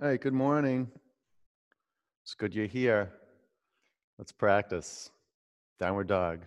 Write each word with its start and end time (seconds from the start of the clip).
Hey, 0.00 0.16
good 0.16 0.32
morning. 0.32 0.88
It's 2.22 2.34
good 2.34 2.54
you're 2.54 2.66
here. 2.66 3.10
Let's 4.16 4.30
practice. 4.30 5.10
Downward 5.80 6.06
dog. 6.06 6.42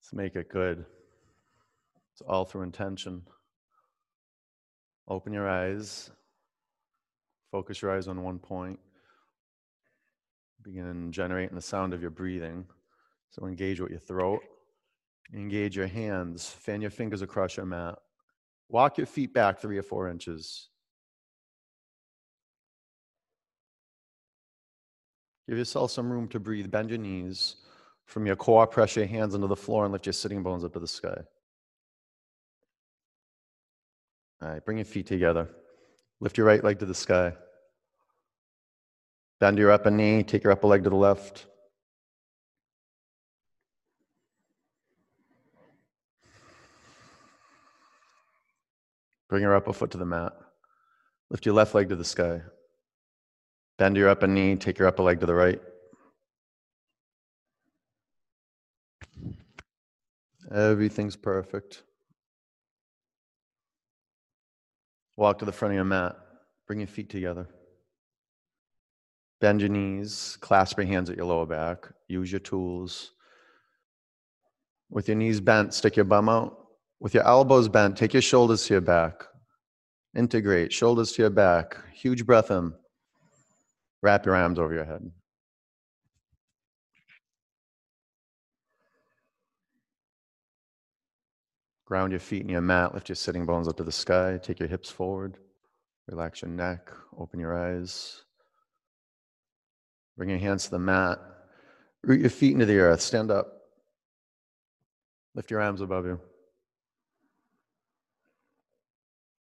Let's 0.00 0.12
make 0.12 0.34
it 0.34 0.48
good. 0.48 0.84
It's 2.10 2.20
all 2.22 2.44
through 2.44 2.62
intention. 2.62 3.22
Open 5.06 5.32
your 5.32 5.48
eyes. 5.48 6.10
Focus 7.52 7.82
your 7.82 7.96
eyes 7.96 8.08
on 8.08 8.24
one 8.24 8.40
point. 8.40 8.80
Begin 10.64 11.12
generating 11.12 11.54
the 11.54 11.62
sound 11.62 11.94
of 11.94 12.00
your 12.02 12.10
breathing. 12.10 12.66
So 13.30 13.46
engage 13.46 13.78
with 13.78 13.90
your 13.90 14.00
throat. 14.00 14.40
Engage 15.32 15.76
your 15.76 15.86
hands. 15.86 16.48
Fan 16.48 16.80
your 16.80 16.90
fingers 16.90 17.22
across 17.22 17.56
your 17.56 17.66
mat. 17.66 18.00
Walk 18.68 18.98
your 18.98 19.06
feet 19.06 19.32
back 19.32 19.60
three 19.60 19.78
or 19.78 19.82
four 19.82 20.08
inches. 20.08 20.68
Give 25.48 25.58
yourself 25.58 25.92
some 25.92 26.10
room 26.10 26.26
to 26.28 26.40
breathe. 26.40 26.70
Bend 26.70 26.90
your 26.90 26.98
knees. 26.98 27.56
From 28.04 28.26
your 28.26 28.36
core, 28.36 28.66
press 28.66 28.96
your 28.96 29.06
hands 29.06 29.34
into 29.34 29.46
the 29.46 29.56
floor 29.56 29.84
and 29.84 29.92
lift 29.92 30.06
your 30.06 30.12
sitting 30.12 30.42
bones 30.42 30.64
up 30.64 30.72
to 30.72 30.80
the 30.80 30.88
sky. 30.88 31.16
All 34.42 34.48
right, 34.48 34.64
bring 34.64 34.78
your 34.78 34.84
feet 34.84 35.06
together. 35.06 35.48
Lift 36.20 36.36
your 36.36 36.46
right 36.46 36.62
leg 36.62 36.78
to 36.80 36.86
the 36.86 36.94
sky. 36.94 37.32
Bend 39.40 39.58
your 39.58 39.70
upper 39.70 39.90
knee. 39.90 40.22
Take 40.22 40.44
your 40.44 40.52
upper 40.52 40.66
leg 40.66 40.84
to 40.84 40.90
the 40.90 40.96
left. 40.96 41.46
Bring 49.28 49.42
your 49.42 49.56
upper 49.56 49.72
foot 49.72 49.90
to 49.92 49.98
the 49.98 50.04
mat. 50.04 50.32
Lift 51.30 51.46
your 51.46 51.54
left 51.54 51.74
leg 51.74 51.88
to 51.88 51.96
the 51.96 52.04
sky. 52.04 52.40
Bend 53.78 53.96
your 53.96 54.08
upper 54.08 54.26
knee. 54.26 54.56
Take 54.56 54.78
your 54.78 54.88
upper 54.88 55.02
leg 55.02 55.20
to 55.20 55.26
the 55.26 55.34
right. 55.34 55.60
Everything's 60.52 61.16
perfect. 61.16 61.82
Walk 65.16 65.38
to 65.40 65.44
the 65.44 65.52
front 65.52 65.72
of 65.72 65.76
your 65.76 65.84
mat. 65.84 66.16
Bring 66.66 66.80
your 66.80 66.86
feet 66.86 67.10
together. 67.10 67.48
Bend 69.40 69.60
your 69.60 69.70
knees. 69.70 70.38
Clasp 70.40 70.78
your 70.78 70.86
hands 70.86 71.10
at 71.10 71.16
your 71.16 71.26
lower 71.26 71.46
back. 71.46 71.88
Use 72.08 72.30
your 72.30 72.40
tools. 72.40 73.12
With 74.88 75.08
your 75.08 75.16
knees 75.16 75.40
bent, 75.40 75.74
stick 75.74 75.96
your 75.96 76.04
bum 76.04 76.28
out. 76.28 76.65
With 77.00 77.14
your 77.14 77.26
elbows 77.26 77.68
bent, 77.68 77.96
take 77.96 78.14
your 78.14 78.22
shoulders 78.22 78.66
to 78.66 78.74
your 78.74 78.80
back. 78.80 79.24
Integrate, 80.14 80.72
shoulders 80.72 81.12
to 81.12 81.22
your 81.22 81.30
back. 81.30 81.76
Huge 81.92 82.24
breath 82.24 82.50
in. 82.50 82.72
Wrap 84.02 84.24
your 84.24 84.34
arms 84.34 84.58
over 84.58 84.72
your 84.72 84.84
head. 84.84 85.10
Ground 91.84 92.12
your 92.12 92.20
feet 92.20 92.42
in 92.42 92.48
your 92.48 92.62
mat. 92.62 92.94
Lift 92.94 93.08
your 93.08 93.16
sitting 93.16 93.46
bones 93.46 93.68
up 93.68 93.76
to 93.76 93.84
the 93.84 93.92
sky. 93.92 94.38
Take 94.42 94.58
your 94.58 94.68
hips 94.68 94.90
forward. 94.90 95.36
Relax 96.08 96.42
your 96.42 96.50
neck. 96.50 96.90
Open 97.18 97.38
your 97.38 97.56
eyes. 97.56 98.22
Bring 100.16 100.30
your 100.30 100.38
hands 100.38 100.64
to 100.64 100.70
the 100.70 100.78
mat. 100.78 101.18
Root 102.02 102.20
your 102.20 102.30
feet 102.30 102.54
into 102.54 102.66
the 102.66 102.78
earth. 102.78 103.00
Stand 103.00 103.30
up. 103.30 103.46
Lift 105.34 105.50
your 105.50 105.60
arms 105.60 105.80
above 105.80 106.06
you. 106.06 106.20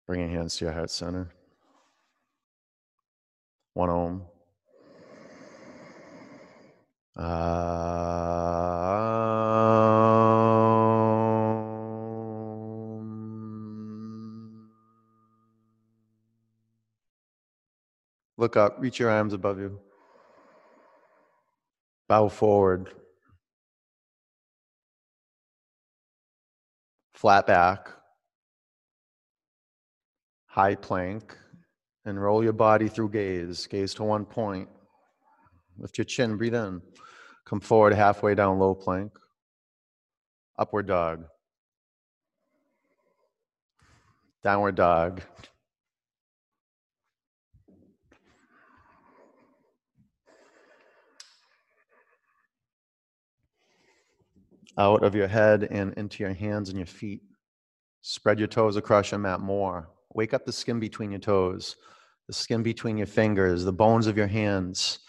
Bring 0.06 0.20
your 0.20 0.30
hands 0.30 0.58
to 0.58 0.66
your 0.66 0.74
heart 0.74 0.92
center. 0.92 1.30
One 3.74 3.90
om. 3.90 4.24
Um, 7.16 7.26
look 18.38 18.58
up, 18.58 18.78
reach 18.80 19.00
your 19.00 19.10
arms 19.10 19.34
above 19.34 19.60
you. 19.60 19.80
Bow 22.10 22.28
forward. 22.30 22.90
Flat 27.14 27.48
back. 27.48 27.90
High 30.54 30.76
plank. 30.76 31.36
And 32.06 32.22
roll 32.22 32.44
your 32.44 32.54
body 32.54 32.88
through 32.88 33.10
gaze. 33.10 33.66
Gaze 33.66 33.96
to 33.96 34.04
one 34.04 34.24
point. 34.24 34.70
Lift 35.80 35.98
your 35.98 36.06
chin, 36.06 36.38
breathe 36.38 36.54
in. 36.54 36.80
Come 37.44 37.60
forward 37.60 37.94
halfway 37.94 38.36
down 38.36 38.60
low 38.60 38.76
plank. 38.76 39.12
Upward 40.60 40.86
dog. 40.86 41.26
Downward 44.44 44.76
dog. 44.76 45.24
Out 54.78 55.04
of 55.04 55.16
your 55.16 55.28
head 55.28 55.68
and 55.72 55.96
into 55.96 56.22
your 56.22 56.34
hands 56.34 56.70
and 56.70 56.78
your 56.78 56.86
feet. 56.86 57.24
Spread 58.04 58.38
your 58.38 58.48
toes 58.48 58.76
across 58.76 59.10
your 59.10 59.20
mat 59.20 59.40
more. 59.40 59.90
Wake 60.14 60.34
up 60.34 60.46
the 60.46 60.54
skin 60.54 60.80
between 60.80 61.12
your 61.12 61.20
toes, 61.20 61.76
the 62.28 62.34
skin 62.34 62.64
between 62.64 62.98
your 62.98 63.08
fingers, 63.08 63.64
the 63.64 63.74
bones 63.74 64.08
of 64.08 64.18
your 64.18 64.28
hands. 64.28 65.00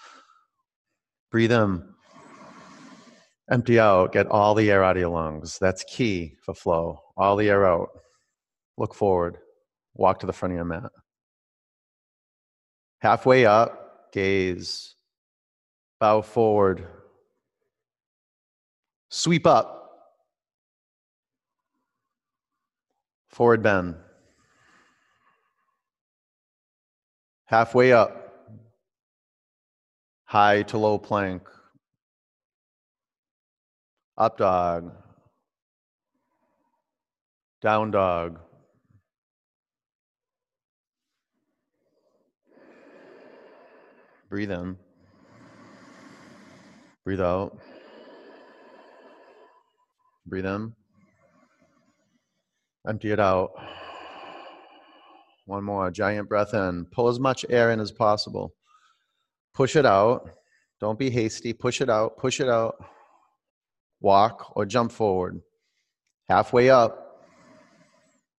Breathe 1.31 1.53
in. 1.53 1.83
Empty 3.51 3.79
out. 3.79 4.13
Get 4.13 4.27
all 4.29 4.55
the 4.55 4.71
air 4.71 4.83
out 4.83 4.97
of 4.97 5.01
your 5.01 5.11
lungs. 5.11 5.59
That's 5.61 5.85
key 5.85 6.37
for 6.43 6.55
flow. 6.55 7.01
All 7.17 7.37
the 7.37 7.51
air 7.51 7.67
out. 7.67 7.89
Look 8.79 8.95
forward. 8.95 9.39
Walk 9.95 10.21
to 10.21 10.27
the 10.27 10.33
front 10.33 10.53
of 10.53 10.57
your 10.57 10.65
mat. 10.65 10.91
Halfway 13.01 13.45
up, 13.45 14.11
gaze. 14.13 14.95
Bow 16.01 16.23
forward. 16.23 16.87
Sweep 19.11 19.47
up. 19.47 19.83
Forward 23.29 23.63
bend. 23.63 23.97
Halfway 27.47 27.93
up. 27.93 28.33
High 30.25 30.63
to 30.63 30.79
low 30.79 30.99
plank. 30.99 31.43
Up 34.17 34.39
dog. 34.39 34.93
Down 37.61 37.91
dog. 37.91 38.39
Breathe 44.31 44.51
in. 44.51 44.77
Breathe 47.05 47.21
out. 47.21 47.59
Breathe 50.27 50.47
in. 50.47 50.75
Empty 52.89 53.13
it 53.13 53.21
out. 53.21 53.53
One 55.47 55.65
more. 55.65 55.91
Giant 55.91 56.29
breath 56.29 56.55
in. 56.55 56.87
Pull 56.87 57.09
as 57.09 57.21
much 57.21 57.45
air 57.49 57.71
in 57.71 57.81
as 57.81 57.93
possible. 57.93 58.55
Push 59.53 59.77
it 59.77 59.87
out. 59.87 60.31
Don't 60.81 60.99
be 60.99 61.11
hasty. 61.11 61.53
Push 61.53 61.81
it 61.81 61.91
out. 61.91 62.17
Push 62.19 62.41
it 62.41 62.49
out. 62.49 62.77
Walk 64.01 64.57
or 64.57 64.67
jump 64.67 64.93
forward. 64.93 65.41
Halfway 66.29 66.71
up. 66.71 67.27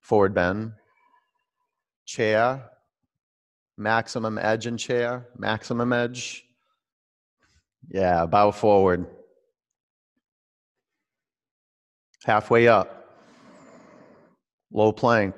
Forward 0.01 0.33
bend. 0.33 0.73
Chair. 2.05 2.69
Maximum 3.77 4.37
edge 4.37 4.65
and 4.65 4.79
chair. 4.79 5.27
Maximum 5.37 5.91
edge. 5.93 6.45
Yeah, 7.89 8.25
bow 8.25 8.51
forward. 8.51 9.05
Halfway 12.23 12.67
up. 12.67 13.19
Low 14.71 14.91
plank. 14.91 15.35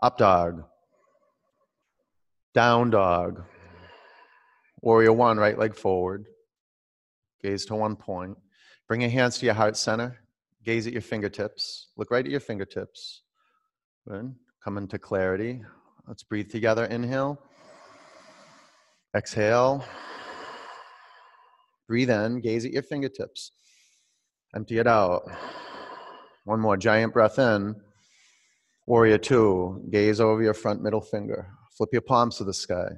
Up 0.00 0.16
dog. 0.16 0.62
Down 2.54 2.90
dog. 2.90 3.42
Warrior 4.80 5.12
one, 5.12 5.38
right 5.38 5.58
leg 5.58 5.74
forward. 5.74 6.26
Gaze 7.42 7.66
to 7.66 7.74
one 7.74 7.96
point. 7.96 8.36
Bring 8.86 9.00
your 9.00 9.10
hands 9.10 9.38
to 9.38 9.46
your 9.46 9.54
heart 9.54 9.76
center. 9.76 10.18
Gaze 10.64 10.86
at 10.86 10.92
your 10.92 11.02
fingertips. 11.02 11.88
Look 11.96 12.10
right 12.10 12.24
at 12.24 12.30
your 12.30 12.40
fingertips. 12.40 13.22
Good. 14.08 14.34
Come 14.62 14.78
into 14.78 14.98
clarity. 14.98 15.62
Let's 16.06 16.22
breathe 16.22 16.50
together. 16.50 16.84
Inhale. 16.84 17.40
Exhale. 19.16 19.84
Breathe 21.88 22.10
in. 22.10 22.40
Gaze 22.40 22.64
at 22.64 22.72
your 22.72 22.82
fingertips. 22.82 23.52
Empty 24.54 24.78
it 24.78 24.86
out. 24.86 25.22
One 26.44 26.60
more 26.60 26.76
giant 26.76 27.12
breath 27.12 27.38
in. 27.38 27.74
Warrior 28.88 29.18
two, 29.18 29.84
gaze 29.90 30.18
over 30.18 30.42
your 30.42 30.54
front 30.54 30.82
middle 30.82 31.02
finger. 31.02 31.50
Flip 31.76 31.90
your 31.92 32.00
palms 32.00 32.38
to 32.38 32.44
the 32.44 32.54
sky. 32.54 32.88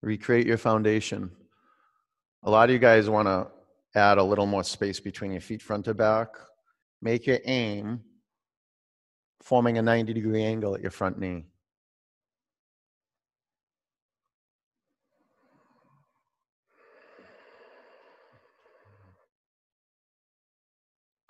Recreate 0.00 0.46
your 0.46 0.56
foundation. 0.56 1.30
A 2.44 2.50
lot 2.50 2.70
of 2.70 2.72
you 2.72 2.78
guys 2.78 3.10
want 3.10 3.28
to 3.28 3.48
add 3.94 4.16
a 4.16 4.24
little 4.24 4.46
more 4.46 4.64
space 4.64 4.98
between 4.98 5.32
your 5.32 5.42
feet 5.42 5.60
front 5.60 5.84
to 5.84 5.92
back. 5.92 6.28
Make 7.02 7.26
your 7.26 7.40
aim 7.44 8.00
forming 9.42 9.76
a 9.76 9.82
90 9.82 10.14
degree 10.14 10.44
angle 10.44 10.74
at 10.74 10.80
your 10.80 10.90
front 10.90 11.18
knee. 11.18 11.44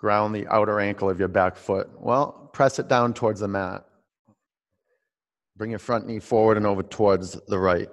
Ground 0.07 0.33
the 0.33 0.47
outer 0.47 0.79
ankle 0.79 1.09
of 1.09 1.19
your 1.19 1.27
back 1.27 1.57
foot. 1.57 1.89
Well, 1.99 2.49
press 2.53 2.79
it 2.79 2.87
down 2.87 3.13
towards 3.13 3.41
the 3.41 3.47
mat. 3.49 3.83
Bring 5.57 5.69
your 5.69 5.79
front 5.79 6.07
knee 6.07 6.19
forward 6.19 6.55
and 6.55 6.65
over 6.65 6.81
towards 6.81 7.37
the 7.49 7.59
right. 7.59 7.89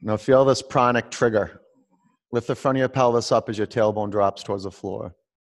Now 0.00 0.16
feel 0.16 0.46
this 0.46 0.62
pranic 0.62 1.10
trigger. 1.10 1.60
Lift 2.32 2.46
the 2.46 2.54
front 2.54 2.78
of 2.78 2.80
your 2.80 2.88
pelvis 2.88 3.30
up 3.30 3.50
as 3.50 3.58
your 3.58 3.66
tailbone 3.66 4.10
drops 4.10 4.42
towards 4.42 4.64
the 4.64 4.70
floor. 4.70 5.14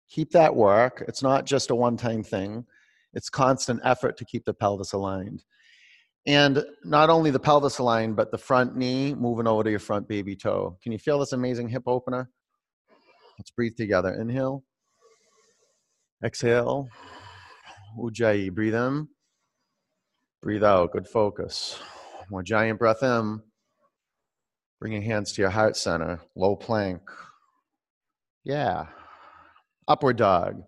Keep 0.10 0.32
that 0.32 0.54
work. 0.54 1.02
It's 1.08 1.24
not 1.24 1.46
just 1.46 1.72
a 1.72 1.76
one 1.76 1.96
time 1.96 2.22
thing, 2.22 2.66
it's 3.14 3.30
constant 3.30 3.80
effort 3.86 4.18
to 4.18 4.26
keep 4.26 4.44
the 4.44 4.54
pelvis 4.54 4.92
aligned. 4.92 5.46
And 6.28 6.62
not 6.84 7.10
only 7.10 7.32
the 7.32 7.40
pelvis 7.40 7.78
aligned, 7.78 8.18
but 8.18 8.32
the 8.32 8.38
front 8.38 8.76
knee 8.76 9.14
moving 9.14 9.48
over 9.48 9.64
to 9.64 9.70
your 9.70 9.80
front 9.80 10.10
baby 10.10 10.36
toe. 10.36 10.78
Can 10.84 10.92
you 10.92 11.00
feel 11.00 11.20
this 11.20 11.32
amazing 11.32 11.70
hip 11.70 11.84
opener? 11.88 12.30
Let's 13.38 13.52
breathe 13.52 13.76
together. 13.78 14.14
Inhale. 14.14 14.64
Exhale. 16.24 16.88
Ujjayi. 17.98 18.54
Breathe 18.54 18.76
in. 18.76 19.08
Breathe 20.42 20.64
out. 20.64 20.92
Good 20.92 21.08
focus. 21.08 21.80
More 22.30 22.44
giant 22.44 22.80
breath 22.80 23.04
in. 23.04 23.42
Bring 24.80 24.94
your 24.94 25.02
hands 25.02 25.34
to 25.34 25.42
your 25.42 25.52
heart 25.52 25.78
center. 25.78 26.22
Low 26.36 26.56
plank. 26.56 27.02
Yeah. 28.44 28.88
Upward 29.88 30.18
dog. 30.18 30.64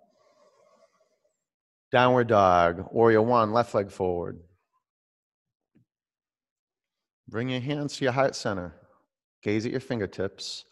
Downward 1.92 2.27
dog. 2.27 2.88
Warrior 2.92 3.21
one. 3.21 3.54
Left 3.54 3.74
leg 3.74 3.92
forward. 3.92 4.39
Bring 7.27 7.50
your 7.50 7.62
hands 7.62 7.98
to 7.98 8.04
your 8.04 8.13
heart 8.13 8.36
center. 8.36 8.75
Gaze 9.42 9.65
at 9.65 9.71
your 9.71 9.81
fingertips. 9.81 10.65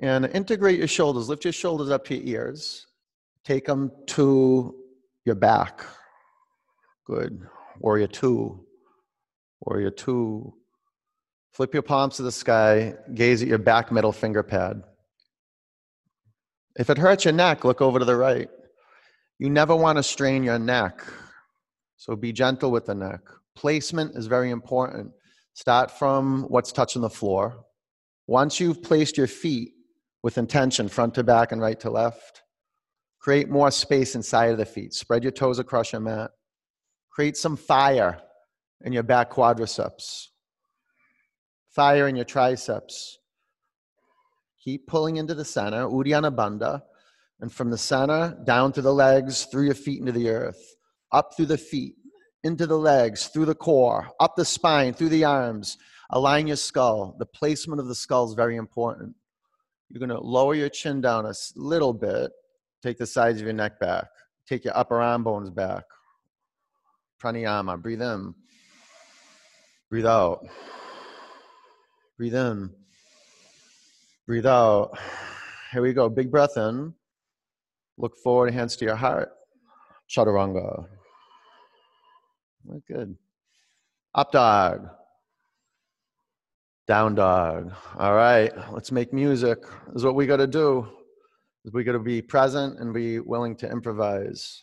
And 0.00 0.26
integrate 0.26 0.78
your 0.78 0.88
shoulders. 0.88 1.28
Lift 1.28 1.44
your 1.44 1.52
shoulders 1.52 1.90
up 1.90 2.04
to 2.06 2.16
your 2.16 2.46
ears. 2.46 2.86
Take 3.44 3.66
them 3.66 3.90
to 4.08 4.74
your 5.24 5.34
back. 5.34 5.84
Good. 7.06 7.40
Warrior 7.78 8.06
two. 8.06 8.64
Warrior 9.60 9.90
two. 9.90 10.54
Flip 11.52 11.74
your 11.74 11.82
palms 11.82 12.16
to 12.16 12.22
the 12.22 12.32
sky. 12.32 12.94
Gaze 13.12 13.42
at 13.42 13.48
your 13.48 13.58
back 13.58 13.92
middle 13.92 14.12
finger 14.12 14.42
pad. 14.42 14.82
If 16.76 16.88
it 16.88 16.96
hurts 16.96 17.26
your 17.26 17.34
neck, 17.34 17.64
look 17.64 17.82
over 17.82 17.98
to 17.98 18.04
the 18.04 18.16
right. 18.16 18.48
You 19.38 19.50
never 19.50 19.76
want 19.76 19.98
to 19.98 20.02
strain 20.02 20.42
your 20.42 20.58
neck. 20.58 21.04
So 21.96 22.16
be 22.16 22.32
gentle 22.32 22.70
with 22.70 22.86
the 22.86 22.94
neck. 22.94 23.20
Placement 23.54 24.16
is 24.16 24.26
very 24.26 24.50
important. 24.50 25.12
Start 25.52 25.90
from 25.90 26.44
what's 26.44 26.72
touching 26.72 27.02
the 27.02 27.10
floor. 27.10 27.66
Once 28.26 28.58
you've 28.58 28.82
placed 28.82 29.18
your 29.18 29.26
feet 29.26 29.72
with 30.22 30.38
intention, 30.38 30.88
front 30.88 31.14
to 31.14 31.24
back 31.24 31.52
and 31.52 31.60
right 31.60 31.78
to 31.80 31.90
left. 31.90 32.42
Create 33.18 33.48
more 33.48 33.70
space 33.70 34.14
inside 34.14 34.50
of 34.50 34.58
the 34.58 34.64
feet. 34.64 34.92
Spread 34.94 35.22
your 35.22 35.32
toes 35.32 35.58
across 35.58 35.92
your 35.92 36.00
mat. 36.00 36.30
Create 37.10 37.36
some 37.36 37.56
fire 37.56 38.20
in 38.82 38.92
your 38.92 39.02
back 39.02 39.30
quadriceps. 39.30 40.28
Fire 41.70 42.08
in 42.08 42.16
your 42.16 42.24
triceps. 42.24 43.18
Keep 44.62 44.86
pulling 44.86 45.16
into 45.16 45.34
the 45.34 45.44
center, 45.44 45.86
Uddiyana 45.86 46.34
Bandha. 46.34 46.82
And 47.40 47.52
from 47.52 47.70
the 47.70 47.78
center, 47.78 48.36
down 48.44 48.72
to 48.72 48.82
the 48.82 48.94
legs, 48.94 49.46
through 49.46 49.64
your 49.64 49.74
feet 49.74 49.98
into 49.98 50.12
the 50.12 50.28
earth, 50.28 50.76
up 51.10 51.30
through 51.36 51.46
the 51.46 51.58
feet, 51.58 51.96
into 52.44 52.66
the 52.66 52.78
legs, 52.78 53.26
through 53.26 53.46
the 53.46 53.54
core, 53.54 54.08
up 54.20 54.36
the 54.36 54.44
spine, 54.44 54.94
through 54.94 55.08
the 55.08 55.24
arms. 55.24 55.78
Align 56.10 56.46
your 56.46 56.56
skull. 56.56 57.16
The 57.18 57.26
placement 57.26 57.80
of 57.80 57.88
the 57.88 57.94
skull 57.94 58.28
is 58.28 58.34
very 58.34 58.56
important. 58.56 59.16
You're 59.92 60.06
going 60.06 60.08
to 60.08 60.26
lower 60.26 60.54
your 60.54 60.70
chin 60.70 61.02
down 61.02 61.26
a 61.26 61.34
little 61.54 61.92
bit. 61.92 62.30
Take 62.82 62.96
the 62.96 63.06
sides 63.06 63.40
of 63.40 63.44
your 63.44 63.52
neck 63.52 63.78
back. 63.78 64.06
Take 64.48 64.64
your 64.64 64.74
upper 64.74 65.02
arm 65.02 65.22
bones 65.22 65.50
back. 65.50 65.84
Pranayama. 67.22 67.80
Breathe 67.80 68.00
in. 68.00 68.34
Breathe 69.90 70.06
out. 70.06 70.46
Breathe 72.16 72.34
in. 72.34 72.70
Breathe 74.26 74.46
out. 74.46 74.98
Here 75.72 75.82
we 75.82 75.92
go. 75.92 76.08
Big 76.08 76.30
breath 76.30 76.56
in. 76.56 76.94
Look 77.98 78.16
forward, 78.16 78.54
hands 78.54 78.76
to 78.76 78.86
your 78.86 78.96
heart. 78.96 79.30
Chaturanga. 80.08 80.86
Good. 82.88 83.14
Up 84.14 84.32
dog. 84.32 84.88
Down 86.92 87.14
dog. 87.14 87.72
All 87.98 88.14
right, 88.14 88.52
let's 88.70 88.92
make 88.92 89.14
music. 89.14 89.62
This 89.62 89.96
is 89.96 90.04
what 90.04 90.14
we 90.14 90.26
got 90.26 90.36
to 90.36 90.46
do. 90.46 90.86
We 91.72 91.84
got 91.84 91.92
to 91.92 91.98
be 91.98 92.20
present 92.20 92.80
and 92.80 92.92
be 92.92 93.18
willing 93.18 93.56
to 93.56 93.70
improvise. 93.70 94.62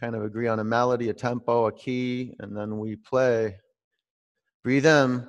Kind 0.00 0.14
of 0.14 0.24
agree 0.24 0.48
on 0.48 0.60
a 0.60 0.64
melody, 0.64 1.10
a 1.10 1.12
tempo, 1.12 1.66
a 1.66 1.72
key, 1.72 2.34
and 2.38 2.56
then 2.56 2.78
we 2.78 2.96
play. 2.96 3.58
Breathe 4.64 4.86
in. 4.86 5.28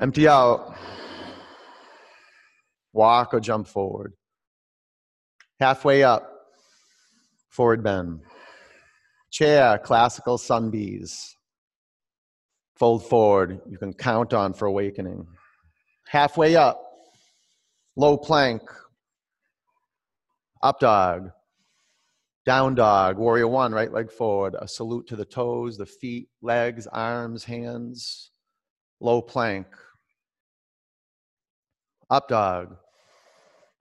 Empty 0.00 0.28
out. 0.28 0.76
Walk 2.92 3.34
or 3.34 3.40
jump 3.40 3.66
forward. 3.66 4.12
Halfway 5.58 6.04
up. 6.04 6.30
Forward 7.48 7.82
bend. 7.82 8.20
Chair, 9.32 9.76
classical 9.78 10.38
sun 10.38 10.70
bees 10.70 11.34
fold 12.78 13.04
forward. 13.06 13.60
You 13.68 13.78
can 13.78 13.92
count 13.92 14.32
on 14.32 14.52
for 14.52 14.66
awakening. 14.66 15.26
Halfway 16.06 16.56
up, 16.56 16.80
low 17.96 18.16
plank, 18.16 18.62
up 20.62 20.80
dog, 20.80 21.30
down 22.46 22.74
dog, 22.74 23.18
warrior 23.18 23.48
one, 23.48 23.72
right 23.72 23.92
leg 23.92 24.10
forward, 24.10 24.56
a 24.58 24.66
salute 24.66 25.06
to 25.08 25.16
the 25.16 25.24
toes, 25.24 25.76
the 25.76 25.86
feet, 25.86 26.28
legs, 26.40 26.86
arms, 26.86 27.44
hands, 27.44 28.30
low 29.00 29.20
plank, 29.20 29.66
up 32.08 32.28
dog, 32.28 32.76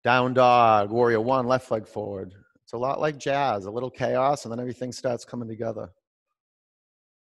down 0.04 0.34
dog, 0.34 0.92
warrior 0.92 1.22
one, 1.22 1.48
left 1.48 1.72
leg 1.72 1.88
forward. 1.88 2.34
It's 2.64 2.74
a 2.74 2.78
lot 2.78 3.00
like 3.00 3.18
jazz, 3.18 3.66
a 3.66 3.72
little 3.72 3.90
chaos, 3.90 4.44
and 4.44 4.52
then 4.52 4.60
everything 4.60 4.92
starts 4.92 5.24
coming 5.24 5.48
together. 5.48 5.90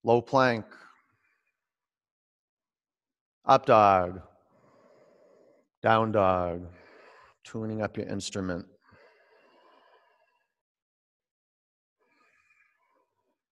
Low 0.06 0.22
plank, 0.22 0.66
up 3.46 3.66
dog, 3.66 4.22
down 5.82 6.12
dog, 6.12 6.66
tuning 7.44 7.82
up 7.82 7.98
your 7.98 8.08
instrument. 8.08 8.66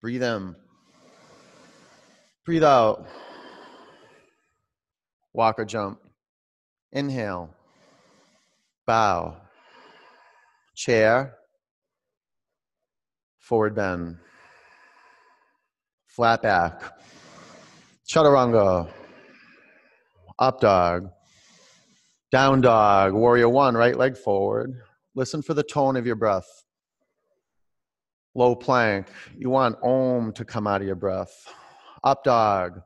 Breathe 0.02 0.24
in. 0.24 0.56
Breathe 2.46 2.64
out. 2.64 3.06
Walk 5.34 5.60
or 5.60 5.66
jump. 5.66 6.00
Inhale. 6.92 7.54
Bow. 8.88 9.38
Chair. 10.76 11.36
Forward 13.38 13.76
bend. 13.76 14.18
Flat 16.08 16.42
back. 16.42 16.82
Chaturanga 18.12 18.90
up 20.42 20.60
dog, 20.60 21.12
down 22.32 22.62
dog, 22.62 23.14
warrior 23.14 23.48
one, 23.48 23.76
right 23.76 23.96
leg 23.96 24.18
forward. 24.18 24.74
Listen 25.14 25.44
for 25.44 25.54
the 25.54 25.62
tone 25.62 25.96
of 25.96 26.08
your 26.08 26.16
breath. 26.16 26.64
Low 28.34 28.56
plank, 28.56 29.08
you 29.38 29.52
want 29.52 29.78
om 29.84 30.34
to 30.34 30.44
come 30.44 30.66
out 30.66 30.82
of 30.82 30.88
your 30.88 30.96
breath. 30.96 31.32
Up 32.04 32.24
dog, 32.24 32.82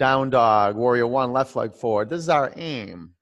down 0.00 0.28
dog, 0.28 0.74
warrior 0.74 1.06
one, 1.06 1.32
left 1.32 1.54
leg 1.54 1.72
forward. 1.72 2.10
This 2.10 2.18
is 2.18 2.28
our 2.28 2.52
aim. 2.56 3.14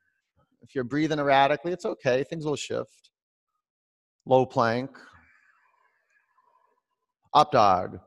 If 0.62 0.74
you're 0.74 0.84
breathing 0.84 1.18
erratically, 1.18 1.72
it's 1.72 1.84
okay, 1.84 2.24
things 2.24 2.46
will 2.46 2.56
shift. 2.56 3.10
Low 4.24 4.46
plank, 4.46 4.90
up 7.34 7.52
dog, 7.52 8.00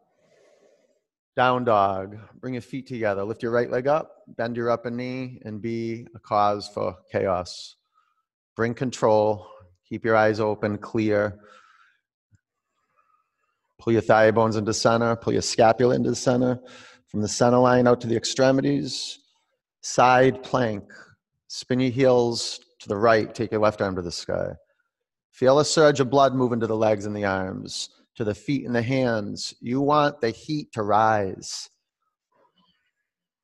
Down 1.35 1.63
dog. 1.63 2.17
Bring 2.39 2.55
your 2.55 2.61
feet 2.61 2.87
together. 2.87 3.23
Lift 3.23 3.41
your 3.41 3.51
right 3.51 3.69
leg 3.69 3.87
up. 3.87 4.23
Bend 4.27 4.57
your 4.57 4.69
upper 4.69 4.91
knee 4.91 5.41
and 5.45 5.61
be 5.61 6.05
a 6.13 6.19
cause 6.19 6.69
for 6.73 6.97
chaos. 7.11 7.75
Bring 8.55 8.73
control. 8.73 9.47
Keep 9.87 10.05
your 10.05 10.15
eyes 10.15 10.39
open, 10.39 10.77
clear. 10.77 11.39
Pull 13.79 13.93
your 13.93 14.01
thigh 14.01 14.31
bones 14.31 14.57
into 14.57 14.73
center. 14.73 15.15
Pull 15.15 15.33
your 15.33 15.41
scapula 15.41 15.95
into 15.95 16.09
the 16.09 16.15
center. 16.15 16.59
From 17.07 17.21
the 17.21 17.27
center 17.27 17.57
line 17.57 17.87
out 17.87 18.01
to 18.01 18.07
the 18.07 18.15
extremities. 18.15 19.19
Side 19.81 20.43
plank. 20.43 20.83
Spin 21.47 21.79
your 21.79 21.91
heels 21.91 22.59
to 22.79 22.89
the 22.89 22.97
right. 22.97 23.33
Take 23.33 23.51
your 23.51 23.61
left 23.61 23.81
arm 23.81 23.95
to 23.95 24.01
the 24.01 24.11
sky. 24.11 24.53
Feel 25.31 25.59
a 25.59 25.65
surge 25.65 25.99
of 25.99 26.09
blood 26.09 26.35
move 26.35 26.51
into 26.51 26.67
the 26.67 26.75
legs 26.75 27.05
and 27.05 27.15
the 27.15 27.25
arms, 27.25 27.89
to 28.21 28.25
the 28.25 28.35
feet 28.35 28.67
and 28.67 28.75
the 28.75 28.83
hands. 28.83 29.55
You 29.61 29.81
want 29.81 30.21
the 30.21 30.29
heat 30.29 30.73
to 30.73 30.83
rise. 30.83 31.67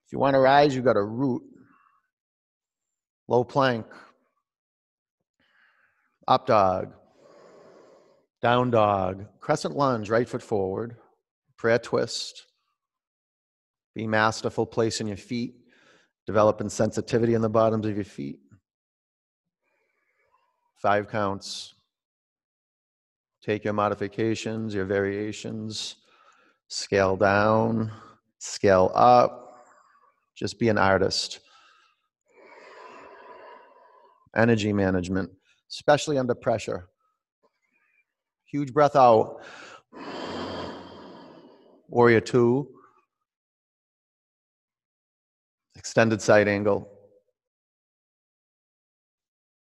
If 0.06 0.14
you 0.14 0.20
want 0.20 0.36
to 0.36 0.40
rise, 0.40 0.76
you've 0.76 0.86
got 0.86 0.94
to 0.94 1.04
root. 1.04 1.42
Low 3.28 3.44
plank. 3.44 3.88
Up 6.28 6.46
dog. 6.46 6.94
Down 8.44 8.70
dog. 8.70 9.26
Crescent 9.40 9.76
lunge, 9.76 10.12
right 10.12 10.30
foot 10.30 10.44
forward. 10.44 10.98
Prayer 11.58 11.80
twist. 11.80 12.46
Be 13.96 14.06
masterful, 14.06 14.68
placing 14.68 15.08
your 15.08 15.18
feet. 15.18 15.56
Developing 16.28 16.70
sensitivity 16.70 17.34
in 17.34 17.42
the 17.42 17.50
bottoms 17.50 17.88
of 17.88 17.96
your 17.96 18.06
feet. 18.06 18.38
Five 20.76 21.10
counts. 21.10 21.74
Take 23.48 23.64
your 23.64 23.72
modifications, 23.72 24.76
your 24.76 24.84
variations, 24.84 25.96
scale 26.68 27.16
down, 27.16 27.90
scale 28.40 28.92
up. 28.94 29.64
Just 30.36 30.60
be 30.60 30.68
an 30.68 30.78
artist. 30.78 31.40
Energy 34.36 34.74
management, 34.74 35.32
especially 35.72 36.18
under 36.18 36.36
pressure. 36.36 36.90
Huge 38.52 38.74
breath 38.74 38.98
out. 38.98 39.38
Warrior 41.88 42.20
two. 42.20 42.68
Extended 45.78 46.22
side 46.22 46.50
angle. 46.50 46.92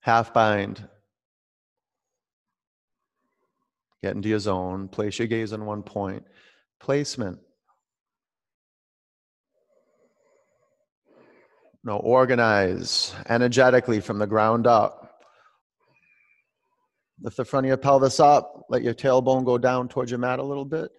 Half 0.02 0.34
bind. 0.34 0.86
Get 4.02 4.16
into 4.16 4.30
your 4.30 4.40
zone. 4.40 4.88
Place 4.88 5.20
your 5.20 5.28
gaze 5.28 5.54
on 5.54 5.66
one 5.66 5.84
point. 5.84 6.24
Placement. 6.80 7.40
No, 11.84 11.98
organize 11.98 13.14
energetically 13.30 14.00
from 14.00 14.20
the 14.20 14.28
ground 14.28 14.68
up. 14.68 15.22
Lift 17.22 17.38
the 17.38 17.46
front 17.46 17.66
of 17.66 17.70
your 17.70 17.78
pelvis 17.78 18.20
up. 18.20 18.66
Let 18.70 18.84
your 18.84 18.94
tailbone 18.94 19.46
go 19.46 19.58
down 19.58 19.90
towards 19.90 20.12
your 20.12 20.20
mat 20.20 20.40
a 20.40 20.44
little 20.44 20.66
bit. 20.66 20.90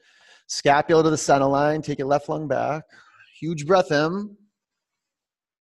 Scapula 0.48 1.02
to 1.02 1.10
the 1.10 1.16
center 1.16 1.46
line. 1.46 1.80
Take 1.80 1.98
your 1.98 2.08
left 2.08 2.28
lung 2.28 2.48
back. 2.48 2.82
Huge 3.40 3.66
breath 3.66 3.90
in. 3.90 4.36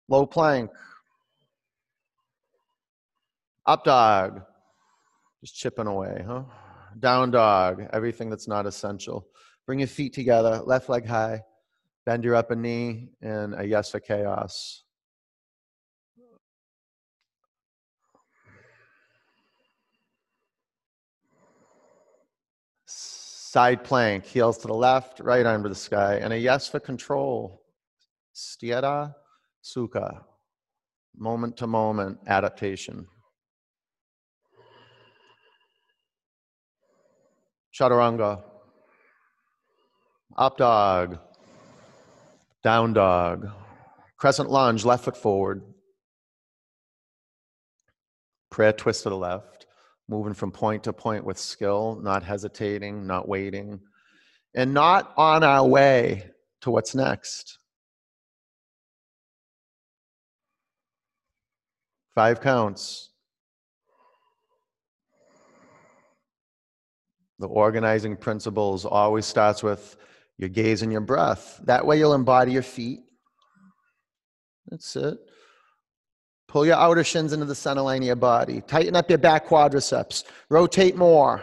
Low 0.08 0.26
plank. 0.26 0.70
Up 3.66 3.84
dog. 3.84 4.42
Just 5.40 5.54
chipping 5.56 5.86
away, 5.86 6.22
huh? 6.26 6.42
Down 6.98 7.30
dog. 7.30 7.88
Everything 7.92 8.30
that's 8.30 8.48
not 8.48 8.66
essential. 8.66 9.26
Bring 9.66 9.80
your 9.80 9.88
feet 9.88 10.12
together. 10.12 10.60
Left 10.64 10.88
leg 10.88 11.06
high. 11.06 11.42
Bend 12.06 12.24
your 12.24 12.34
upper 12.34 12.56
knee 12.56 13.10
in 13.20 13.54
a 13.56 13.64
yes 13.64 13.90
for 13.90 14.00
chaos. 14.00 14.82
Side 22.86 23.84
plank, 23.84 24.24
heels 24.24 24.58
to 24.58 24.68
the 24.68 24.74
left, 24.74 25.20
right 25.20 25.44
arm 25.44 25.64
to 25.64 25.68
the 25.68 25.74
sky, 25.74 26.16
and 26.16 26.32
a 26.32 26.38
yes 26.38 26.68
for 26.68 26.78
control. 26.78 27.62
Sthira 28.34 29.14
Sukha, 29.62 30.22
moment 31.16 31.56
to 31.56 31.66
moment 31.66 32.18
adaptation. 32.26 33.06
Chaturanga, 37.80 38.42
up 40.36 40.58
dog, 40.58 41.18
down 42.62 42.92
dog, 42.92 43.48
crescent 44.18 44.50
lunge, 44.50 44.84
left 44.84 45.04
foot 45.04 45.16
forward, 45.16 45.62
prayer 48.50 48.74
twist 48.74 49.04
to 49.04 49.08
the 49.08 49.16
left. 49.16 49.64
Moving 50.08 50.34
from 50.34 50.50
point 50.50 50.84
to 50.84 50.92
point 50.92 51.24
with 51.24 51.38
skill, 51.38 51.98
not 52.02 52.22
hesitating, 52.22 53.06
not 53.06 53.26
waiting, 53.26 53.80
and 54.54 54.74
not 54.74 55.14
on 55.16 55.42
our 55.42 55.66
way 55.66 56.28
to 56.60 56.70
what's 56.70 56.94
next. 56.94 57.60
Five 62.14 62.42
counts. 62.42 63.09
The 67.40 67.48
organizing 67.48 68.16
principles 68.16 68.84
always 68.84 69.24
starts 69.24 69.62
with 69.62 69.96
your 70.36 70.50
gaze 70.50 70.82
and 70.82 70.92
your 70.92 71.00
breath. 71.00 71.58
That 71.64 71.86
way 71.86 71.98
you'll 71.98 72.12
embody 72.12 72.52
your 72.52 72.62
feet. 72.62 73.00
That's 74.68 74.94
it. 74.94 75.18
Pull 76.48 76.66
your 76.66 76.76
outer 76.76 77.02
shins 77.02 77.32
into 77.32 77.46
the 77.46 77.54
center 77.54 77.80
line 77.80 78.02
of 78.02 78.06
your 78.06 78.16
body. 78.16 78.60
Tighten 78.60 78.94
up 78.94 79.08
your 79.08 79.18
back 79.18 79.46
quadriceps. 79.46 80.24
Rotate 80.50 80.96
more. 80.96 81.40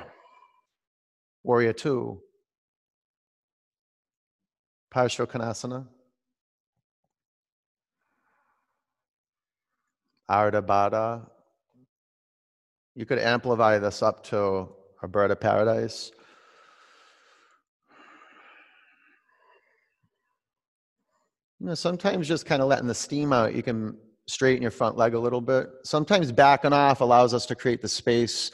Warrior 1.43 1.73
two. 1.73 2.21
Parshva 4.93 5.85
Ardha 10.29 10.61
Baddha. 10.61 11.27
You 12.93 13.05
could 13.07 13.19
amplify 13.19 13.79
this 13.79 14.03
up 14.03 14.23
to 14.25 14.69
a 15.01 15.07
bird 15.07 15.31
of 15.31 15.39
paradise. 15.39 16.11
You 21.59 21.67
know, 21.67 21.75
sometimes 21.75 22.27
just 22.27 22.45
kind 22.45 22.61
of 22.61 22.67
letting 22.67 22.87
the 22.87 22.93
steam 22.93 23.33
out, 23.33 23.55
you 23.55 23.63
can 23.63 23.97
straighten 24.27 24.61
your 24.61 24.71
front 24.71 24.97
leg 24.97 25.15
a 25.15 25.19
little 25.19 25.41
bit. 25.41 25.69
Sometimes 25.83 26.31
backing 26.31 26.73
off 26.73 27.01
allows 27.01 27.33
us 27.33 27.45
to 27.47 27.55
create 27.55 27.81
the 27.81 27.87
space 27.87 28.51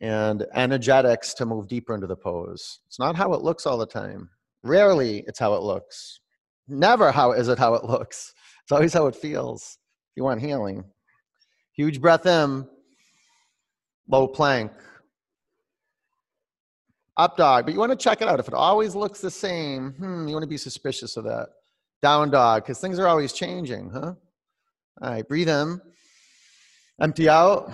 and 0.00 0.46
energetics 0.54 1.34
to 1.34 1.46
move 1.46 1.66
deeper 1.66 1.94
into 1.94 2.06
the 2.06 2.16
pose. 2.16 2.80
It's 2.86 2.98
not 2.98 3.16
how 3.16 3.32
it 3.32 3.42
looks 3.42 3.66
all 3.66 3.78
the 3.78 3.86
time. 3.86 4.28
Rarely 4.62 5.24
it's 5.26 5.38
how 5.38 5.54
it 5.54 5.62
looks. 5.62 6.20
Never 6.68 7.10
how 7.10 7.32
is 7.32 7.48
it 7.48 7.58
how 7.58 7.74
it 7.74 7.84
looks. 7.88 8.34
It's 8.62 8.72
always 8.72 8.92
how 8.92 9.06
it 9.06 9.16
feels. 9.16 9.78
If 10.10 10.18
you 10.18 10.24
want 10.24 10.40
healing. 10.40 10.84
Huge 11.74 12.00
breath 12.00 12.26
in. 12.26 12.68
Low 14.08 14.28
plank. 14.28 14.70
Up 17.16 17.36
dog. 17.36 17.64
But 17.64 17.74
you 17.74 17.80
want 17.80 17.92
to 17.92 17.96
check 17.96 18.22
it 18.22 18.28
out. 18.28 18.40
If 18.40 18.48
it 18.48 18.54
always 18.54 18.94
looks 18.94 19.20
the 19.20 19.30
same, 19.30 19.92
hmm, 19.92 20.26
you 20.26 20.34
want 20.34 20.44
to 20.44 20.48
be 20.48 20.56
suspicious 20.56 21.16
of 21.16 21.24
that. 21.24 21.48
Down 22.00 22.30
dog, 22.30 22.64
because 22.64 22.80
things 22.80 22.98
are 22.98 23.06
always 23.06 23.32
changing, 23.32 23.90
huh? 23.90 24.14
All 25.00 25.10
right, 25.10 25.26
breathe 25.26 25.48
in, 25.48 25.80
empty 27.00 27.28
out, 27.28 27.72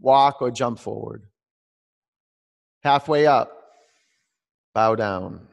walk 0.00 0.42
or 0.42 0.50
jump 0.50 0.78
forward. 0.78 1.22
Halfway 2.82 3.26
up, 3.26 3.52
bow 4.74 4.94
down. 4.94 5.46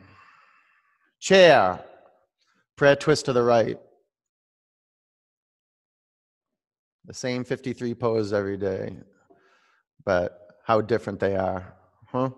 Chair, 1.20 1.80
prayer 2.76 2.96
twist 2.96 3.26
to 3.26 3.34
the 3.34 3.42
right. 3.44 3.80
The 7.06 7.14
same 7.14 7.44
53 7.44 7.94
poses 7.94 8.34
every 8.34 8.58
day, 8.58 8.98
but 10.06 10.40
how 10.66 10.82
different 10.82 11.20
they 11.20 11.36
are, 11.36 11.76
huh? 12.16 12.30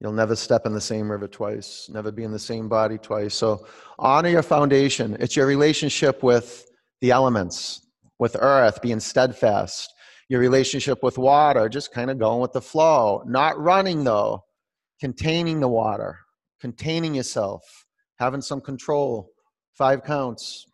You'll 0.00 0.12
never 0.12 0.36
step 0.36 0.66
in 0.66 0.74
the 0.74 0.80
same 0.80 1.10
river 1.10 1.26
twice, 1.26 1.88
never 1.92 2.12
be 2.12 2.22
in 2.22 2.30
the 2.30 2.38
same 2.38 2.68
body 2.68 2.98
twice. 2.98 3.34
So 3.34 3.66
honor 3.98 4.28
your 4.28 4.42
foundation. 4.42 5.16
It's 5.18 5.34
your 5.34 5.46
relationship 5.46 6.22
with 6.22 6.64
the 7.00 7.10
elements, 7.10 7.86
with 8.18 8.36
earth, 8.38 8.80
being 8.80 9.00
steadfast. 9.00 9.92
Your 10.28 10.40
relationship 10.40 11.02
with 11.02 11.16
water, 11.16 11.68
just 11.68 11.92
kind 11.92 12.10
of 12.10 12.18
going 12.18 12.40
with 12.40 12.52
the 12.52 12.60
flow. 12.60 13.22
Not 13.26 13.58
running 13.58 14.04
though, 14.04 14.44
containing 15.00 15.58
the 15.58 15.68
water, 15.68 16.18
containing 16.60 17.14
yourself, 17.14 17.62
having 18.18 18.42
some 18.42 18.60
control. 18.60 19.30
Five 19.72 20.04
counts. 20.04 20.66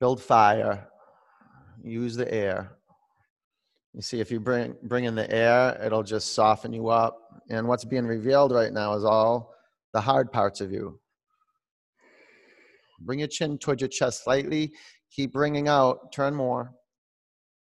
Build 0.00 0.22
fire. 0.22 0.86
Use 1.82 2.14
the 2.14 2.32
air. 2.32 2.77
You 3.94 4.02
see, 4.02 4.20
if 4.20 4.30
you 4.30 4.38
bring, 4.38 4.74
bring 4.82 5.04
in 5.04 5.14
the 5.14 5.30
air, 5.30 5.80
it'll 5.84 6.02
just 6.02 6.34
soften 6.34 6.72
you 6.72 6.88
up. 6.88 7.18
And 7.50 7.66
what's 7.66 7.84
being 7.84 8.06
revealed 8.06 8.52
right 8.52 8.72
now 8.72 8.94
is 8.94 9.04
all 9.04 9.54
the 9.92 10.00
hard 10.00 10.30
parts 10.30 10.60
of 10.60 10.70
you. 10.70 11.00
Bring 13.00 13.20
your 13.20 13.28
chin 13.28 13.58
towards 13.58 13.80
your 13.80 13.88
chest 13.88 14.24
slightly. 14.24 14.72
Keep 15.10 15.32
bringing 15.32 15.68
out. 15.68 16.12
Turn 16.12 16.34
more. 16.34 16.72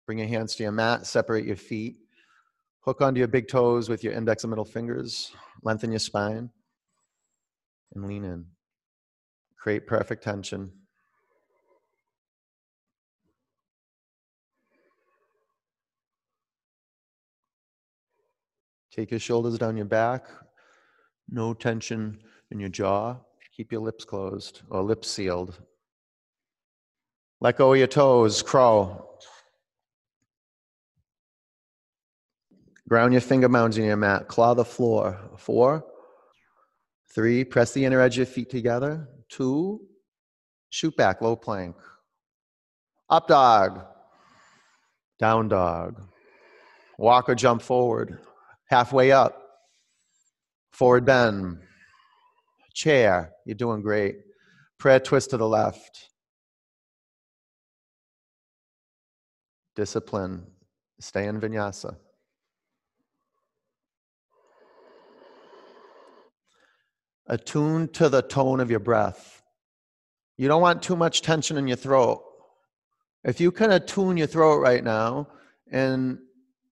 Bring 0.06 0.20
your 0.20 0.28
hands 0.28 0.56
to 0.56 0.64
your 0.64 0.72
mat. 0.72 1.06
Separate 1.06 1.46
your 1.46 1.56
feet. 1.56 1.96
Hook 2.82 3.02
onto 3.02 3.20
your 3.20 3.28
big 3.28 3.48
toes 3.48 3.88
with 3.90 4.04
your 4.04 4.14
index 4.14 4.44
and 4.44 4.50
middle 4.50 4.66
fingers. 4.66 5.32
Lengthen 5.64 5.92
your 5.92 6.00
spine. 6.00 6.50
And 7.94 8.06
lean 8.06 8.26
in. 8.26 8.46
Create 9.58 9.86
perfect 9.86 10.24
tension. 10.24 10.72
Take 18.92 19.12
your 19.12 19.20
shoulders 19.20 19.58
down 19.58 19.78
your 19.78 19.86
back. 19.86 20.26
No 21.30 21.54
tension 21.54 22.20
in 22.52 22.60
your 22.60 22.70
jaw. 22.70 23.18
Keep 23.56 23.72
your 23.72 23.82
lips 23.82 24.04
closed 24.04 24.62
or 24.70 24.82
lips 24.82 25.10
sealed. 25.10 25.60
Let 27.40 27.58
go 27.58 27.74
of 27.74 27.80
your 27.80 27.88
toes, 27.88 28.42
crawl. 28.42 29.20
Ground 32.88 33.14
your 33.14 33.22
finger 33.22 33.48
mounds 33.48 33.78
in 33.78 33.86
your 33.86 33.96
mat. 33.96 34.28
Claw 34.28 34.54
the 34.54 34.66
floor. 34.66 35.18
Four, 35.38 35.86
three, 37.16 37.46
press 37.46 37.72
the 37.72 37.86
inner 37.86 38.02
edge 38.02 38.16
of 38.16 38.18
your 38.18 38.26
feet 38.26 38.50
together. 38.50 39.08
Two, 39.30 39.82
shoot 40.70 40.96
back, 40.98 41.22
low 41.22 41.38
plank. 41.38 41.76
Up 43.10 43.28
dog. 43.28 43.86
Down 45.20 45.48
dog. 45.48 46.02
Walk 46.98 47.30
or 47.30 47.36
jump 47.36 47.62
forward. 47.62 48.20
Halfway 48.72 49.12
up. 49.12 49.38
Forward 50.72 51.04
bend. 51.04 51.58
Chair. 52.74 53.34
You're 53.46 53.56
doing 53.56 53.82
great. 53.82 54.16
Prayer 54.80 55.02
twist 55.02 55.32
to 55.32 55.38
the 55.38 55.48
left. 55.48 56.08
Discipline. 59.76 60.48
Stay 61.02 61.28
in 61.28 61.42
vinyasa. 61.42 61.98
Attune 67.28 67.90
to 67.90 68.08
the 68.08 68.22
tone 68.22 68.62
of 68.62 68.72
your 68.72 68.80
breath. 68.80 69.44
You 70.38 70.48
don't 70.48 70.62
want 70.62 70.82
too 70.82 70.96
much 70.96 71.22
tension 71.22 71.58
in 71.58 71.68
your 71.68 71.76
throat. 71.76 72.24
If 73.26 73.42
you 73.42 73.52
can 73.52 73.72
attune 73.72 74.16
your 74.16 74.28
throat 74.28 74.60
right 74.60 74.84
now 74.84 75.28
and 75.70 76.20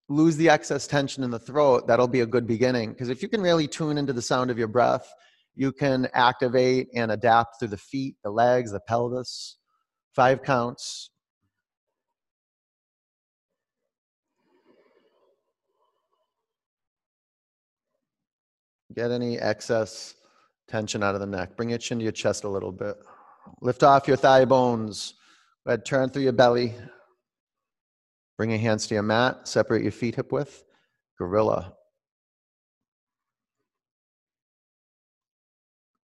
lose 0.09 0.35
the 0.35 0.49
excess 0.49 0.87
tension 0.87 1.23
in 1.23 1.29
the 1.29 1.39
throat, 1.39 1.87
that'll 1.87 2.07
be 2.07 2.21
a 2.21 2.25
good 2.25 2.47
beginning. 2.47 2.89
Because 2.89 3.09
if 3.09 3.21
you 3.21 3.29
can 3.29 3.41
really 3.41 3.67
tune 3.67 3.97
into 3.97 4.11
the 4.11 4.21
sound 4.21 4.49
of 4.49 4.57
your 4.57 4.67
breath, 4.67 5.13
you 5.55 5.71
can 5.71 6.07
activate 6.13 6.87
and 6.95 7.11
adapt 7.11 7.59
through 7.59 7.67
the 7.69 7.77
feet, 7.77 8.15
the 8.23 8.31
legs, 8.31 8.71
the 8.71 8.79
pelvis. 8.79 9.57
Five 10.15 10.41
counts. 10.43 11.11
Get 18.95 19.11
any 19.11 19.37
excess 19.37 20.15
tension 20.67 21.03
out 21.03 21.13
of 21.13 21.21
the 21.21 21.27
neck. 21.27 21.55
Bring 21.55 21.69
your 21.69 21.77
chin 21.77 21.99
to 21.99 22.03
your 22.03 22.11
chest 22.11 22.43
a 22.43 22.49
little 22.49 22.71
bit. 22.71 22.95
Lift 23.61 23.83
off 23.83 24.07
your 24.07 24.17
thigh 24.17 24.45
bones. 24.45 25.13
Go 25.65 25.73
ahead, 25.73 25.85
turn 25.85 26.09
through 26.09 26.23
your 26.23 26.33
belly. 26.33 26.73
Bring 28.39 28.51
your 28.51 28.59
hands 28.59 28.87
to 28.87 28.93
your 28.93 29.03
mat. 29.03 29.49
Separate 29.49 29.83
your 29.83 29.91
feet 29.91 30.15
hip 30.15 30.31
width. 30.31 30.63
Gorilla. 31.17 31.73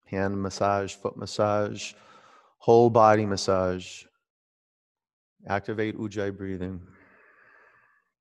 Hand 0.06 0.42
massage, 0.42 0.96
foot 0.96 1.18
massage, 1.18 1.92
whole 2.58 2.90
body 2.90 3.26
massage. 3.26 4.06
Activate 5.46 5.98
Ujjayi 5.98 6.38
breathing. 6.38 6.80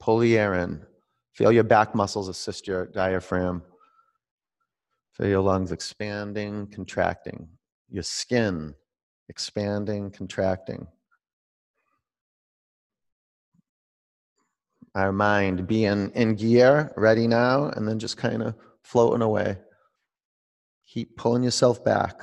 Pull 0.00 0.18
the 0.18 0.36
air 0.36 0.54
in. 0.54 0.84
Feel 1.34 1.52
your 1.52 1.62
back 1.62 1.94
muscles 1.94 2.28
assist 2.28 2.66
your 2.66 2.86
diaphragm. 2.86 3.62
Feel 5.12 5.28
your 5.28 5.40
lungs 5.40 5.70
expanding, 5.70 6.66
contracting. 6.66 7.48
Your 7.88 8.02
skin 8.02 8.74
expanding, 9.28 10.10
contracting. 10.10 10.88
Our 14.94 15.12
mind 15.12 15.68
being 15.68 16.10
in 16.14 16.34
gear, 16.34 16.92
ready 16.96 17.26
now, 17.28 17.66
and 17.68 17.86
then 17.86 17.98
just 17.98 18.16
kind 18.16 18.42
of 18.42 18.54
floating 18.82 19.22
away. 19.22 19.58
Keep 20.88 21.16
pulling 21.16 21.44
yourself 21.44 21.84
back. 21.84 22.22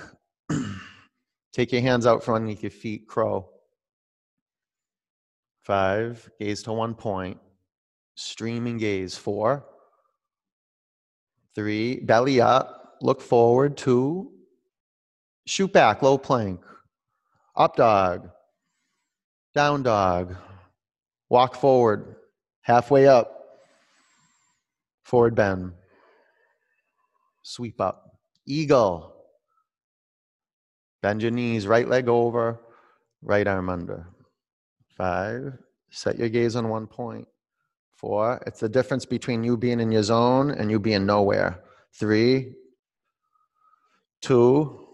Take 1.53 1.71
your 1.71 1.81
hands 1.81 2.05
out 2.05 2.23
from 2.23 2.35
underneath 2.35 2.61
your 2.61 2.71
feet, 2.71 3.07
crow. 3.07 3.49
Five, 5.63 6.29
gaze 6.39 6.63
to 6.63 6.73
one 6.73 6.93
point. 6.93 7.39
Streaming 8.15 8.77
gaze, 8.77 9.15
four. 9.15 9.65
Three, 11.55 12.01
belly 12.01 12.41
up, 12.41 12.97
look 13.01 13.21
forward. 13.21 13.77
Two, 13.77 14.31
shoot 15.45 15.71
back, 15.71 16.01
low 16.01 16.17
plank. 16.17 16.59
Up 17.55 17.75
dog, 17.75 18.29
down 19.55 19.83
dog. 19.83 20.35
Walk 21.29 21.55
forward, 21.55 22.16
halfway 22.67 23.07
up. 23.07 23.33
Forward 25.03 25.35
bend. 25.35 25.71
Sweep 27.41 27.79
up. 27.79 28.19
Eagle. 28.45 29.15
Bend 31.01 31.21
your 31.21 31.31
knees, 31.31 31.65
right 31.65 31.87
leg 31.87 32.09
over, 32.09 32.59
right 33.21 33.47
arm 33.47 33.69
under. 33.69 34.07
Five. 34.97 35.53
Set 35.91 36.19
your 36.19 36.27
gaze 36.27 36.57
on 36.57 36.67
one 36.67 36.87
point. 36.87 37.25
Four. 37.95 38.43
It's 38.45 38.59
the 38.59 38.67
difference 38.67 39.05
between 39.05 39.45
you 39.45 39.55
being 39.55 39.79
in 39.79 39.89
your 39.89 40.03
zone 40.03 40.51
and 40.51 40.69
you 40.69 40.77
being 40.77 41.05
nowhere. 41.05 41.63
Three. 41.93 42.53
Two. 44.19 44.89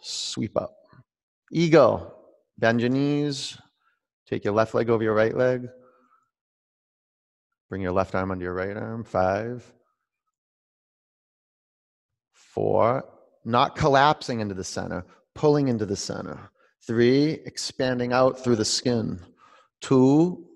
Sweep 0.00 0.56
up. 0.56 0.74
Eagle. 1.52 2.12
Bend 2.58 2.80
your 2.80 2.90
knees. 2.90 3.56
Take 4.26 4.44
your 4.44 4.54
left 4.54 4.74
leg 4.74 4.90
over 4.90 5.04
your 5.04 5.14
right 5.14 5.36
leg. 5.36 5.68
Bring 7.70 7.80
your 7.80 7.92
left 7.92 8.14
arm 8.14 8.30
under 8.30 8.44
your 8.44 8.54
right 8.54 8.76
arm. 8.76 9.04
Five 9.04 9.72
Four, 12.32 13.04
not 13.44 13.76
collapsing 13.76 14.40
into 14.40 14.54
the 14.54 14.64
center, 14.64 15.06
pulling 15.36 15.68
into 15.68 15.86
the 15.86 15.94
center. 15.94 16.50
Three, 16.84 17.38
expanding 17.46 18.12
out 18.12 18.42
through 18.42 18.56
the 18.56 18.64
skin. 18.64 19.20
Two, 19.80 20.46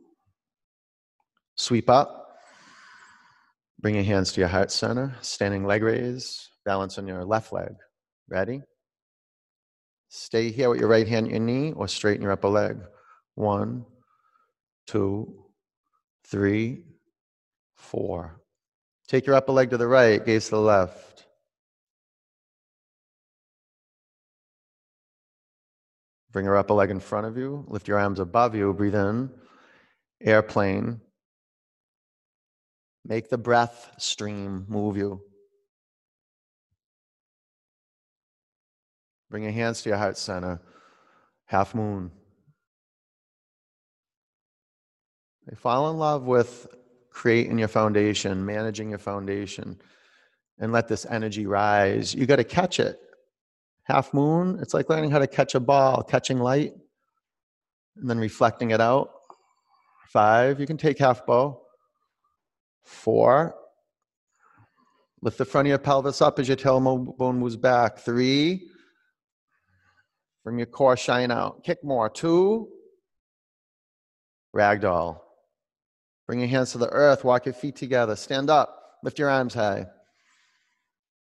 sweep 1.55 1.89
up. 1.89 2.37
Bring 3.79 3.95
your 3.95 4.03
hands 4.03 4.33
to 4.33 4.41
your 4.41 4.49
heart 4.49 4.73
center, 4.73 5.15
standing 5.21 5.65
leg 5.65 5.85
raise, 5.85 6.49
balance 6.65 6.99
on 6.99 7.07
your 7.07 7.25
left 7.25 7.53
leg. 7.53 7.75
Ready? 8.29 8.63
Stay 10.09 10.51
here 10.51 10.71
with 10.71 10.81
your 10.81 10.89
right 10.89 11.07
hand, 11.07 11.29
your 11.29 11.39
knee, 11.39 11.73
or 11.77 11.87
straighten 11.87 12.23
your 12.23 12.33
upper 12.33 12.49
leg. 12.49 12.79
One, 13.37 13.85
two, 14.89 15.45
three, 16.27 16.83
four. 17.85 18.41
Take 19.07 19.27
your 19.27 19.37
upper 19.37 19.53
leg 19.53 19.71
to 19.71 19.77
the 19.77 19.87
right, 19.87 20.25
gaze 20.25 20.47
to 20.47 20.53
the 20.53 20.61
left. 20.61 21.27
Bring 26.33 26.47
your 26.47 26.57
upper 26.57 26.75
leg 26.75 26.91
in 26.91 26.99
front 26.99 27.27
of 27.27 27.37
you. 27.37 27.65
Lift 27.69 27.87
your 27.87 27.99
arms 27.99 28.19
above 28.19 28.57
you. 28.57 28.73
Breathe 28.73 28.97
in. 28.97 29.31
Airplane. 30.21 31.01
Make 33.05 33.29
the 33.29 33.39
breath 33.39 33.93
stream 33.99 34.65
move 34.69 34.97
you. 34.97 35.21
Bring 39.31 39.45
your 39.45 39.53
hands 39.53 39.83
to 39.83 39.91
your 39.91 39.99
heart 39.99 40.19
center. 40.19 40.61
Half 41.47 41.75
moon. 41.75 42.11
They 45.47 45.55
fall 45.55 45.91
in 45.91 45.99
love 45.99 46.25
with 46.25 46.67
creating 47.15 47.59
your 47.59 47.69
foundation, 47.69 48.45
managing 48.45 48.91
your 48.91 48.99
foundation, 48.99 49.81
and 50.59 50.73
let 50.73 50.89
this 50.89 51.07
energy 51.07 51.47
rise. 51.47 52.15
You 52.15 52.27
got 52.27 52.37
to 52.37 52.45
catch 52.45 52.79
it 52.81 53.01
half 53.85 54.13
moon, 54.13 54.59
it's 54.61 54.75
like 54.75 54.89
learning 54.89 55.11
how 55.11 55.21
to 55.21 55.27
catch 55.27 55.55
a 55.55 55.61
ball, 55.61 56.03
catching 56.03 56.39
light, 56.39 56.73
and 57.97 58.11
then 58.11 58.19
reflecting 58.19 58.73
it 58.73 58.81
out. 58.81 59.11
Five, 60.09 60.59
you 60.59 60.67
can 60.67 60.77
take 60.77 60.99
half 60.99 61.25
bow. 61.25 61.61
Four, 62.83 63.55
lift 65.23 65.39
the 65.39 65.45
front 65.45 65.67
of 65.67 65.71
your 65.71 65.79
pelvis 65.79 66.21
up 66.21 66.39
as 66.39 66.49
your 66.49 66.57
tailbone 66.57 67.37
moves 67.37 67.57
back. 67.57 67.99
Three, 67.99 68.69
bring 70.43 70.59
your 70.59 70.67
core 70.67 70.97
shine 70.97 71.31
out. 71.31 71.63
Kick 71.63 71.83
more. 71.85 72.11
Two, 72.11 72.69
ragdoll. 74.55 75.24
Bring 76.27 76.39
your 76.41 76.49
hands 76.49 76.73
to 76.73 76.79
the 76.79 76.89
earth. 76.89 77.25
Walk 77.25 77.47
your 77.47 77.55
feet 77.55 77.77
together. 77.77 78.17
Stand 78.17 78.51
up. 78.51 78.99
Lift 79.03 79.19
your 79.19 79.29
arms 79.29 79.55
high. 79.55 79.87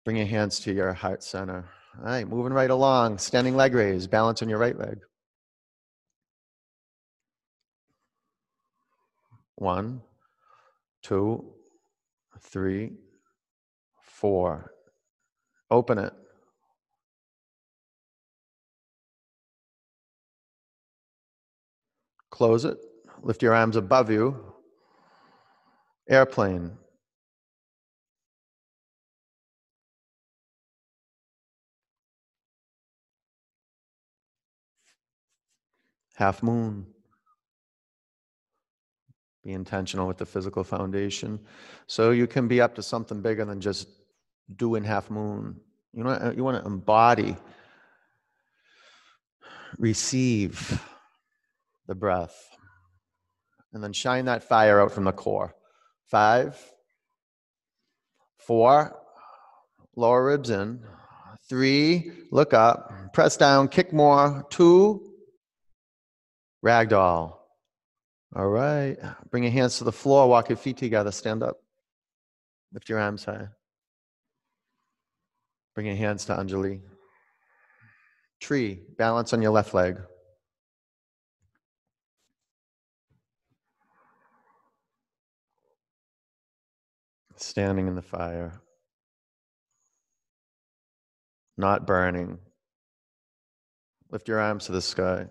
Bring 0.05 0.17
your 0.17 0.27
hands 0.27 0.61
to 0.61 0.73
your 0.73 0.93
heart 0.95 1.23
center. 1.23 1.67
All 1.99 2.05
right, 2.05 2.27
moving 2.27 2.53
right 2.53 2.71
along. 2.71 3.19
Standing 3.19 3.57
leg 3.57 3.75
raise. 3.75 4.07
Balance 4.07 4.41
on 4.41 4.49
your 4.49 4.59
right 4.59 4.79
leg. 4.79 4.99
One, 9.57 10.03
two, 11.03 11.53
three, 12.41 12.93
four. 14.01 14.73
Open 15.71 15.99
it. 15.99 16.13
Close 22.31 22.65
it. 22.65 22.79
Lift 23.23 23.43
your 23.43 23.53
arms 23.53 23.75
above 23.75 24.11
you. 24.11 24.48
Airplane. 26.09 26.73
Half 36.15 36.43
moon. 36.43 36.87
Be 39.45 39.53
intentional 39.53 40.09
with 40.09 40.17
the 40.17 40.27
physical 40.27 40.65
foundation. 40.65 41.39
So 41.87 42.11
you 42.11 42.27
can 42.27 42.49
be 42.49 42.61
up 42.61 42.75
to 42.77 42.83
something 42.83 43.21
bigger 43.21 43.45
than 43.45 43.61
just 43.61 43.89
doing 44.57 44.83
half 44.83 45.11
moon. 45.11 45.61
You 45.93 46.05
know, 46.05 46.33
you 46.37 46.43
want 46.43 46.63
to 46.63 46.67
embody, 46.67 47.37
receive 49.79 50.83
the 51.87 51.95
breath, 51.95 52.37
and 53.73 53.83
then 53.83 53.93
shine 53.93 54.25
that 54.25 54.43
fire 54.43 54.81
out 54.81 54.93
from 54.93 55.05
the 55.05 55.13
core. 55.13 55.55
Five, 56.09 56.59
four, 58.39 58.97
lower 59.95 60.25
ribs 60.25 60.51
in. 60.51 60.81
Three, 61.49 62.13
look 62.31 62.55
up, 62.55 63.13
press 63.13 63.37
down, 63.37 63.69
kick 63.69 63.93
more. 63.93 64.47
Two, 64.51 65.13
ragdoll. 66.65 67.37
All 68.35 68.49
right. 68.49 68.97
Bring 69.31 69.43
your 69.45 69.53
hands 69.53 69.79
to 69.79 69.85
the 69.85 69.93
floor, 69.93 70.29
walk 70.29 70.49
your 70.49 70.59
feet 70.59 70.77
together, 70.77 71.11
stand 71.11 71.43
up. 71.43 71.57
Lift 72.73 72.89
your 72.89 72.99
arms 72.99 73.25
high. 73.25 73.49
Bring 75.75 75.87
your 75.87 75.97
hands 75.97 76.25
to 76.27 76.35
Anjali. 76.35 76.81
Tree, 78.41 78.81
balance 78.97 79.33
on 79.33 79.43
your 79.43 79.53
left 79.53 79.75
leg. 79.75 79.99
Standing 87.41 87.87
in 87.87 87.95
the 87.95 88.03
fire. 88.03 88.61
Not 91.57 91.87
burning. 91.87 92.39
Lift 94.11 94.27
your 94.27 94.41
arms 94.41 94.67
to 94.67 94.73
the 94.73 94.83
sky. 94.83 95.27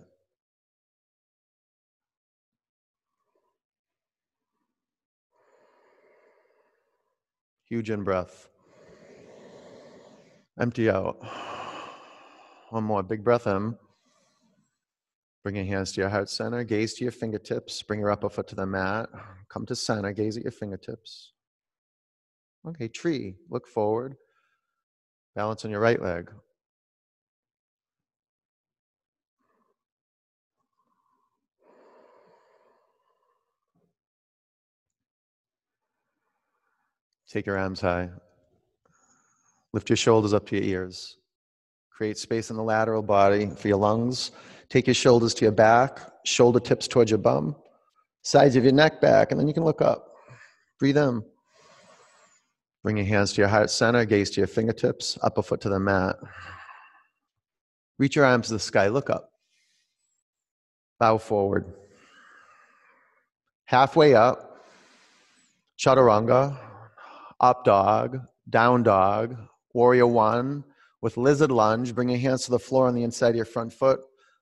Huge 7.69 7.89
in 7.89 8.03
breath. 8.03 8.47
Empty 10.59 10.89
out. 10.89 11.17
One 12.69 12.85
more 12.85 13.03
big 13.03 13.23
breath 13.23 13.47
in. 13.47 13.77
Bring 15.43 15.57
your 15.57 15.65
hands 15.65 15.91
to 15.93 16.01
your 16.01 16.09
heart 16.09 16.29
center. 16.29 16.63
Gaze 16.63 16.93
to 16.95 17.03
your 17.03 17.11
fingertips. 17.11 17.81
Bring 17.83 17.99
your 17.99 18.11
upper 18.11 18.29
foot 18.29 18.47
to 18.47 18.55
the 18.55 18.65
mat. 18.65 19.09
Come 19.49 19.65
to 19.65 19.75
center. 19.75 20.13
Gaze 20.13 20.37
at 20.37 20.43
your 20.43 20.51
fingertips. 20.51 21.33
Okay, 22.65 22.87
tree. 22.87 23.35
Look 23.49 23.67
forward. 23.67 24.15
Balance 25.35 25.65
on 25.65 25.71
your 25.71 25.79
right 25.79 26.01
leg. 26.01 26.31
Take 37.29 37.45
your 37.45 37.57
arms 37.57 37.81
high. 37.81 38.09
Lift 39.73 39.89
your 39.89 39.97
shoulders 39.97 40.33
up 40.33 40.47
to 40.47 40.55
your 40.55 40.63
ears. 40.63 41.17
Create 41.91 42.17
space 42.17 42.49
in 42.49 42.55
the 42.55 42.63
lateral 42.63 43.01
body 43.01 43.47
for 43.47 43.67
your 43.67 43.77
lungs. 43.77 44.31
Take 44.69 44.87
your 44.87 44.93
shoulders 44.93 45.33
to 45.35 45.45
your 45.45 45.51
back, 45.51 45.99
shoulder 46.25 46.59
tips 46.59 46.87
towards 46.87 47.11
your 47.11 47.17
bum, 47.17 47.55
sides 48.21 48.55
of 48.55 48.63
your 48.63 48.73
neck 48.73 49.01
back, 49.01 49.31
and 49.31 49.39
then 49.39 49.47
you 49.47 49.53
can 49.53 49.63
look 49.63 49.81
up. 49.81 50.13
Breathe 50.79 50.97
in. 50.97 51.23
Bring 52.88 52.95
your 52.95 53.06
hands 53.06 53.34
to 53.34 53.41
your 53.41 53.50
heart 53.50 53.69
center, 53.69 54.06
gaze 54.06 54.30
to 54.30 54.39
your 54.39 54.47
fingertips, 54.47 55.17
upper 55.21 55.43
foot 55.43 55.60
to 55.60 55.67
the 55.67 55.78
mat. 55.78 56.15
Reach 58.00 58.15
your 58.15 58.23
arms 58.23 58.47
to 58.47 58.54
the 58.54 58.60
sky, 58.62 58.88
look 58.88 59.10
up. 59.10 59.30
Bow 60.97 61.17
forward. 61.17 61.65
Halfway 63.65 64.15
up, 64.15 64.63
chaturanga, 65.78 66.58
up 67.41 67.65
dog, 67.65 68.21
down 68.50 68.84
dog, 68.84 69.36
warrior 69.73 70.08
one, 70.08 70.63
with 71.02 71.17
lizard 71.17 71.52
lunge. 71.52 71.93
Bring 71.93 72.08
your 72.08 72.19
hands 72.19 72.45
to 72.45 72.52
the 72.52 72.58
floor 72.58 72.88
on 72.88 72.95
the 72.95 73.04
inside 73.04 73.32
of 73.32 73.36
your 73.36 73.43
front 73.43 73.73
foot. 73.73 74.00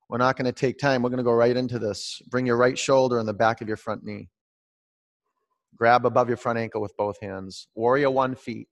We're 0.08 0.20
not 0.20 0.38
going 0.38 0.46
to 0.46 0.52
take 0.52 0.78
time. 0.78 1.02
We're 1.02 1.10
going 1.10 1.18
to 1.18 1.24
go 1.24 1.34
right 1.34 1.58
into 1.58 1.80
this. 1.80 2.22
Bring 2.30 2.46
your 2.46 2.58
right 2.58 2.78
shoulder 2.78 3.18
in 3.18 3.26
the 3.26 3.34
back 3.34 3.62
of 3.62 3.68
your 3.68 3.78
front 3.78 4.04
knee. 4.04 4.30
Grab 5.78 6.06
above 6.06 6.28
your 6.28 6.38
front 6.38 6.60
ankle 6.60 6.82
with 6.82 6.96
both 6.98 7.20
hands. 7.22 7.68
Warrior 7.76 8.10
one 8.10 8.36
feet. 8.36 8.68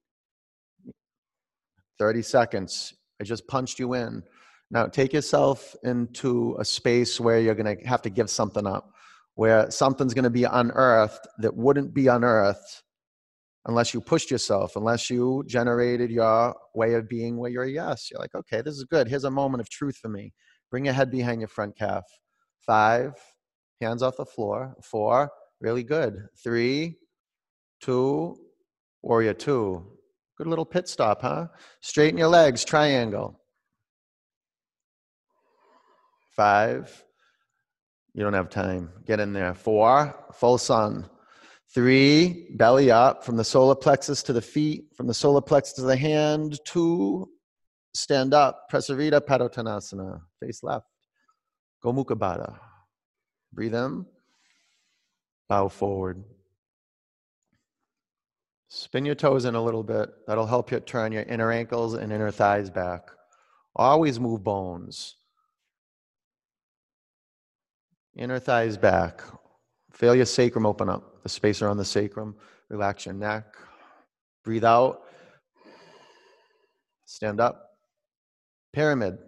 30 2.00 2.22
seconds. 2.22 2.94
I 3.22 3.24
just 3.24 3.48
punched 3.48 3.80
you 3.80 3.94
in. 3.94 4.24
Now 4.72 4.88
take 4.88 5.14
yourself 5.14 5.76
into 5.84 6.56
a 6.60 6.66
space 6.66 7.20
where 7.20 7.40
you're 7.40 7.56
going 7.56 7.78
to 7.78 7.88
have 7.88 8.02
to 8.04 8.10
give 8.10 8.30
something 8.30 8.66
up, 8.66 8.90
where 9.36 9.70
something's 9.70 10.14
going 10.14 10.24
to 10.24 10.30
be 10.30 10.46
unearthed 10.46 11.28
that 11.40 11.56
wouldn't 11.56 11.94
be 11.94 12.08
unearthed 12.08 12.84
unless 13.66 13.94
you 13.94 14.02
pushed 14.02 14.32
yourself, 14.32 14.76
unless 14.76 15.10
you 15.10 15.44
generated 15.48 16.12
your 16.12 16.56
way 16.74 16.96
of 16.96 17.08
being 17.08 17.38
where 17.38 17.50
you're 17.50 17.64
a 17.64 17.70
yes. 17.70 18.10
You're 18.12 18.20
like, 18.20 18.36
okay, 18.36 18.62
this 18.62 18.76
is 18.76 18.84
good. 18.84 19.08
Here's 19.08 19.24
a 19.24 19.32
moment 19.32 19.62
of 19.62 19.70
truth 19.70 19.98
for 19.98 20.10
me. 20.10 20.34
Bring 20.72 20.86
your 20.86 20.94
head 20.94 21.12
behind 21.12 21.40
your 21.40 21.48
front 21.48 21.78
calf. 21.78 22.04
Five, 22.66 23.14
hands 23.80 24.02
off 24.02 24.18
the 24.18 24.26
floor. 24.26 24.76
Four, 24.84 25.30
really 25.64 25.84
good. 25.84 26.28
Three, 26.44 26.98
two, 27.82 28.36
warrior 29.02 29.34
two. 29.34 29.88
Good 30.38 30.48
little 30.48 30.66
pit 30.66 30.90
stop, 30.90 31.22
huh? 31.22 31.48
Straighten 31.82 32.18
your 32.18 32.28
legs, 32.28 32.66
triangle. 32.66 33.40
Five, 36.36 37.04
you 38.14 38.24
don't 38.24 38.34
have 38.34 38.50
time. 38.50 38.92
Get 39.06 39.20
in 39.20 39.32
there. 39.34 39.54
Four, 39.54 40.14
full 40.34 40.58
sun. 40.58 41.10
Three, 41.74 42.50
belly 42.56 42.92
up 42.92 43.24
from 43.24 43.38
the 43.38 43.44
solar 43.44 43.76
plexus 43.76 44.22
to 44.24 44.34
the 44.34 44.42
feet, 44.42 44.86
from 44.96 45.08
the 45.08 45.14
solar 45.14 45.42
plexus 45.42 45.76
to 45.76 45.84
the 45.84 45.96
hand. 45.96 46.60
Two, 46.66 47.30
stand 47.96 48.34
up. 48.34 48.66
Prasarita 48.72 49.22
Padottanasana, 49.22 50.22
face 50.40 50.62
left. 50.62 50.88
Gomukha 51.84 52.18
Baddha. 52.18 52.60
Breathe 53.54 53.76
in. 53.76 54.06
Bow 55.50 55.68
forward. 55.68 56.24
Spin 58.70 59.06
your 59.06 59.16
toes 59.16 59.46
in 59.46 59.56
a 59.56 59.64
little 59.64 59.84
bit. 59.84 60.10
That'll 60.26 60.48
help 60.48 60.72
you 60.72 60.80
turn 60.80 61.12
your 61.12 61.24
inner 61.24 61.52
ankles 61.52 61.94
and 61.94 62.12
inner 62.12 62.32
thighs 62.32 62.70
back. 62.70 63.10
Always 63.76 64.20
move 64.20 64.44
bones. 64.44 65.16
Inner 68.16 68.40
thighs 68.40 68.78
back. 68.78 69.22
Feel 69.92 70.16
your 70.16 70.26
sacrum 70.26 70.66
open 70.66 70.90
up, 70.90 71.22
the 71.24 71.30
space 71.30 71.62
around 71.62 71.78
the 71.78 71.86
sacrum. 71.86 72.36
Relax 72.70 73.06
your 73.06 73.14
neck. 73.14 73.56
Breathe 74.44 74.66
out. 74.66 75.04
Stand 77.06 77.40
up. 77.40 77.78
Pyramid. 78.74 79.20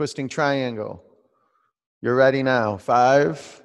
Twisting 0.00 0.30
triangle. 0.30 1.04
You're 2.00 2.14
ready 2.14 2.42
now. 2.42 2.78
Five, 2.78 3.60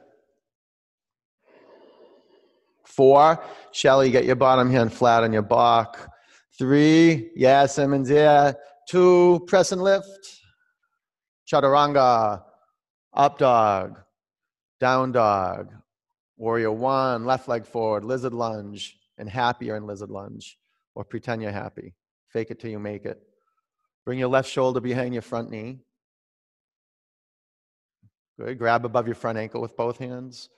Four, 2.84 3.42
Shelly, 3.72 4.12
get 4.12 4.26
your 4.26 4.36
bottom 4.36 4.70
hand 4.70 4.92
flat 4.92 5.24
on 5.24 5.32
your 5.32 5.44
back. 5.44 5.96
Three, 6.60 7.32
yeah, 7.38 7.66
Simmons, 7.68 8.10
yeah. 8.10 8.52
Two, 8.90 9.46
press 9.48 9.72
and 9.72 9.82
lift. 9.82 10.42
Chaturanga, 11.50 12.44
up 13.14 13.38
dog, 13.38 13.98
down 14.82 15.14
dog. 15.14 15.74
Warrior 16.36 16.74
one, 16.74 17.24
left 17.24 17.48
leg 17.48 17.66
forward, 17.66 18.04
lizard 18.04 18.34
lunge, 18.34 18.98
and 19.18 19.30
happier 19.30 19.78
in 19.78 19.88
lizard 19.88 20.10
lunge. 20.10 20.58
or 20.96 21.06
pretend 21.06 21.42
you're 21.42 21.54
happy. 21.54 21.96
Fake 22.28 22.52
it 22.52 22.60
till 22.60 22.72
you 22.72 22.80
make 22.80 23.06
it. 23.06 23.22
Bring 24.04 24.20
your 24.20 24.28
left 24.28 24.50
shoulder 24.50 24.82
behind 24.82 25.14
your 25.14 25.22
front 25.22 25.50
knee. 25.50 25.80
Good. 28.40 28.58
Grab 28.60 28.86
above 28.86 29.08
your 29.08 29.16
front 29.16 29.38
ankle 29.38 29.62
with 29.62 29.78
both 29.78 29.98
hands. 29.98 30.50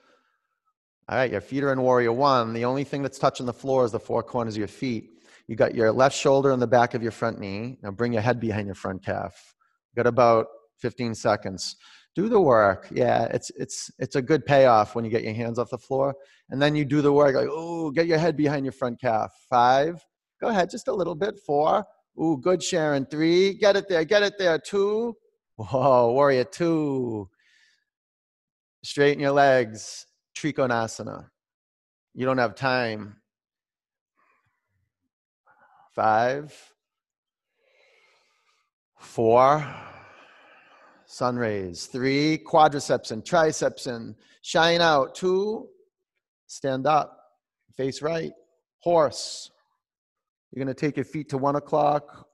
All 1.08 1.16
right, 1.16 1.30
your 1.30 1.40
feet 1.40 1.62
are 1.64 1.72
in 1.72 1.80
warrior 1.80 2.12
one. 2.12 2.52
The 2.52 2.64
only 2.64 2.84
thing 2.84 3.02
that's 3.02 3.18
touching 3.18 3.46
the 3.46 3.52
floor 3.52 3.84
is 3.84 3.92
the 3.92 4.00
four 4.00 4.22
corners 4.22 4.54
of 4.54 4.58
your 4.58 4.68
feet. 4.68 5.10
You 5.46 5.56
got 5.56 5.74
your 5.74 5.90
left 5.90 6.14
shoulder 6.14 6.52
in 6.52 6.60
the 6.60 6.66
back 6.66 6.92
of 6.92 7.02
your 7.02 7.12
front 7.12 7.38
knee. 7.40 7.78
Now 7.82 7.90
bring 7.90 8.12
your 8.12 8.20
head 8.20 8.38
behind 8.38 8.66
your 8.66 8.74
front 8.74 9.02
calf. 9.02 9.54
got 9.96 10.06
about 10.06 10.48
15 10.80 11.14
seconds. 11.14 11.76
Do 12.14 12.28
the 12.28 12.40
work. 12.40 12.88
Yeah, 12.90 13.24
it's 13.26 13.50
it's 13.56 13.90
it's 13.98 14.16
a 14.16 14.22
good 14.22 14.44
payoff 14.44 14.94
when 14.94 15.04
you 15.04 15.10
get 15.10 15.22
your 15.22 15.32
hands 15.34 15.58
off 15.58 15.70
the 15.70 15.78
floor. 15.78 16.14
And 16.50 16.60
then 16.60 16.74
you 16.74 16.84
do 16.84 17.00
the 17.00 17.12
work 17.12 17.34
like, 17.34 17.48
oh, 17.50 17.90
get 17.90 18.06
your 18.06 18.18
head 18.18 18.36
behind 18.36 18.64
your 18.64 18.72
front 18.72 19.00
calf. 19.00 19.32
Five. 19.48 20.04
Go 20.40 20.48
ahead, 20.48 20.68
just 20.70 20.88
a 20.88 20.92
little 20.92 21.14
bit. 21.14 21.38
Four. 21.46 21.86
Ooh, 22.20 22.36
good, 22.36 22.62
Sharon. 22.62 23.06
Three. 23.06 23.54
Get 23.54 23.76
it 23.76 23.88
there. 23.88 24.04
Get 24.04 24.22
it 24.22 24.34
there. 24.38 24.58
Two. 24.58 25.16
Whoa, 25.56 26.12
warrior 26.12 26.44
two. 26.44 27.28
Straighten 28.82 29.20
your 29.20 29.32
legs. 29.32 30.06
Trikonasana. 30.36 31.28
You 32.14 32.26
don't 32.26 32.38
have 32.38 32.54
time. 32.54 33.16
Five, 35.94 36.54
four, 38.98 39.66
sun 41.06 41.36
rays. 41.36 41.86
Three, 41.86 42.38
quadriceps 42.38 43.10
and 43.10 43.24
triceps 43.24 43.86
and 43.86 44.14
shine 44.42 44.80
out. 44.80 45.14
Two, 45.16 45.68
stand 46.46 46.86
up, 46.86 47.18
face 47.76 48.00
right. 48.00 48.30
Horse. 48.80 49.50
You're 50.52 50.64
going 50.64 50.74
to 50.74 50.80
take 50.80 50.96
your 50.96 51.04
feet 51.04 51.28
to 51.30 51.38
one 51.38 51.56
o'clock 51.56 52.28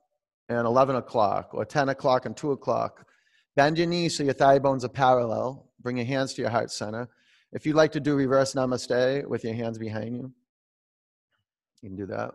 and 0.47 0.65
11 0.65 0.95
o'clock, 0.95 1.49
or 1.53 1.65
10 1.65 1.89
o'clock 1.89 2.25
and 2.25 2.37
2 2.37 2.51
o'clock. 2.51 3.07
Bend 3.55 3.77
your 3.77 3.87
knees 3.87 4.15
so 4.15 4.23
your 4.23 4.33
thigh 4.33 4.59
bones 4.59 4.85
are 4.85 4.89
parallel. 4.89 5.69
Bring 5.85 5.97
your 5.97 6.07
hands 6.07 6.33
to 6.33 6.41
your 6.41 6.49
heart 6.49 6.71
center. 6.71 7.07
If 7.51 7.63
you'd 7.63 7.75
like 7.75 7.91
to 7.91 7.99
do 7.99 8.15
reverse 8.15 8.55
namaste 8.55 9.27
with 9.27 9.43
your 9.43 9.53
hands 9.53 9.77
behind 9.77 10.15
you, 10.15 10.33
you 11.83 11.89
can 11.89 11.95
do 11.95 12.07
that. 12.07 12.31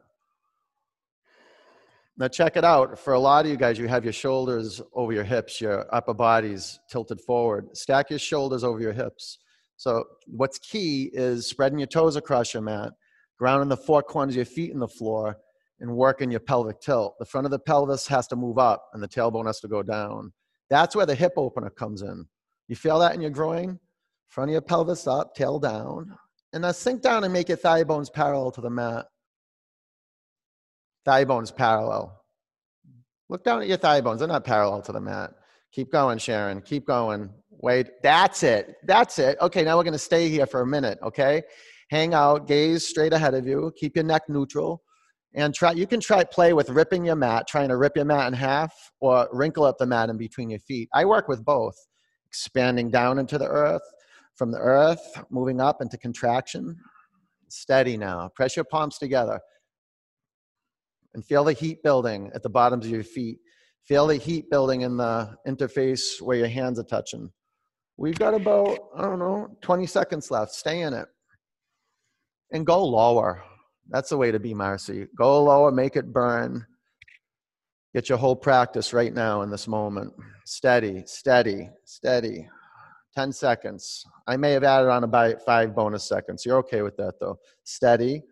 Now, 2.16 2.28
check 2.28 2.56
it 2.56 2.62
out. 2.62 2.96
For 2.96 3.14
a 3.14 3.18
lot 3.18 3.44
of 3.44 3.50
you 3.50 3.56
guys, 3.56 3.76
you 3.76 3.88
have 3.88 4.04
your 4.04 4.12
shoulders 4.12 4.80
over 4.94 5.12
your 5.12 5.24
hips, 5.24 5.60
your 5.60 5.92
upper 5.92 6.14
body's 6.14 6.78
tilted 6.88 7.20
forward. 7.22 7.76
Stack 7.76 8.10
your 8.10 8.20
shoulders 8.20 8.62
over 8.62 8.78
your 8.78 8.92
hips. 8.92 9.40
So, 9.76 10.04
what's 10.28 10.60
key 10.60 11.10
is 11.12 11.48
spreading 11.48 11.80
your 11.80 11.88
toes 11.88 12.14
across 12.14 12.54
your 12.54 12.62
mat, 12.62 12.92
grounding 13.36 13.68
the 13.68 13.76
four 13.76 14.00
corners 14.04 14.34
of 14.34 14.36
your 14.36 14.44
feet 14.44 14.70
in 14.70 14.78
the 14.78 14.86
floor, 14.86 15.36
and 15.80 15.96
working 15.96 16.30
your 16.30 16.38
pelvic 16.38 16.80
tilt. 16.80 17.16
The 17.18 17.26
front 17.26 17.46
of 17.46 17.50
the 17.50 17.58
pelvis 17.58 18.06
has 18.06 18.28
to 18.28 18.36
move 18.36 18.58
up, 18.58 18.90
and 18.92 19.02
the 19.02 19.08
tailbone 19.08 19.46
has 19.46 19.58
to 19.58 19.66
go 19.68 19.82
down. 19.82 20.32
That's 20.68 20.94
where 20.94 21.06
the 21.06 21.16
hip 21.16 21.32
opener 21.36 21.70
comes 21.70 22.02
in. 22.02 22.26
You 22.70 22.76
feel 22.76 23.00
that 23.00 23.16
in 23.16 23.20
your 23.20 23.32
groin? 23.32 23.80
Front 24.28 24.50
of 24.50 24.52
your 24.52 24.60
pelvis 24.60 25.08
up, 25.08 25.34
tail 25.34 25.58
down. 25.58 26.16
And 26.52 26.62
now 26.62 26.70
sink 26.70 27.02
down 27.02 27.24
and 27.24 27.32
make 27.32 27.48
your 27.48 27.56
thigh 27.56 27.82
bones 27.82 28.08
parallel 28.08 28.52
to 28.52 28.60
the 28.60 28.70
mat. 28.70 29.06
Thigh 31.04 31.24
bones 31.24 31.50
parallel. 31.50 32.16
Look 33.28 33.42
down 33.42 33.60
at 33.60 33.66
your 33.66 33.76
thigh 33.76 34.00
bones. 34.00 34.20
They're 34.20 34.28
not 34.28 34.44
parallel 34.44 34.82
to 34.82 34.92
the 34.92 35.00
mat. 35.00 35.32
Keep 35.72 35.90
going, 35.90 36.18
Sharon. 36.18 36.62
Keep 36.62 36.86
going. 36.86 37.30
Wait. 37.50 37.88
That's 38.04 38.44
it. 38.44 38.76
That's 38.84 39.18
it. 39.18 39.36
Okay, 39.40 39.64
now 39.64 39.76
we're 39.76 39.82
going 39.82 39.92
to 39.92 39.98
stay 39.98 40.28
here 40.28 40.46
for 40.46 40.60
a 40.60 40.66
minute, 40.66 41.00
okay? 41.02 41.42
Hang 41.90 42.14
out, 42.14 42.46
gaze 42.46 42.86
straight 42.86 43.12
ahead 43.12 43.34
of 43.34 43.48
you. 43.48 43.72
Keep 43.80 43.96
your 43.96 44.04
neck 44.04 44.22
neutral. 44.28 44.80
And 45.34 45.52
try 45.52 45.72
you 45.72 45.88
can 45.88 45.98
try 45.98 46.22
play 46.22 46.52
with 46.52 46.70
ripping 46.70 47.04
your 47.04 47.16
mat, 47.16 47.48
trying 47.48 47.70
to 47.70 47.76
rip 47.76 47.96
your 47.96 48.04
mat 48.04 48.28
in 48.28 48.32
half 48.32 48.72
or 49.00 49.28
wrinkle 49.32 49.64
up 49.64 49.78
the 49.78 49.86
mat 49.86 50.08
in 50.08 50.16
between 50.16 50.50
your 50.50 50.60
feet. 50.60 50.88
I 50.94 51.04
work 51.04 51.26
with 51.26 51.44
both. 51.44 51.74
Expanding 52.30 52.90
down 52.90 53.18
into 53.18 53.38
the 53.38 53.48
earth, 53.48 53.82
from 54.36 54.52
the 54.52 54.58
earth, 54.58 55.20
moving 55.30 55.60
up 55.60 55.82
into 55.82 55.98
contraction. 55.98 56.78
Steady 57.48 57.96
now. 57.96 58.30
Press 58.36 58.54
your 58.54 58.64
palms 58.64 58.98
together. 58.98 59.40
And 61.12 61.24
feel 61.24 61.42
the 61.42 61.52
heat 61.52 61.82
building 61.82 62.30
at 62.32 62.44
the 62.44 62.48
bottoms 62.48 62.86
of 62.86 62.92
your 62.92 63.02
feet. 63.02 63.40
Feel 63.82 64.06
the 64.06 64.16
heat 64.16 64.48
building 64.48 64.82
in 64.82 64.96
the 64.96 65.34
interface 65.48 66.22
where 66.22 66.36
your 66.36 66.46
hands 66.46 66.78
are 66.78 66.84
touching. 66.84 67.32
We've 67.96 68.18
got 68.18 68.34
about, 68.34 68.78
I 68.96 69.02
don't 69.02 69.18
know, 69.18 69.48
20 69.60 69.86
seconds 69.86 70.30
left. 70.30 70.52
Stay 70.52 70.82
in 70.82 70.94
it. 70.94 71.08
And 72.52 72.64
go 72.64 72.84
lower. 72.84 73.42
That's 73.88 74.10
the 74.10 74.16
way 74.16 74.30
to 74.30 74.38
be, 74.38 74.54
Marcy. 74.54 75.08
Go 75.16 75.42
lower, 75.42 75.72
make 75.72 75.96
it 75.96 76.12
burn. 76.12 76.64
Get 77.94 78.08
your 78.08 78.18
whole 78.18 78.36
practice 78.36 78.92
right 78.92 79.12
now 79.12 79.42
in 79.42 79.50
this 79.50 79.66
moment. 79.66 80.12
Steady, 80.44 81.02
steady, 81.06 81.68
steady. 81.84 82.48
10 83.16 83.32
seconds. 83.32 84.04
I 84.28 84.36
may 84.36 84.52
have 84.52 84.62
added 84.62 84.88
on 84.88 85.02
about 85.02 85.42
five 85.44 85.74
bonus 85.74 86.04
seconds. 86.04 86.46
You're 86.46 86.58
okay 86.58 86.82
with 86.82 86.96
that 86.98 87.14
though. 87.20 87.38
Steady. 87.64 88.22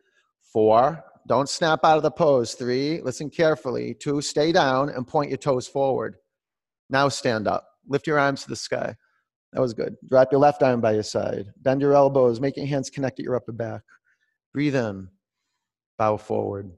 Four. 0.53 1.03
Don't 1.27 1.49
snap 1.49 1.81
out 1.85 1.97
of 1.97 2.03
the 2.03 2.11
pose. 2.11 2.55
Three. 2.55 3.01
Listen 3.03 3.29
carefully. 3.29 3.94
Two. 3.94 4.21
Stay 4.21 4.53
down 4.53 4.90
and 4.90 5.07
point 5.07 5.31
your 5.31 5.38
toes 5.38 5.66
forward. 5.66 6.16
Now 6.88 7.09
stand 7.09 7.49
up. 7.49 7.66
Lift 7.88 8.07
your 8.07 8.18
arms 8.18 8.44
to 8.44 8.49
the 8.49 8.57
sky. 8.57 8.94
That 9.53 9.61
was 9.61 9.75
good. 9.75 9.97
Drop 10.09 10.31
your 10.31 10.40
left 10.40 10.62
arm 10.62 10.81
by 10.81 10.92
your 10.92 11.03
side. 11.03 11.47
Bend 11.62 11.81
your 11.81 11.94
elbows. 11.94 12.40
Make 12.40 12.57
your 12.57 12.66
hands 12.66 12.90
connect 12.90 13.18
at 13.18 13.25
your 13.25 13.35
upper 13.35 13.53
back. 13.53 13.83
Breathe 14.53 14.77
in. 14.77 15.09
Bow 15.99 16.16
forward. 16.16 16.71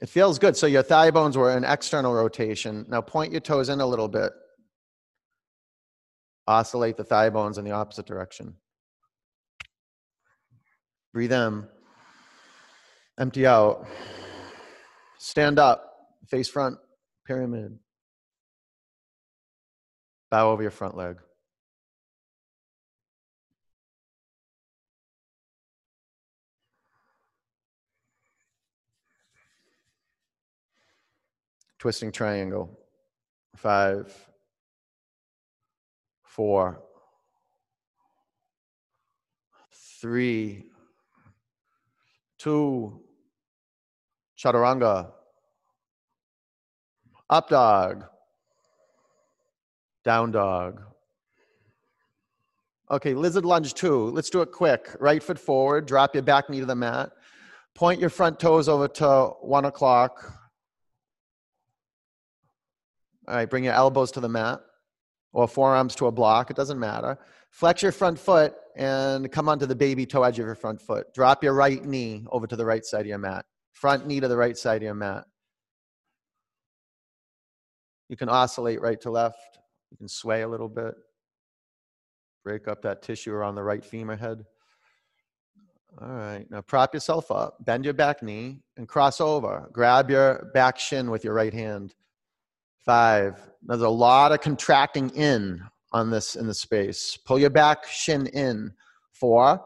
It 0.00 0.08
feels 0.08 0.38
good. 0.38 0.56
So 0.56 0.66
your 0.66 0.82
thigh 0.82 1.10
bones 1.10 1.36
were 1.36 1.56
in 1.56 1.64
external 1.64 2.12
rotation. 2.12 2.84
Now 2.88 3.00
point 3.00 3.32
your 3.32 3.40
toes 3.40 3.68
in 3.68 3.80
a 3.80 3.86
little 3.86 4.08
bit. 4.08 4.32
Oscillate 6.46 6.96
the 6.96 7.04
thigh 7.04 7.30
bones 7.30 7.58
in 7.58 7.64
the 7.64 7.72
opposite 7.72 8.06
direction. 8.06 8.54
Breathe 11.12 11.32
in. 11.32 11.66
Empty 13.18 13.46
out. 13.46 13.86
Stand 15.18 15.58
up. 15.58 15.92
Face 16.28 16.48
front. 16.48 16.76
Pyramid. 17.26 17.78
Bow 20.30 20.50
over 20.50 20.62
your 20.62 20.70
front 20.70 20.96
leg. 20.96 21.16
Twisting 31.78 32.12
triangle. 32.12 32.78
Five, 33.56 34.14
four, 36.22 36.82
three, 40.00 40.66
two, 42.38 43.00
chaturanga, 44.38 45.10
up 47.30 47.48
dog, 47.48 48.04
down 50.04 50.30
dog. 50.30 50.82
Okay, 52.90 53.14
lizard 53.14 53.44
lunge 53.44 53.74
two. 53.74 54.10
Let's 54.10 54.30
do 54.30 54.42
it 54.42 54.52
quick. 54.52 54.94
Right 55.00 55.22
foot 55.22 55.38
forward, 55.38 55.86
drop 55.86 56.14
your 56.14 56.22
back 56.22 56.48
knee 56.48 56.60
to 56.60 56.66
the 56.66 56.76
mat. 56.76 57.10
Point 57.74 58.00
your 58.00 58.10
front 58.10 58.38
toes 58.38 58.68
over 58.68 58.86
to 58.88 59.30
one 59.40 59.64
o'clock. 59.64 60.35
All 63.28 63.34
right, 63.34 63.48
bring 63.50 63.64
your 63.64 63.74
elbows 63.74 64.12
to 64.12 64.20
the 64.20 64.28
mat 64.28 64.60
or 65.32 65.48
forearms 65.48 65.94
to 65.96 66.06
a 66.06 66.12
block. 66.12 66.50
It 66.50 66.56
doesn't 66.56 66.78
matter. 66.78 67.18
Flex 67.50 67.82
your 67.82 67.92
front 67.92 68.18
foot 68.18 68.54
and 68.76 69.30
come 69.32 69.48
onto 69.48 69.66
the 69.66 69.74
baby 69.74 70.06
toe 70.06 70.22
edge 70.22 70.38
of 70.38 70.46
your 70.46 70.54
front 70.54 70.80
foot. 70.80 71.12
Drop 71.12 71.42
your 71.42 71.54
right 71.54 71.84
knee 71.84 72.24
over 72.30 72.46
to 72.46 72.56
the 72.56 72.64
right 72.64 72.84
side 72.84 73.00
of 73.00 73.06
your 73.06 73.18
mat. 73.18 73.44
Front 73.72 74.06
knee 74.06 74.20
to 74.20 74.28
the 74.28 74.36
right 74.36 74.56
side 74.56 74.76
of 74.76 74.82
your 74.82 74.94
mat. 74.94 75.24
You 78.08 78.16
can 78.16 78.28
oscillate 78.28 78.80
right 78.80 79.00
to 79.00 79.10
left. 79.10 79.58
You 79.90 79.96
can 79.96 80.08
sway 80.08 80.42
a 80.42 80.48
little 80.48 80.68
bit. 80.68 80.94
Break 82.44 82.68
up 82.68 82.82
that 82.82 83.02
tissue 83.02 83.32
around 83.32 83.56
the 83.56 83.62
right 83.64 83.84
femur 83.84 84.16
head. 84.16 84.44
All 86.00 86.08
right, 86.08 86.46
now 86.50 86.60
prop 86.60 86.94
yourself 86.94 87.30
up, 87.30 87.56
bend 87.64 87.84
your 87.84 87.94
back 87.94 88.22
knee, 88.22 88.60
and 88.76 88.86
cross 88.86 89.20
over. 89.20 89.68
Grab 89.72 90.10
your 90.10 90.50
back 90.52 90.78
shin 90.78 91.10
with 91.10 91.24
your 91.24 91.32
right 91.32 91.54
hand 91.54 91.94
Five. 92.86 93.42
There's 93.62 93.82
a 93.82 93.88
lot 93.88 94.32
of 94.32 94.40
contracting 94.40 95.10
in 95.10 95.60
on 95.92 96.08
this 96.08 96.36
in 96.36 96.46
the 96.46 96.54
space. 96.54 97.18
Pull 97.26 97.40
your 97.40 97.50
back 97.50 97.86
shin 97.86 98.28
in. 98.28 98.72
Four. 99.12 99.60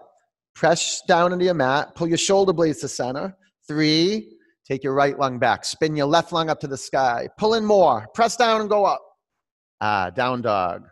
Press 0.54 1.02
down 1.06 1.32
into 1.32 1.44
your 1.44 1.54
mat. 1.54 1.94
Pull 1.94 2.08
your 2.08 2.18
shoulder 2.18 2.52
blades 2.52 2.80
to 2.80 2.88
center. 2.88 3.36
Three. 3.68 4.36
Take 4.66 4.82
your 4.82 4.94
right 4.94 5.18
lung 5.18 5.38
back. 5.38 5.64
Spin 5.64 5.96
your 5.96 6.06
left 6.06 6.32
lung 6.32 6.48
up 6.48 6.60
to 6.60 6.66
the 6.66 6.76
sky. 6.76 7.28
Pull 7.38 7.54
in 7.54 7.64
more. 7.64 8.08
Press 8.14 8.36
down 8.36 8.62
and 8.62 8.70
go 8.70 8.84
up. 8.84 9.02
Ah, 9.80 10.10
down 10.10 10.42
dog. 10.42 10.86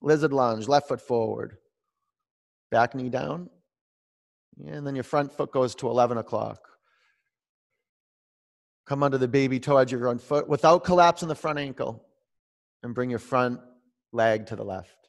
Lizard 0.00 0.32
lunge, 0.32 0.68
left 0.68 0.88
foot 0.88 1.00
forward. 1.00 1.56
Back 2.70 2.94
knee 2.94 3.08
down. 3.08 3.48
And 4.66 4.86
then 4.86 4.94
your 4.94 5.04
front 5.04 5.32
foot 5.32 5.50
goes 5.52 5.74
to 5.76 5.88
11 5.88 6.18
o'clock. 6.18 6.60
Come 8.86 9.02
under 9.02 9.18
the 9.18 9.28
baby 9.28 9.58
toe 9.58 9.78
edge 9.78 9.92
of 9.92 10.00
your 10.00 10.08
front 10.08 10.20
foot 10.20 10.48
without 10.48 10.84
collapsing 10.84 11.28
the 11.28 11.34
front 11.34 11.58
ankle. 11.58 12.04
And 12.82 12.94
bring 12.94 13.08
your 13.08 13.18
front 13.18 13.60
leg 14.12 14.46
to 14.46 14.56
the 14.56 14.64
left. 14.64 15.08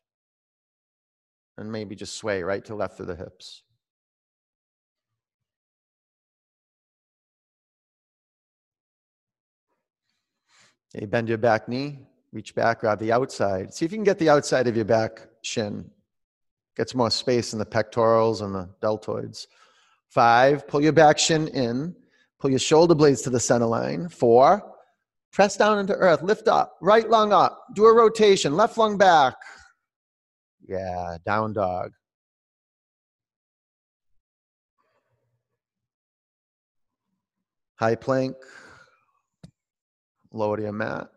And 1.58 1.72
maybe 1.72 1.96
just 1.96 2.16
sway 2.16 2.42
right 2.42 2.64
to 2.66 2.76
left 2.76 2.98
through 2.98 3.08
the 3.08 3.16
hips. 3.16 3.64
Okay, 10.96 11.06
bend 11.06 11.28
your 11.28 11.38
back 11.38 11.68
knee, 11.68 12.00
reach 12.32 12.56
back, 12.56 12.80
grab 12.80 13.00
the 13.00 13.12
outside. 13.12 13.74
See 13.74 13.84
if 13.84 13.92
you 13.92 13.98
can 13.98 14.06
get 14.06 14.20
the 14.20 14.30
outside 14.30 14.68
of 14.68 14.78
your 14.78 14.86
back 14.86 15.28
shin. 15.42 15.90
Gets 16.78 16.96
more 16.96 17.12
space 17.12 17.52
in 17.52 17.60
the 17.60 17.66
pectorals 17.66 18.42
and 18.42 18.56
the 18.56 18.70
deltoids. 18.82 19.48
Five, 20.08 20.66
pull 20.68 20.82
your 20.82 20.94
back 20.94 21.18
shin 21.20 21.50
in. 21.50 21.96
Pull 22.46 22.52
your 22.52 22.60
shoulder 22.60 22.94
blades 22.94 23.24
to 23.24 23.32
the 23.32 23.40
center 23.40 23.66
line. 23.66 24.08
Four, 24.08 24.62
press 25.34 25.58
down 25.58 25.80
into 25.80 25.96
earth. 25.96 26.22
Lift 26.22 26.48
up. 26.48 26.78
Right 26.80 27.10
lunge 27.10 27.34
up. 27.34 27.60
Do 27.74 27.86
a 27.86 27.92
rotation. 27.92 28.56
Left 28.56 28.78
lunge 28.78 29.00
back. 29.00 29.34
Yeah, 30.68 31.18
down 31.26 31.54
dog. 31.54 31.90
High 37.80 37.96
plank. 37.96 38.36
Lower 40.32 40.58
to 40.58 40.62
your 40.62 40.72
mat. 40.72 41.08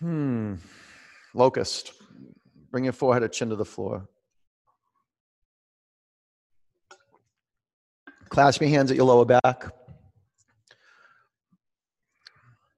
Hmm. 0.00 0.54
Locust. 1.34 1.92
Bring 2.70 2.84
your 2.84 2.94
forehead 2.94 3.22
or 3.22 3.28
chin 3.28 3.50
to 3.50 3.56
the 3.56 3.66
floor. 3.66 4.08
Clasp 8.28 8.60
your 8.60 8.70
hands 8.70 8.90
at 8.90 8.96
your 8.96 9.06
lower 9.06 9.24
back. 9.24 9.64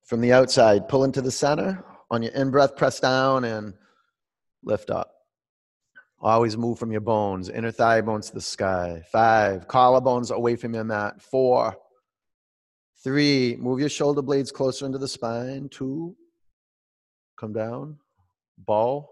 From 0.05 0.21
the 0.21 0.33
outside, 0.33 0.89
pull 0.89 1.05
into 1.05 1.21
the 1.21 1.31
center. 1.31 1.85
On 2.11 2.23
your 2.23 2.33
in 2.33 2.51
breath, 2.51 2.77
press 2.77 3.01
down 3.01 3.45
and 3.45 3.75
lift 4.63 4.91
up. 4.91 5.13
Always 6.21 6.57
move 6.57 6.79
from 6.79 6.93
your 6.93 7.01
bones, 7.01 7.49
inner 7.49 7.71
thigh 7.71 8.01
bones 8.01 8.29
to 8.29 8.35
the 8.35 8.41
sky. 8.41 9.03
Five, 9.11 9.67
collarbones 9.69 10.31
away 10.31 10.57
from 10.57 10.75
your 10.75 10.85
mat. 10.85 11.21
Four, 11.21 11.77
three, 13.03 13.57
move 13.59 13.81
your 13.81 13.89
shoulder 13.89 14.23
blades 14.23 14.51
closer 14.51 14.87
into 14.87 14.99
the 14.99 15.09
spine. 15.09 15.69
Two, 15.69 16.17
come 17.37 17.53
down, 17.53 17.99
ball. 18.57 19.11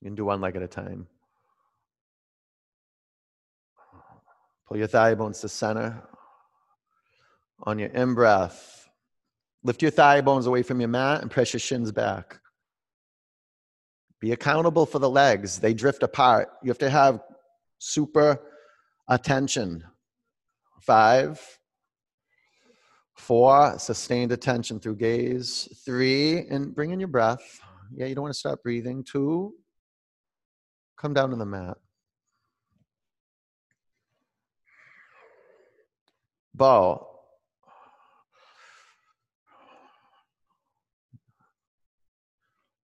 You 0.00 0.08
can 0.08 0.14
do 0.14 0.26
one 0.26 0.40
leg 0.40 0.56
at 0.56 0.62
a 0.62 0.68
time. 0.68 1.06
Pull 4.66 4.78
your 4.78 4.86
thigh 4.86 5.14
bones 5.14 5.40
to 5.40 5.48
center. 5.48 6.02
On 7.64 7.78
your 7.78 7.88
in 7.90 8.14
breath, 8.14 8.88
lift 9.62 9.80
your 9.80 9.90
thigh 9.90 10.20
bones 10.20 10.46
away 10.46 10.62
from 10.62 10.80
your 10.80 10.88
mat 10.88 11.22
and 11.22 11.30
press 11.30 11.52
your 11.52 11.60
shins 11.60 11.92
back. 11.92 12.40
Be 14.20 14.32
accountable 14.32 14.86
for 14.86 14.98
the 14.98 15.08
legs. 15.08 15.58
They 15.58 15.74
drift 15.74 16.02
apart. 16.02 16.48
You 16.62 16.70
have 16.70 16.78
to 16.78 16.90
have 16.90 17.20
super 17.78 18.40
attention. 19.08 19.84
Five, 20.80 21.40
four, 23.14 23.78
sustained 23.78 24.32
attention 24.32 24.80
through 24.80 24.96
gaze. 24.96 25.68
Three, 25.84 26.46
and 26.48 26.74
bring 26.74 26.90
in 26.90 27.00
your 27.00 27.08
breath. 27.08 27.60
Yeah, 27.94 28.06
you 28.06 28.14
don't 28.14 28.22
want 28.22 28.34
to 28.34 28.38
stop 28.38 28.62
breathing. 28.62 29.04
Two, 29.04 29.54
come 30.98 31.14
down 31.14 31.30
to 31.30 31.36
the 31.36 31.46
mat. 31.46 31.76
Bow. 36.54 37.08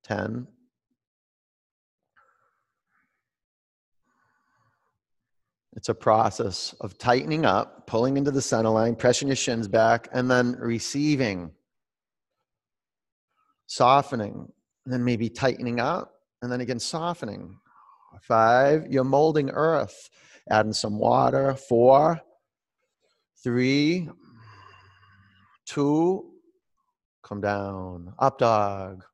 Ten. 0.02 0.48
It's 5.76 5.88
a 5.88 5.94
process 5.94 6.74
of 6.80 6.98
tightening 6.98 7.46
up, 7.46 7.86
pulling 7.86 8.16
into 8.16 8.32
the 8.32 8.42
center 8.42 8.70
line, 8.70 8.96
pressing 8.96 9.28
your 9.28 9.36
shins 9.36 9.68
back, 9.68 10.08
and 10.12 10.28
then 10.28 10.56
receiving, 10.58 11.52
softening, 13.66 14.52
and 14.84 14.92
then 14.92 15.04
maybe 15.04 15.28
tightening 15.30 15.78
up, 15.78 16.12
and 16.42 16.50
then 16.50 16.60
again 16.60 16.80
softening. 16.80 17.56
Five, 18.20 18.88
you're 18.90 19.04
molding 19.04 19.50
earth, 19.50 20.10
adding 20.50 20.72
some 20.72 20.98
water. 20.98 21.54
Four, 21.54 22.20
three, 23.42 24.08
two, 25.66 26.30
come 27.22 27.40
down, 27.40 28.12
up 28.18 28.38
dog, 28.38 29.04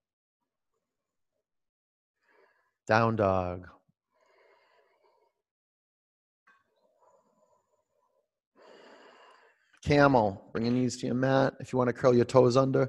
down 2.88 3.16
dog. 3.16 3.66
Camel, 9.84 10.42
bring 10.52 10.64
your 10.64 10.74
knees 10.74 10.96
to 10.96 11.06
your 11.06 11.14
mat. 11.14 11.54
If 11.60 11.72
you 11.72 11.78
want 11.78 11.88
to 11.88 11.92
curl 11.92 12.14
your 12.14 12.24
toes 12.24 12.56
under, 12.56 12.88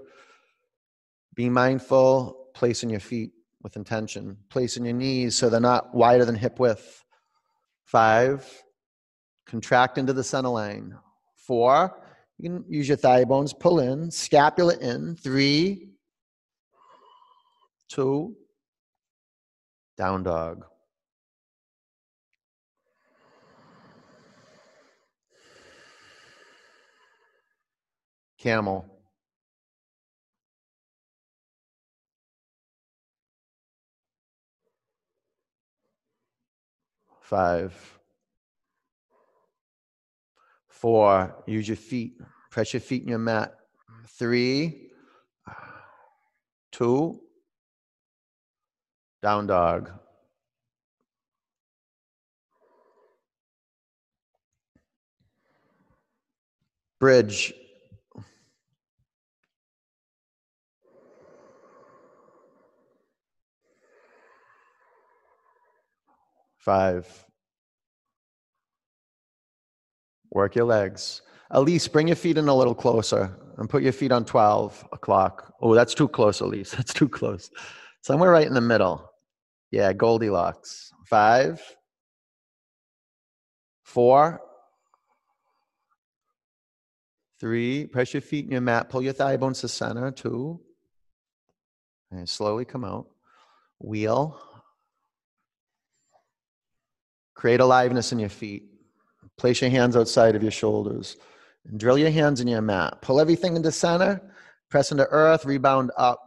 be 1.36 1.48
mindful, 1.48 2.48
placing 2.56 2.90
your 2.90 3.00
feet 3.00 3.34
with 3.62 3.76
intention, 3.76 4.38
placing 4.50 4.84
your 4.84 4.96
knees 4.96 5.36
so 5.36 5.50
they're 5.50 5.60
not 5.60 5.94
wider 5.94 6.26
than 6.26 6.34
hip 6.34 6.60
width. 6.60 7.04
Five, 7.86 8.52
contract 9.46 10.00
into 10.00 10.12
the 10.12 10.24
center 10.24 10.50
line. 10.50 10.98
Four, 11.48 11.98
you 12.38 12.50
can 12.50 12.66
use 12.68 12.90
your 12.90 12.98
thigh 12.98 13.24
bones, 13.24 13.54
pull 13.54 13.80
in, 13.80 14.12
scapula 14.12 14.76
in. 14.80 15.16
Three, 15.16 15.88
two, 17.88 18.36
down 19.98 20.24
dog. 20.24 20.66
Camel. 28.38 28.86
Five. 37.22 37.97
Four. 40.88 41.44
Use 41.46 41.68
your 41.68 41.76
feet. 41.76 42.14
Press 42.50 42.74
your 42.74 42.80
feet 42.80 43.02
in 43.02 43.10
your 43.10 43.20
mat. 43.20 43.54
Three. 44.08 44.88
Two. 46.72 47.20
Down 49.22 49.48
dog. 49.48 49.92
Bridge. 57.02 57.54
Five. 66.60 67.27
Work 70.38 70.56
your 70.56 70.66
legs. 70.66 71.24
Elise, 71.50 71.88
bring 71.88 72.10
your 72.10 72.16
feet 72.16 72.38
in 72.38 72.48
a 72.48 72.54
little 72.54 72.76
closer 72.76 73.36
and 73.58 73.68
put 73.68 73.82
your 73.82 73.92
feet 73.92 74.12
on 74.12 74.24
12 74.24 74.88
o'clock. 74.92 75.52
Oh, 75.60 75.74
that's 75.74 75.96
too 75.96 76.08
close, 76.08 76.42
Elise. 76.42 76.70
That's 76.78 76.94
too 76.94 77.10
close. 77.10 77.50
Somewhere 78.02 78.30
right 78.30 78.46
in 78.46 78.54
the 78.54 78.62
middle. 78.62 79.10
Yeah, 79.72 79.94
Goldilocks. 79.94 80.94
Five, 81.08 81.60
four, 83.84 84.40
three. 87.40 87.88
Press 87.88 88.14
your 88.14 88.22
feet 88.22 88.46
in 88.46 88.52
your 88.52 88.62
mat. 88.62 88.90
Pull 88.90 89.02
your 89.02 89.14
thigh 89.14 89.38
bones 89.38 89.62
to 89.62 89.68
center. 89.68 90.12
Two. 90.12 90.62
And 92.12 92.30
slowly 92.30 92.64
come 92.64 92.86
out. 92.86 93.08
Wheel. 93.80 94.40
Create 97.34 97.60
aliveness 97.60 98.12
in 98.12 98.20
your 98.20 98.30
feet. 98.30 98.77
Place 99.38 99.62
your 99.62 99.70
hands 99.70 99.96
outside 99.96 100.36
of 100.36 100.42
your 100.42 100.52
shoulders. 100.52 101.18
And 101.66 101.80
drill 101.80 101.98
your 101.98 102.12
hands 102.12 102.42
in 102.42 102.48
your 102.48 102.62
mat. 102.62 103.02
Pull 103.02 103.20
everything 103.20 103.56
into 103.56 103.72
center. 103.72 104.22
Press 104.70 104.92
into 104.92 105.08
earth. 105.10 105.46
Rebound 105.46 105.92
up. 105.98 106.20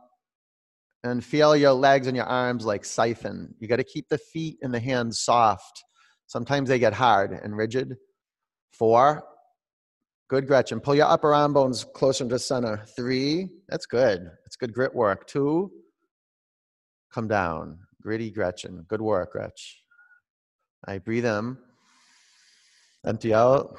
And 1.02 1.24
feel 1.24 1.56
your 1.56 1.72
legs 1.72 2.06
and 2.06 2.16
your 2.16 2.26
arms 2.26 2.64
like 2.64 2.84
siphon. 2.84 3.54
You 3.58 3.68
got 3.68 3.76
to 3.76 3.84
keep 3.84 4.08
the 4.08 4.18
feet 4.18 4.58
and 4.62 4.72
the 4.72 4.80
hands 4.80 5.20
soft. 5.20 5.82
Sometimes 6.26 6.68
they 6.68 6.78
get 6.78 6.92
hard 6.92 7.32
and 7.32 7.56
rigid. 7.56 7.96
Four. 8.72 9.24
Good, 10.28 10.46
Gretchen. 10.46 10.78
Pull 10.78 10.94
your 10.94 11.08
upper 11.08 11.34
arm 11.34 11.52
bones 11.52 11.84
closer 11.84 12.28
to 12.28 12.38
center. 12.38 12.84
Three. 12.94 13.48
That's 13.68 13.86
good. 13.86 14.30
That's 14.44 14.56
good 14.56 14.72
grit 14.72 14.94
work. 14.94 15.26
Two. 15.26 15.72
Come 17.12 17.26
down. 17.26 17.78
Gritty, 18.00 18.30
Gretchen. 18.30 18.84
Good 18.88 19.00
work, 19.00 19.32
Gretch. 19.32 19.82
I 20.86 20.98
breathe 20.98 21.26
in. 21.26 21.56
Empty 23.06 23.32
out. 23.32 23.78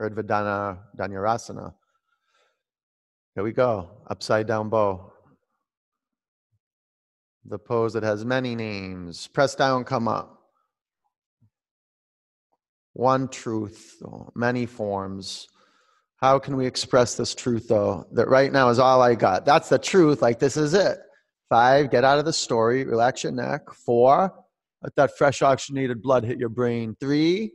Urdhva 0.00 0.78
Dhanurasana. 0.96 1.74
Here 3.34 3.44
we 3.44 3.52
go. 3.52 3.90
Upside 4.08 4.46
down 4.46 4.68
bow. 4.70 5.12
The 7.46 7.58
pose 7.58 7.92
that 7.92 8.02
has 8.02 8.24
many 8.24 8.54
names. 8.54 9.26
Press 9.28 9.54
down, 9.54 9.84
come 9.84 10.08
up. 10.08 10.38
One 12.94 13.28
truth, 13.28 14.00
many 14.34 14.66
forms. 14.66 15.48
How 16.16 16.38
can 16.38 16.56
we 16.56 16.64
express 16.64 17.16
this 17.16 17.34
truth 17.34 17.68
though? 17.68 18.06
That 18.12 18.28
right 18.28 18.50
now 18.50 18.70
is 18.70 18.78
all 18.78 19.02
I 19.02 19.14
got. 19.14 19.44
That's 19.44 19.68
the 19.68 19.78
truth. 19.78 20.22
Like 20.22 20.38
this 20.38 20.56
is 20.56 20.72
it. 20.72 20.98
Five, 21.50 21.90
get 21.90 22.04
out 22.04 22.18
of 22.18 22.24
the 22.24 22.32
story. 22.32 22.84
Relax 22.84 23.24
your 23.24 23.32
neck. 23.32 23.70
Four, 23.84 24.32
let 24.84 24.94
that 24.96 25.16
fresh 25.16 25.40
oxygenated 25.40 26.02
blood 26.02 26.24
hit 26.24 26.38
your 26.38 26.50
brain. 26.50 26.94
Three, 27.00 27.52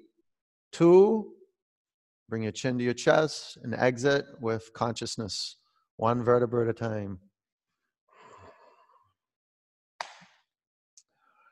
two, 0.71 1.31
bring 2.27 2.41
your 2.41 2.51
chin 2.51 2.79
to 2.79 2.83
your 2.83 2.95
chest 2.95 3.59
and 3.61 3.75
exit 3.75 4.25
with 4.41 4.73
consciousness, 4.73 5.57
one 5.97 6.23
vertebra 6.23 6.63
at 6.63 6.71
a 6.71 6.73
time. 6.73 7.19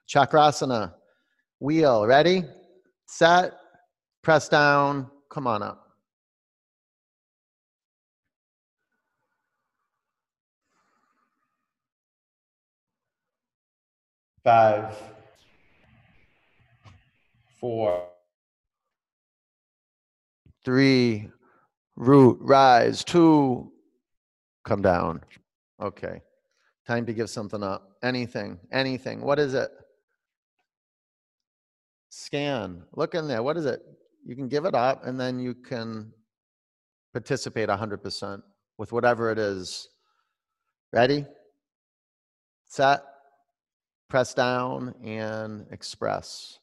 Chakrasana, 0.09 0.95
wheel, 1.59 2.07
ready, 2.07 2.43
set, 3.05 3.53
press 4.23 4.49
down, 4.49 5.11
come 5.29 5.45
on 5.45 5.61
up. 5.61 5.83
Five, 14.43 14.95
four, 17.59 18.07
three, 20.63 21.29
root, 21.95 22.37
rise, 22.41 23.03
two, 23.03 23.71
come 24.65 24.81
down. 24.81 25.21
Okay. 25.81 26.21
Time 26.85 27.05
to 27.05 27.13
give 27.13 27.29
something 27.29 27.63
up. 27.63 27.97
Anything, 28.03 28.59
anything. 28.71 29.21
What 29.21 29.39
is 29.39 29.53
it? 29.53 29.69
Scan. 32.09 32.83
Look 32.95 33.15
in 33.15 33.27
there. 33.27 33.43
What 33.43 33.57
is 33.57 33.65
it? 33.65 33.81
You 34.25 34.35
can 34.35 34.47
give 34.47 34.65
it 34.65 34.75
up 34.75 35.05
and 35.05 35.19
then 35.19 35.39
you 35.39 35.53
can 35.53 36.11
participate 37.13 37.69
100% 37.69 38.41
with 38.77 38.91
whatever 38.91 39.31
it 39.31 39.39
is. 39.39 39.89
Ready? 40.93 41.25
Set. 42.65 43.01
Press 44.09 44.33
down 44.33 44.93
and 45.03 45.65
express. 45.71 46.59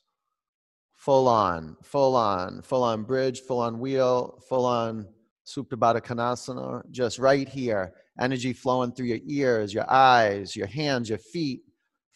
Full 1.05 1.28
on, 1.28 1.76
full 1.82 2.16
on, 2.16 2.62
full 2.62 2.82
on 2.82 3.02
bridge, 3.02 3.40
full 3.40 3.61
on 3.61 3.78
wheel, 3.78 4.42
full 4.48 4.64
on 4.64 5.07
Supta 5.46 5.76
Baddha 5.76 6.00
Konasana, 6.00 6.82
just 6.90 7.18
right 7.18 7.46
here. 7.46 7.92
Energy 8.18 8.55
flowing 8.55 8.90
through 8.90 9.09
your 9.09 9.18
ears, 9.26 9.74
your 9.74 9.84
eyes, 9.92 10.57
your 10.57 10.66
hands, 10.66 11.11
your 11.11 11.18
feet. 11.18 11.61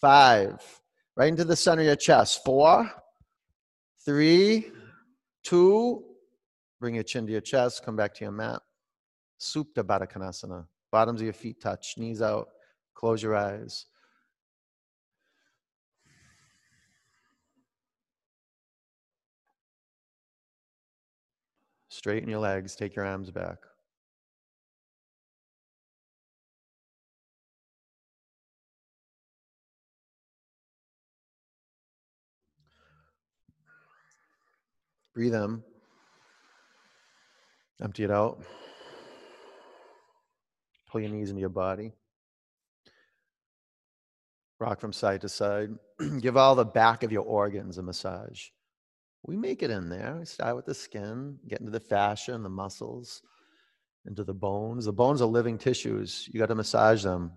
Five, 0.01 0.63
right 1.17 1.29
into 1.29 1.45
the 1.45 1.55
center 1.55 1.83
of 1.83 1.87
your 1.87 1.97
chest. 1.97 2.43
Four, 2.47 2.91
three, 4.07 4.71
two, 5.45 6.03
bring 6.81 6.95
your 6.95 7.05
chin 7.05 7.27
to 7.27 7.33
your 7.33 7.43
chest, 7.43 7.85
come 7.85 7.95
back 7.95 8.15
to 8.15 8.25
your 8.25 8.33
mat. 8.33 8.63
Supta 9.39 9.85
Baddha 9.85 10.11
Konasana. 10.11 10.65
Bottoms 10.91 11.21
of 11.21 11.27
your 11.27 11.35
feet 11.35 11.61
touch, 11.61 11.97
knees 11.99 12.23
out, 12.23 12.49
close 12.95 13.23
your 13.23 13.37
eyes. 13.37 13.85
Straighten 21.99 22.29
your 22.29 22.39
legs, 22.39 22.77
take 22.77 22.95
your 22.95 23.05
arms 23.05 23.29
back. 23.29 23.57
Breathe 35.13 35.35
in. 35.35 35.65
Empty 37.83 38.05
it 38.05 38.13
out. 38.13 38.45
Pull 40.89 41.01
your 41.01 41.11
knees 41.11 41.31
into 41.31 41.41
your 41.41 41.49
body. 41.49 41.95
Rock 44.61 44.81
from 44.81 44.93
side 44.93 45.23
to 45.23 45.29
side. 45.29 45.71
Give 46.21 46.37
all 46.37 46.55
the 46.55 46.65
back 46.65 47.03
of 47.03 47.11
your 47.11 47.25
organs 47.25 47.77
a 47.77 47.83
massage. 47.83 48.51
We 49.29 49.37
make 49.37 49.63
it 49.63 49.71
in 49.71 49.91
there. 49.91 50.17
We 50.19 50.25
start 50.25 50.57
with 50.57 50.65
the 50.65 50.73
skin, 50.73 51.39
get 51.47 51.61
into 51.61 51.71
the 51.71 51.79
fascia 51.79 52.35
and 52.35 52.43
the 52.43 52.49
muscles, 52.49 53.21
into 54.07 54.25
the 54.25 54.33
bones. 54.33 54.87
The 54.87 54.93
bones 54.95 55.21
are 55.21 55.27
living 55.27 55.59
tissues. 55.59 56.27
You 56.33 56.41
got 56.41 56.47
to 56.47 56.55
massage 56.55 57.03
them. 57.03 57.33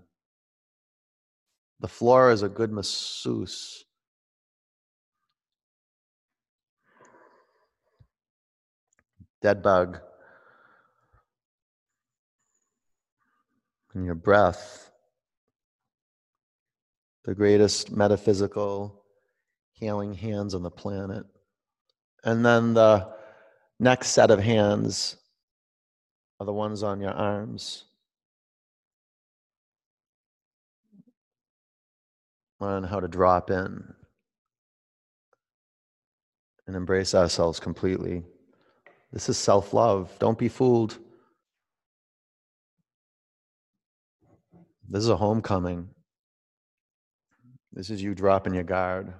The 1.81 1.89
floor 1.89 2.31
is 2.31 2.43
a 2.43 2.47
good 2.47 2.71
masseuse. 2.71 3.83
Dead 9.41 9.61
bug. 9.61 9.99
And 13.93 14.05
your 14.05 14.15
breath, 14.15 14.89
the 17.25 17.35
greatest 17.35 17.91
metaphysical 17.91 19.03
healing 19.73 20.13
hands 20.13 20.55
on 20.55 20.63
the 20.63 20.71
planet. 20.71 21.25
And 22.23 22.45
then 22.45 22.73
the 22.73 23.07
next 23.79 24.09
set 24.09 24.29
of 24.29 24.39
hands 24.39 25.17
are 26.39 26.45
the 26.45 26.53
ones 26.53 26.83
on 26.83 27.01
your 27.01 27.11
arms. 27.11 27.85
Learn 32.59 32.83
how 32.83 32.99
to 32.99 33.07
drop 33.07 33.49
in 33.49 33.83
and 36.67 36.75
embrace 36.75 37.15
ourselves 37.15 37.59
completely. 37.59 38.23
This 39.11 39.27
is 39.29 39.37
self 39.37 39.73
love. 39.73 40.11
Don't 40.19 40.37
be 40.37 40.47
fooled. 40.47 40.99
This 44.87 45.03
is 45.03 45.09
a 45.09 45.17
homecoming. 45.17 45.89
This 47.73 47.89
is 47.89 48.03
you 48.03 48.13
dropping 48.13 48.53
your 48.53 48.63
guard 48.63 49.13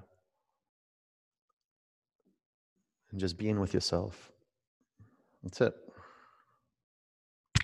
and 3.12 3.20
just 3.20 3.38
being 3.38 3.60
with 3.60 3.74
yourself. 3.74 4.32
That's 5.44 5.62
it. 5.62 5.74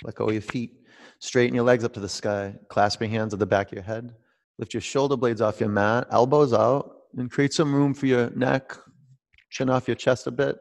Let 0.04 0.16
go 0.16 0.26
of 0.26 0.34
your 0.34 0.42
feet. 0.42 0.82
Straighten 1.20 1.56
your 1.56 1.64
legs 1.64 1.84
up 1.84 1.94
to 1.94 2.00
the 2.00 2.10
sky. 2.10 2.54
Clasp 2.70 3.02
your 3.02 3.10
hands 3.10 3.34
at 3.34 3.40
the 3.40 3.46
back 3.46 3.68
of 3.68 3.74
your 3.74 3.84
head. 3.84 4.14
Lift 4.60 4.74
your 4.74 4.82
shoulder 4.82 5.18
blades 5.18 5.42
off 5.42 5.60
your 5.60 5.70
mat, 5.70 6.08
elbows 6.12 6.54
out, 6.54 6.92
and 7.16 7.32
create 7.32 7.54
some 7.54 7.74
room 7.74 7.94
for 7.94 8.08
your 8.08 8.30
neck. 8.32 8.76
Chin 9.50 9.70
off 9.70 9.88
your 9.88 9.96
chest 9.96 10.28
a 10.28 10.32
bit. 10.32 10.58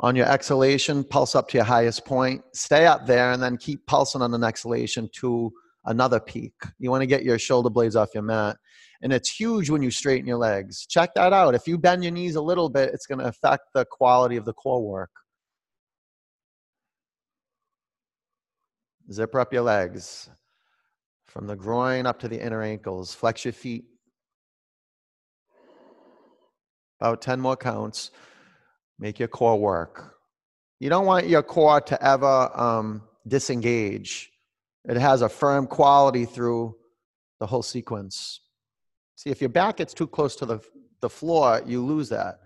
On 0.00 0.16
your 0.16 0.26
exhalation, 0.26 1.04
pulse 1.04 1.34
up 1.34 1.48
to 1.48 1.58
your 1.58 1.64
highest 1.64 2.04
point. 2.04 2.42
Stay 2.52 2.86
up 2.86 3.06
there 3.06 3.32
and 3.32 3.42
then 3.42 3.56
keep 3.56 3.86
pulsing 3.86 4.20
on 4.20 4.34
an 4.34 4.42
exhalation 4.42 5.08
to 5.12 5.52
another 5.84 6.18
peak. 6.18 6.54
You 6.78 6.90
want 6.90 7.02
to 7.02 7.06
get 7.06 7.22
your 7.22 7.38
shoulder 7.38 7.70
blades 7.70 7.96
off 7.96 8.14
your 8.14 8.24
mat. 8.24 8.56
And 9.02 9.12
it's 9.12 9.28
huge 9.28 9.68
when 9.68 9.82
you 9.82 9.90
straighten 9.90 10.28
your 10.28 10.38
legs. 10.38 10.86
Check 10.86 11.14
that 11.14 11.32
out. 11.32 11.54
If 11.54 11.66
you 11.66 11.76
bend 11.76 12.04
your 12.04 12.12
knees 12.12 12.36
a 12.36 12.40
little 12.40 12.68
bit, 12.68 12.90
it's 12.94 13.06
going 13.06 13.18
to 13.18 13.26
affect 13.26 13.64
the 13.74 13.84
quality 13.84 14.36
of 14.36 14.44
the 14.44 14.52
core 14.52 14.82
work. 14.82 15.10
Zipper 19.10 19.40
up 19.40 19.52
your 19.52 19.62
legs 19.62 20.30
from 21.26 21.46
the 21.46 21.56
groin 21.56 22.06
up 22.06 22.20
to 22.20 22.28
the 22.28 22.40
inner 22.40 22.62
ankles. 22.62 23.14
Flex 23.14 23.44
your 23.44 23.52
feet. 23.52 23.84
About 27.00 27.20
10 27.20 27.40
more 27.40 27.56
counts. 27.56 28.12
Make 29.00 29.18
your 29.18 29.28
core 29.28 29.58
work. 29.58 30.14
You 30.78 30.90
don't 30.90 31.06
want 31.06 31.26
your 31.26 31.42
core 31.42 31.80
to 31.80 32.04
ever 32.04 32.50
um, 32.54 33.02
disengage. 33.26 34.30
It 34.84 34.96
has 34.96 35.22
a 35.22 35.28
firm 35.28 35.66
quality 35.66 36.24
through 36.24 36.76
the 37.40 37.46
whole 37.46 37.62
sequence. 37.62 38.41
See, 39.16 39.30
if 39.30 39.40
your 39.40 39.50
back 39.50 39.76
gets 39.76 39.94
too 39.94 40.06
close 40.06 40.36
to 40.36 40.46
the, 40.46 40.60
the 41.00 41.08
floor, 41.08 41.62
you 41.66 41.84
lose 41.84 42.08
that. 42.08 42.40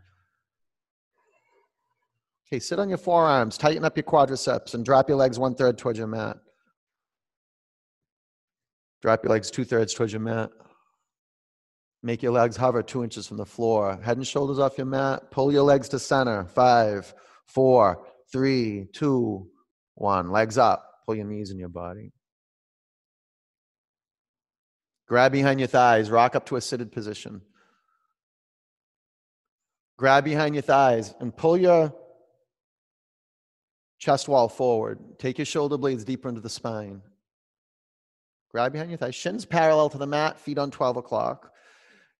Okay, 2.47 2.61
sit 2.61 2.79
on 2.79 2.89
your 2.89 2.99
forearms, 2.99 3.59
tighten 3.59 3.85
up 3.85 3.97
your 3.97 4.05
quadriceps, 4.05 4.75
and 4.75 4.85
drop 4.85 5.09
your 5.09 5.19
legs 5.19 5.39
one 5.39 5.55
third 5.55 5.79
towards 5.79 5.99
your 5.99 6.07
mat. 6.07 6.37
Drop 9.03 9.25
your 9.25 9.33
legs 9.33 9.51
two 9.51 9.65
thirds 9.65 9.95
towards 9.95 10.13
your 10.13 10.21
mat. 10.21 10.51
Make 12.03 12.23
your 12.23 12.33
legs 12.33 12.57
hover 12.57 12.83
two 12.83 13.03
inches 13.03 13.27
from 13.27 13.37
the 13.37 13.47
floor. 13.47 13.99
Head 14.03 14.17
and 14.17 14.27
shoulders 14.27 14.59
off 14.59 14.79
your 14.79 14.87
mat. 14.87 15.31
Pull 15.31 15.53
your 15.53 15.65
legs 15.65 15.89
to 15.89 15.99
center. 15.99 16.45
Five, 16.45 17.13
Four, 17.47 18.05
three, 18.31 18.89
two, 18.93 19.49
one. 19.95 20.31
Legs 20.31 20.59
up. 20.59 20.85
Pull 21.07 21.17
your 21.17 21.27
knees 21.27 21.51
in 21.51 21.59
your 21.59 21.69
body. 21.69 22.13
Grab 25.07 25.33
behind 25.33 25.61
your 25.61 25.69
thighs. 25.69 26.11
Rock 26.11 26.35
up 26.35 26.47
to 26.47 26.57
a 26.57 26.61
seated 26.61 26.93
position. 26.93 27.43
Grab 29.97 30.25
behind 30.25 30.55
your 30.55 30.63
thighs 30.63 31.15
and 31.21 31.35
pull 31.35 31.57
your 31.57 31.95
chest 33.99 34.29
wall 34.29 34.49
forward. 34.49 34.99
Take 35.19 35.39
your 35.39 35.47
shoulder 35.47 35.79
blades 35.79 36.05
deeper 36.05 36.29
into 36.29 36.41
the 36.41 36.51
spine. 36.51 37.03
Grab 38.51 38.73
behind 38.73 38.91
your 38.91 38.99
thighs. 38.99 39.15
Shins 39.15 39.45
parallel 39.45 39.89
to 39.91 39.99
the 39.99 40.07
mat, 40.07 40.39
feet 40.39 40.59
on 40.59 40.71
12 40.71 40.99
o'clock. 40.99 41.53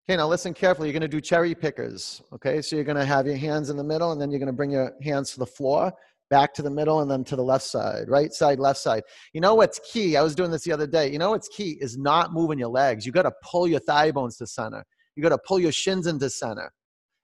Okay, 0.09 0.17
now 0.17 0.29
listen 0.29 0.55
carefully. 0.55 0.89
You're 0.89 0.93
going 0.93 1.03
to 1.03 1.09
do 1.09 1.21
cherry 1.21 1.55
pickers. 1.55 2.23
Okay, 2.33 2.63
so 2.63 2.77
you're 2.77 2.85
going 2.85 2.97
to 2.97 3.05
have 3.05 3.27
your 3.27 3.37
hands 3.37 3.71
in 3.71 3.77
the 3.77 3.85
middle, 3.85 4.13
and 4.13 4.21
then 4.21 4.31
you're 4.31 4.39
going 4.39 4.47
to 4.47 4.53
bring 4.53 4.71
your 4.71 4.93
hands 5.03 5.33
to 5.33 5.41
the 5.41 5.47
floor, 5.47 5.93
back 6.31 6.55
to 6.55 6.63
the 6.63 6.71
middle, 6.71 7.01
and 7.01 7.11
then 7.11 7.25
to 7.25 7.37
the 7.37 7.43
left 7.43 7.65
side. 7.65 8.09
Right 8.09 8.33
side, 8.33 8.59
left 8.59 8.79
side. 8.79 9.03
You 9.33 9.41
know 9.41 9.55
what's 9.55 9.81
key? 9.93 10.17
I 10.17 10.23
was 10.23 10.35
doing 10.35 10.51
this 10.51 10.65
the 10.65 10.73
other 10.73 10.87
day. 10.87 11.11
You 11.11 11.19
know 11.19 11.31
what's 11.31 11.49
key 11.49 11.77
is 11.81 11.97
not 11.97 12.33
moving 12.33 12.59
your 12.59 12.69
legs. 12.69 13.07
You 13.07 13.13
got 13.13 13.23
to 13.23 13.33
pull 13.43 13.69
your 13.69 13.81
thigh 13.81 14.11
bones 14.11 14.37
to 14.39 14.47
center. 14.47 14.85
You 15.15 15.23
got 15.23 15.31
to 15.31 15.39
pull 15.47 15.59
your 15.59 15.73
shins 15.73 16.07
into 16.07 16.29
center. 16.31 16.73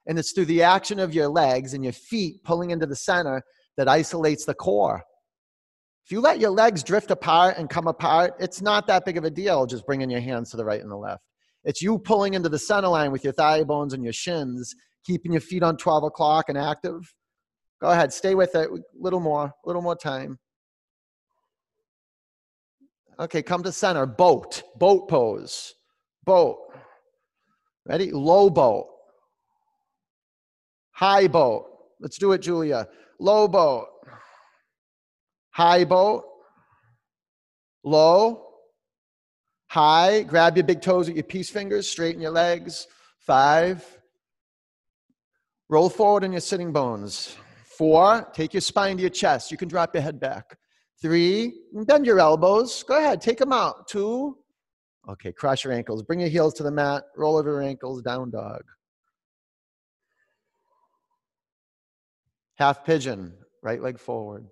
And 0.06 0.18
it's 0.18 0.32
through 0.32 0.46
the 0.46 0.62
action 0.62 0.98
of 0.98 1.14
your 1.14 1.28
legs 1.28 1.74
and 1.74 1.84
your 1.84 1.92
feet 1.92 2.42
pulling 2.44 2.70
into 2.70 2.86
the 2.86 2.96
center 2.96 3.42
that 3.76 3.88
isolates 3.88 4.44
the 4.44 4.54
core. 4.54 5.02
If 6.04 6.10
you 6.10 6.20
let 6.20 6.40
your 6.40 6.50
legs 6.50 6.82
drift 6.82 7.12
apart 7.12 7.58
and 7.58 7.70
come 7.70 7.86
apart, 7.86 8.34
it's 8.40 8.60
not 8.60 8.88
that 8.88 9.04
big 9.04 9.16
of 9.16 9.24
a 9.24 9.30
deal 9.30 9.66
just 9.66 9.86
bringing 9.86 10.10
your 10.10 10.20
hands 10.20 10.50
to 10.50 10.56
the 10.56 10.64
right 10.64 10.80
and 10.80 10.90
the 10.90 10.96
left. 10.96 11.22
It's 11.64 11.80
you 11.80 11.98
pulling 11.98 12.34
into 12.34 12.48
the 12.48 12.58
center 12.58 12.88
line 12.88 13.12
with 13.12 13.22
your 13.22 13.32
thigh 13.32 13.62
bones 13.62 13.94
and 13.94 14.02
your 14.02 14.12
shins, 14.12 14.74
keeping 15.04 15.32
your 15.32 15.40
feet 15.40 15.62
on 15.62 15.76
12 15.76 16.04
o'clock 16.04 16.48
and 16.48 16.58
active. 16.58 17.14
Go 17.82 17.90
ahead, 17.90 18.12
stay 18.12 18.36
with 18.36 18.54
it. 18.54 18.70
A 18.70 18.78
little 18.94 19.18
more, 19.18 19.46
a 19.46 19.66
little 19.66 19.82
more 19.82 19.96
time. 19.96 20.38
Okay, 23.18 23.42
come 23.42 23.64
to 23.64 23.72
center. 23.72 24.06
Boat, 24.06 24.62
boat 24.78 25.08
pose. 25.08 25.74
Boat. 26.24 26.58
Ready? 27.84 28.12
Low 28.12 28.48
boat. 28.48 28.86
High 30.92 31.26
boat. 31.26 31.66
Let's 31.98 32.18
do 32.18 32.30
it, 32.30 32.38
Julia. 32.38 32.86
Low 33.18 33.48
boat. 33.48 33.88
High 35.50 35.84
boat. 35.84 36.22
Low. 37.82 38.44
High. 39.66 40.22
Grab 40.22 40.56
your 40.56 40.66
big 40.66 40.82
toes 40.82 41.08
with 41.08 41.16
your 41.16 41.24
peace 41.24 41.50
fingers. 41.50 41.90
Straighten 41.90 42.22
your 42.22 42.30
legs. 42.30 42.86
Five. 43.18 43.84
Roll 45.68 45.90
forward 45.90 46.22
on 46.22 46.30
your 46.30 46.40
sitting 46.40 46.70
bones. 46.70 47.36
Four. 47.76 48.28
Take 48.32 48.54
your 48.54 48.60
spine 48.60 48.96
to 48.96 49.00
your 49.00 49.10
chest. 49.10 49.50
You 49.50 49.56
can 49.56 49.68
drop 49.68 49.94
your 49.94 50.02
head 50.02 50.20
back. 50.20 50.58
Three. 51.00 51.54
Bend 51.72 52.06
your 52.06 52.20
elbows. 52.20 52.82
Go 52.82 52.98
ahead. 52.98 53.20
Take 53.20 53.38
them 53.38 53.52
out. 53.52 53.88
Two. 53.88 54.38
Okay. 55.08 55.32
Cross 55.32 55.64
your 55.64 55.72
ankles. 55.72 56.02
Bring 56.02 56.20
your 56.20 56.28
heels 56.28 56.54
to 56.54 56.62
the 56.62 56.70
mat. 56.70 57.04
Roll 57.16 57.36
over 57.36 57.50
your 57.50 57.62
ankles. 57.62 58.02
Down 58.02 58.30
dog. 58.30 58.62
Half 62.56 62.84
pigeon, 62.84 63.32
right 63.62 63.82
leg 63.82 63.98
forward. 63.98 64.46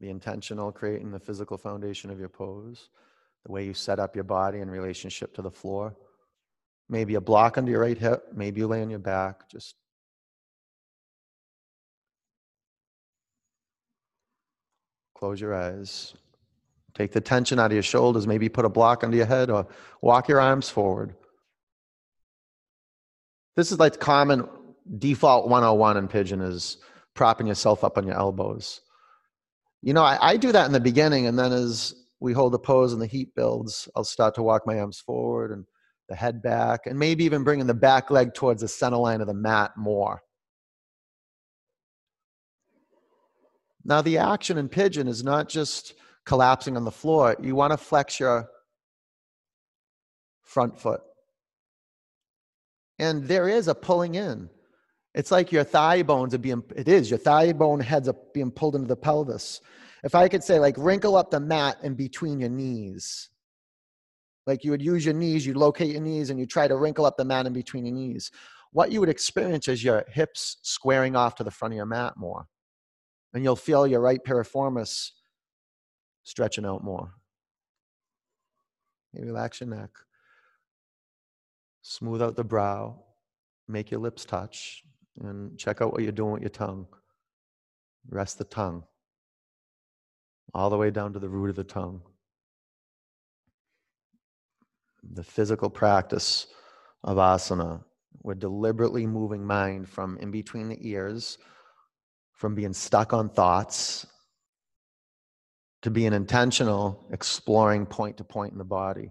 The 0.00 0.10
intentional, 0.10 0.72
creating 0.72 1.10
the 1.10 1.20
physical 1.20 1.58
foundation 1.58 2.10
of 2.10 2.18
your 2.18 2.28
pose, 2.28 2.88
the 3.44 3.52
way 3.52 3.64
you 3.64 3.74
set 3.74 3.98
up 3.98 4.16
your 4.16 4.24
body 4.24 4.58
in 4.58 4.70
relationship 4.70 5.34
to 5.34 5.42
the 5.42 5.50
floor. 5.50 5.94
Maybe 6.88 7.16
a 7.16 7.20
block 7.20 7.58
under 7.58 7.70
your 7.70 7.82
right 7.82 7.98
hip, 7.98 8.28
maybe 8.34 8.60
you 8.60 8.66
lay 8.66 8.82
on 8.82 8.90
your 8.90 8.98
back. 8.98 9.48
Just 9.50 9.74
close 15.14 15.40
your 15.40 15.54
eyes. 15.54 16.14
Take 16.94 17.12
the 17.12 17.20
tension 17.20 17.58
out 17.58 17.66
of 17.66 17.72
your 17.72 17.82
shoulders, 17.82 18.26
maybe 18.26 18.48
put 18.48 18.64
a 18.64 18.68
block 18.68 19.04
under 19.04 19.16
your 19.16 19.26
head 19.26 19.50
or 19.50 19.66
walk 20.00 20.28
your 20.28 20.40
arms 20.40 20.68
forward. 20.68 21.14
This 23.56 23.72
is 23.72 23.78
like 23.78 23.92
the 23.92 23.98
common 23.98 24.48
default 24.98 25.48
101 25.48 25.96
in 25.96 26.08
pigeon 26.08 26.40
is 26.40 26.78
propping 27.14 27.46
yourself 27.46 27.84
up 27.84 27.98
on 27.98 28.06
your 28.06 28.16
elbows. 28.16 28.80
You 29.82 29.92
know, 29.92 30.02
I, 30.02 30.18
I 30.20 30.36
do 30.36 30.52
that 30.52 30.66
in 30.66 30.72
the 30.72 30.80
beginning, 30.80 31.26
and 31.26 31.38
then 31.38 31.52
as 31.52 31.94
we 32.20 32.32
hold 32.32 32.52
the 32.52 32.58
pose 32.58 32.92
and 32.92 33.02
the 33.02 33.06
heat 33.06 33.34
builds, 33.34 33.88
I'll 33.94 34.04
start 34.04 34.34
to 34.36 34.42
walk 34.42 34.66
my 34.66 34.78
arms 34.78 34.98
forward 35.00 35.52
and 35.52 35.64
the 36.08 36.16
head 36.16 36.42
back, 36.42 36.86
and 36.86 36.98
maybe 36.98 37.24
even 37.24 37.44
bringing 37.44 37.66
the 37.66 37.74
back 37.74 38.10
leg 38.10 38.34
towards 38.34 38.62
the 38.62 38.68
center 38.68 38.96
line 38.96 39.20
of 39.20 39.26
the 39.26 39.34
mat 39.34 39.72
more. 39.76 40.22
Now, 43.84 44.02
the 44.02 44.18
action 44.18 44.58
in 44.58 44.68
pigeon 44.68 45.08
is 45.08 45.22
not 45.22 45.48
just 45.48 45.94
collapsing 46.26 46.76
on 46.76 46.84
the 46.84 46.90
floor. 46.90 47.36
You 47.40 47.54
want 47.54 47.72
to 47.72 47.76
flex 47.76 48.20
your 48.20 48.48
front 50.42 50.78
foot. 50.78 51.00
And 52.98 53.24
there 53.24 53.48
is 53.48 53.68
a 53.68 53.74
pulling 53.74 54.16
in. 54.16 54.50
It's 55.14 55.30
like 55.30 55.52
your 55.52 55.64
thigh 55.64 56.02
bones 56.02 56.34
are 56.34 56.38
being, 56.38 56.62
it 56.76 56.88
is, 56.88 57.10
your 57.10 57.18
thigh 57.18 57.52
bone 57.52 57.80
heads 57.80 58.08
are 58.08 58.16
being 58.34 58.50
pulled 58.50 58.74
into 58.76 58.88
the 58.88 58.96
pelvis. 58.96 59.60
If 60.04 60.14
I 60.14 60.28
could 60.28 60.44
say, 60.44 60.58
like, 60.58 60.76
wrinkle 60.78 61.16
up 61.16 61.30
the 61.30 61.40
mat 61.40 61.78
in 61.82 61.94
between 61.94 62.40
your 62.40 62.50
knees. 62.50 63.30
Like 64.48 64.64
you 64.64 64.70
would 64.70 64.80
use 64.80 65.04
your 65.04 65.12
knees, 65.12 65.44
you 65.44 65.52
locate 65.52 65.92
your 65.92 66.00
knees, 66.00 66.30
and 66.30 66.40
you 66.40 66.46
try 66.46 66.66
to 66.66 66.74
wrinkle 66.74 67.04
up 67.04 67.18
the 67.18 67.24
mat 67.24 67.44
in 67.44 67.52
between 67.52 67.84
your 67.84 67.94
knees. 67.94 68.30
What 68.72 68.90
you 68.90 68.98
would 69.00 69.10
experience 69.10 69.68
is 69.68 69.84
your 69.84 70.06
hips 70.08 70.56
squaring 70.62 71.14
off 71.16 71.34
to 71.34 71.44
the 71.44 71.50
front 71.50 71.74
of 71.74 71.76
your 71.76 71.84
mat 71.84 72.14
more. 72.16 72.46
And 73.34 73.44
you'll 73.44 73.56
feel 73.56 73.86
your 73.86 74.00
right 74.00 74.20
piriformis 74.26 75.10
stretching 76.22 76.64
out 76.64 76.82
more. 76.82 77.12
You 79.12 79.26
relax 79.26 79.60
your 79.60 79.68
neck. 79.68 79.90
Smooth 81.82 82.22
out 82.22 82.34
the 82.34 82.42
brow, 82.42 83.02
make 83.68 83.90
your 83.90 84.00
lips 84.00 84.24
touch, 84.24 84.82
and 85.20 85.58
check 85.58 85.82
out 85.82 85.92
what 85.92 86.02
you're 86.02 86.10
doing 86.10 86.32
with 86.32 86.42
your 86.42 86.48
tongue. 86.48 86.86
Rest 88.08 88.38
the 88.38 88.44
tongue 88.44 88.84
all 90.54 90.70
the 90.70 90.78
way 90.78 90.90
down 90.90 91.12
to 91.12 91.18
the 91.18 91.28
root 91.28 91.50
of 91.50 91.56
the 91.56 91.64
tongue. 91.64 92.00
The 95.12 95.24
physical 95.24 95.70
practice 95.70 96.46
of 97.02 97.16
asana, 97.16 97.82
we're 98.22 98.34
deliberately 98.34 99.06
moving 99.06 99.44
mind 99.44 99.88
from 99.88 100.18
in 100.18 100.30
between 100.30 100.68
the 100.68 100.78
ears, 100.80 101.38
from 102.32 102.54
being 102.54 102.72
stuck 102.72 103.12
on 103.12 103.28
thoughts, 103.28 104.06
to 105.82 105.90
being 105.90 106.12
intentional, 106.12 107.06
exploring 107.12 107.86
point 107.86 108.16
to 108.18 108.24
point 108.24 108.52
in 108.52 108.58
the 108.58 108.64
body. 108.64 109.10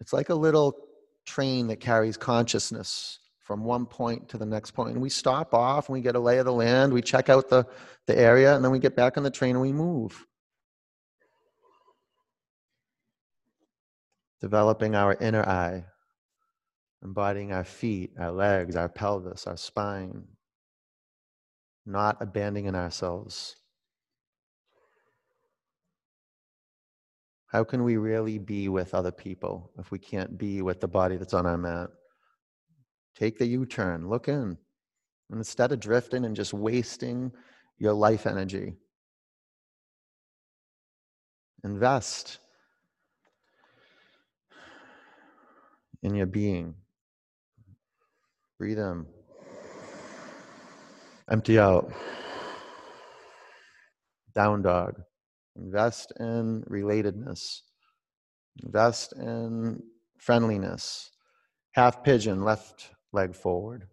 It's 0.00 0.12
like 0.12 0.28
a 0.30 0.34
little 0.34 0.76
train 1.24 1.68
that 1.68 1.76
carries 1.76 2.16
consciousness 2.16 3.20
from 3.38 3.64
one 3.64 3.86
point 3.86 4.28
to 4.28 4.38
the 4.38 4.46
next 4.46 4.72
point. 4.72 4.92
And 4.92 5.02
we 5.02 5.08
stop 5.08 5.54
off 5.54 5.88
and 5.88 5.94
we 5.94 6.00
get 6.00 6.16
a 6.16 6.20
lay 6.20 6.38
of 6.38 6.46
the 6.46 6.52
land, 6.52 6.92
we 6.92 7.02
check 7.02 7.28
out 7.28 7.48
the, 7.48 7.66
the 8.06 8.18
area, 8.18 8.54
and 8.54 8.64
then 8.64 8.72
we 8.72 8.78
get 8.78 8.96
back 8.96 9.16
on 9.16 9.22
the 9.22 9.30
train 9.30 9.52
and 9.52 9.62
we 9.62 9.72
move. 9.72 10.26
Developing 14.42 14.96
our 14.96 15.14
inner 15.20 15.44
eye, 15.44 15.84
embodying 17.00 17.52
our 17.52 17.62
feet, 17.62 18.10
our 18.18 18.32
legs, 18.32 18.74
our 18.74 18.88
pelvis, 18.88 19.46
our 19.46 19.56
spine, 19.56 20.24
not 21.86 22.20
abandoning 22.20 22.74
ourselves. 22.74 23.54
How 27.46 27.62
can 27.62 27.84
we 27.84 27.98
really 27.98 28.38
be 28.38 28.68
with 28.68 28.94
other 28.94 29.12
people 29.12 29.70
if 29.78 29.92
we 29.92 30.00
can't 30.00 30.36
be 30.36 30.60
with 30.60 30.80
the 30.80 30.88
body 30.88 31.16
that's 31.16 31.34
on 31.34 31.46
our 31.46 31.56
mat? 31.58 31.90
Take 33.14 33.38
the 33.38 33.46
U 33.46 33.64
turn, 33.64 34.08
look 34.08 34.26
in. 34.26 34.58
And 35.30 35.38
instead 35.38 35.70
of 35.70 35.78
drifting 35.78 36.24
and 36.24 36.34
just 36.34 36.52
wasting 36.52 37.30
your 37.78 37.92
life 37.92 38.26
energy, 38.26 38.74
invest 41.62 42.38
in 46.02 46.14
your 46.14 46.26
being. 46.26 46.74
Breathe 48.58 48.78
in, 48.78 49.06
empty 51.30 51.58
out, 51.58 51.92
down 54.34 54.62
dog. 54.62 55.00
Invest 55.56 56.12
in 56.18 56.62
relatedness. 56.68 57.60
Invest 58.62 59.12
in 59.14 59.82
friendliness. 60.18 61.10
Half 61.72 62.04
pigeon, 62.04 62.44
left 62.44 62.90
leg 63.12 63.34
forward. 63.34 63.88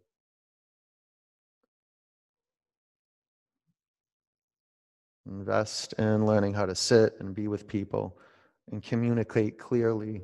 Invest 5.30 5.94
in 5.94 6.26
learning 6.26 6.54
how 6.54 6.66
to 6.66 6.76
sit 6.76 7.14
and 7.20 7.36
be 7.36 7.48
with 7.48 7.68
people 7.68 8.18
and 8.72 8.82
communicate 8.82 9.60
clearly. 9.60 10.22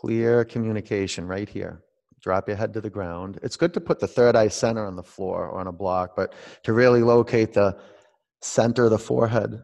Clear 0.00 0.46
communication 0.46 1.26
right 1.26 1.46
here. 1.46 1.82
Drop 2.22 2.48
your 2.48 2.56
head 2.56 2.72
to 2.72 2.80
the 2.80 2.88
ground. 2.88 3.38
It's 3.42 3.56
good 3.56 3.74
to 3.74 3.82
put 3.82 4.00
the 4.00 4.06
third 4.06 4.34
eye 4.34 4.48
center 4.48 4.86
on 4.86 4.96
the 4.96 5.02
floor 5.02 5.48
or 5.48 5.60
on 5.60 5.66
a 5.66 5.72
block, 5.72 6.16
but 6.16 6.32
to 6.62 6.72
really 6.72 7.02
locate 7.02 7.52
the 7.52 7.78
center 8.40 8.84
of 8.84 8.92
the 8.92 8.98
forehead. 8.98 9.62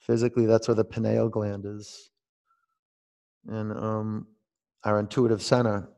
Physically, 0.00 0.44
that's 0.44 0.68
where 0.68 0.74
the 0.74 0.84
pineal 0.84 1.30
gland 1.30 1.64
is. 1.64 2.10
And 3.46 3.72
um, 3.72 4.26
our 4.84 5.00
intuitive 5.00 5.42
center. 5.42 5.88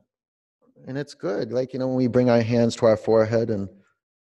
And 0.87 0.97
it's 0.97 1.13
good. 1.13 1.51
Like, 1.51 1.73
you 1.73 1.79
know, 1.79 1.87
when 1.87 1.97
we 1.97 2.07
bring 2.07 2.29
our 2.29 2.41
hands 2.41 2.77
to 2.77 2.85
our 2.85 2.97
forehead 2.97 3.49
and 3.49 3.67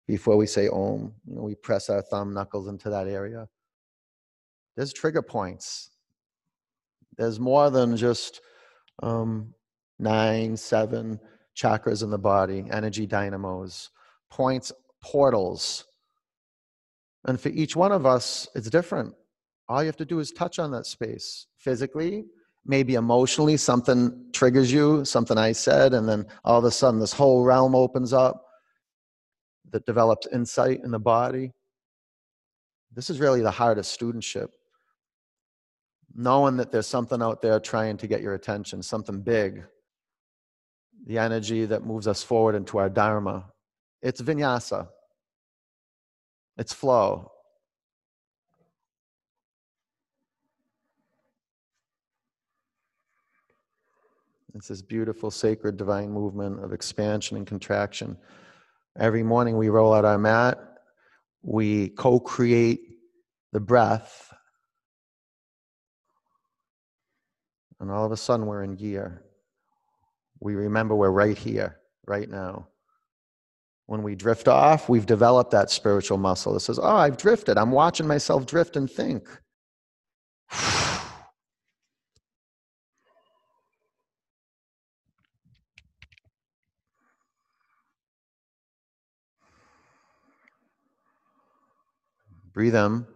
before 0.06 0.38
we 0.38 0.46
say 0.46 0.68
Om, 0.68 1.12
you 1.26 1.36
know, 1.36 1.42
we 1.42 1.54
press 1.56 1.90
our 1.90 2.00
thumb 2.00 2.32
knuckles 2.32 2.68
into 2.68 2.88
that 2.88 3.06
area. 3.06 3.48
There's 4.76 4.94
trigger 4.94 5.20
points. 5.20 5.90
There's 7.18 7.40
more 7.40 7.68
than 7.68 7.96
just 7.96 8.40
um, 9.02 9.52
nine, 9.98 10.56
seven 10.56 11.20
chakras 11.56 12.02
in 12.02 12.10
the 12.10 12.18
body, 12.18 12.64
energy 12.70 13.06
dynamos, 13.06 13.90
points, 14.30 14.72
portals. 15.02 15.84
And 17.26 17.40
for 17.40 17.48
each 17.48 17.74
one 17.74 17.92
of 17.92 18.06
us, 18.06 18.48
it's 18.54 18.70
different. 18.70 19.14
All 19.68 19.82
you 19.82 19.86
have 19.86 19.96
to 19.96 20.04
do 20.04 20.20
is 20.20 20.30
touch 20.30 20.58
on 20.58 20.70
that 20.70 20.86
space 20.86 21.46
physically, 21.58 22.24
maybe 22.64 22.94
emotionally, 22.94 23.56
something 23.56 24.30
triggers 24.32 24.72
you, 24.72 25.04
something 25.04 25.36
I 25.36 25.52
said, 25.52 25.94
and 25.94 26.08
then 26.08 26.26
all 26.44 26.58
of 26.58 26.64
a 26.64 26.70
sudden 26.70 27.00
this 27.00 27.12
whole 27.12 27.44
realm 27.44 27.74
opens 27.74 28.12
up 28.12 28.44
that 29.70 29.84
develops 29.84 30.26
insight 30.32 30.80
in 30.84 30.90
the 30.90 30.98
body. 30.98 31.52
This 32.94 33.10
is 33.10 33.20
really 33.20 33.42
the 33.42 33.50
heart 33.50 33.78
of 33.78 33.84
studentship. 33.84 34.48
Knowing 36.20 36.56
that 36.56 36.72
there's 36.72 36.88
something 36.88 37.22
out 37.22 37.40
there 37.40 37.60
trying 37.60 37.96
to 37.96 38.08
get 38.08 38.20
your 38.20 38.34
attention, 38.34 38.82
something 38.82 39.20
big, 39.20 39.62
the 41.06 41.16
energy 41.16 41.64
that 41.64 41.86
moves 41.86 42.08
us 42.08 42.24
forward 42.24 42.56
into 42.56 42.76
our 42.76 42.88
Dharma. 42.88 43.46
It's 44.02 44.20
vinyasa, 44.20 44.88
it's 46.56 46.72
flow. 46.72 47.30
It's 54.56 54.66
this 54.66 54.82
beautiful, 54.82 55.30
sacred, 55.30 55.76
divine 55.76 56.10
movement 56.10 56.64
of 56.64 56.72
expansion 56.72 57.36
and 57.36 57.46
contraction. 57.46 58.16
Every 58.98 59.22
morning 59.22 59.56
we 59.56 59.68
roll 59.68 59.94
out 59.94 60.04
our 60.04 60.18
mat, 60.18 60.58
we 61.42 61.90
co 61.90 62.18
create 62.18 62.80
the 63.52 63.60
breath, 63.60 64.27
and 67.80 67.90
all 67.90 68.04
of 68.04 68.12
a 68.12 68.16
sudden 68.16 68.46
we're 68.46 68.62
in 68.62 68.74
gear. 68.74 69.22
We 70.40 70.54
remember 70.54 70.94
we're 70.94 71.10
right 71.10 71.36
here, 71.36 71.78
right 72.06 72.28
now. 72.28 72.68
When 73.86 74.02
we 74.02 74.14
drift 74.14 74.48
off, 74.48 74.88
we've 74.88 75.06
developed 75.06 75.50
that 75.52 75.70
spiritual 75.70 76.18
muscle 76.18 76.52
that 76.52 76.60
says, 76.60 76.78
Oh, 76.78 76.96
I've 76.96 77.16
drifted. 77.16 77.56
I'm 77.56 77.70
watching 77.70 78.06
myself 78.06 78.44
drift 78.46 78.76
and 78.76 78.90
think. 78.90 79.26
Breathe 92.52 92.74
in. 92.76 93.06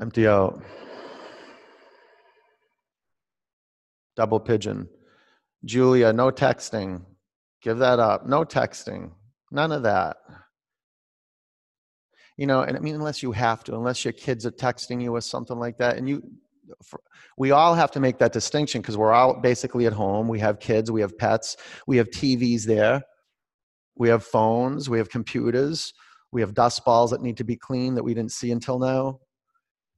Empty 0.00 0.28
out. 0.28 0.62
Double 4.20 4.38
pigeon. 4.38 4.86
Julia, 5.64 6.12
no 6.12 6.30
texting. 6.30 7.02
Give 7.62 7.78
that 7.78 7.98
up. 7.98 8.26
No 8.26 8.44
texting. 8.44 9.12
None 9.50 9.72
of 9.72 9.82
that. 9.84 10.18
You 12.36 12.46
know, 12.46 12.60
and 12.60 12.76
I 12.76 12.80
mean, 12.80 12.94
unless 12.94 13.22
you 13.22 13.32
have 13.32 13.64
to, 13.64 13.74
unless 13.74 14.04
your 14.04 14.12
kids 14.12 14.44
are 14.44 14.50
texting 14.50 15.02
you 15.02 15.14
or 15.14 15.22
something 15.22 15.58
like 15.58 15.78
that, 15.78 15.96
and 15.96 16.06
you, 16.06 16.22
we 17.38 17.50
all 17.50 17.74
have 17.74 17.90
to 17.92 18.00
make 18.00 18.18
that 18.18 18.34
distinction 18.34 18.82
because 18.82 18.98
we're 18.98 19.14
all 19.14 19.40
basically 19.40 19.86
at 19.86 19.94
home. 19.94 20.28
We 20.28 20.40
have 20.40 20.60
kids, 20.60 20.90
we 20.90 21.00
have 21.00 21.16
pets, 21.16 21.56
we 21.86 21.96
have 21.96 22.10
TVs 22.10 22.64
there, 22.64 23.00
we 23.96 24.10
have 24.10 24.22
phones, 24.22 24.90
we 24.90 24.98
have 24.98 25.08
computers 25.08 25.94
we 26.32 26.40
have 26.40 26.54
dust 26.54 26.84
balls 26.84 27.10
that 27.10 27.22
need 27.22 27.36
to 27.38 27.44
be 27.44 27.56
cleaned 27.56 27.96
that 27.96 28.04
we 28.04 28.14
didn't 28.14 28.32
see 28.32 28.52
until 28.52 28.78
now. 28.78 29.20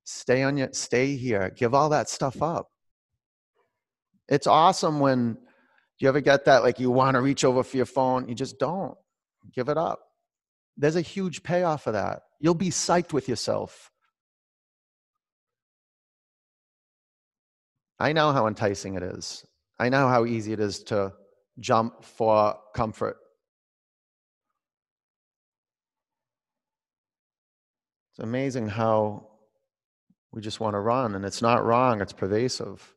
Stay 0.05 0.43
on 0.43 0.57
your, 0.57 0.69
stay 0.73 1.15
here. 1.17 1.53
Give 1.57 1.75
all 1.75 1.89
that 1.91 2.09
stuff 2.09 2.43
up. 2.43 2.69
It's 4.29 4.47
awesome 4.47 5.01
when 5.01 5.39
you 5.99 6.09
ever 6.09 6.21
get 6.21 6.47
that 6.47 6.65
like 6.65 6.81
you 6.81 6.91
want 6.91 7.15
to 7.15 7.21
reach 7.21 7.45
over 7.45 7.63
for 7.63 7.77
your 7.77 7.87
phone, 7.87 8.29
you 8.29 8.35
just 8.35 8.59
don't. 8.59 8.97
Give 9.55 9.69
it 9.69 9.79
up. 9.79 10.01
There's 10.77 10.97
a 10.97 11.01
huge 11.01 11.43
payoff 11.43 11.85
for 11.85 11.93
that. 11.93 12.23
You'll 12.41 12.55
be 12.55 12.71
psyched 12.71 13.13
with 13.13 13.29
yourself. 13.29 13.91
I 18.01 18.13
know 18.13 18.33
how 18.33 18.49
enticing 18.49 18.95
it 18.95 19.03
is. 19.03 19.45
I 19.79 19.89
know 19.89 20.09
how 20.09 20.25
easy 20.25 20.53
it 20.53 20.61
is 20.61 20.83
to 20.85 21.13
jump 21.61 22.05
for 22.05 22.57
comfort. 22.75 23.17
It's 28.11 28.19
amazing 28.19 28.69
how 28.69 29.29
we 30.33 30.41
just 30.41 30.59
want 30.59 30.75
to 30.75 30.81
run, 30.81 31.15
and 31.15 31.25
it's 31.25 31.43
not 31.43 31.65
wrong, 31.65 32.01
it's 32.01 32.13
pervasive. 32.13 32.95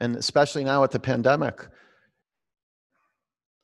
And 0.00 0.16
especially 0.16 0.64
now 0.64 0.82
with 0.82 0.90
the 0.90 1.00
pandemic. 1.00 1.60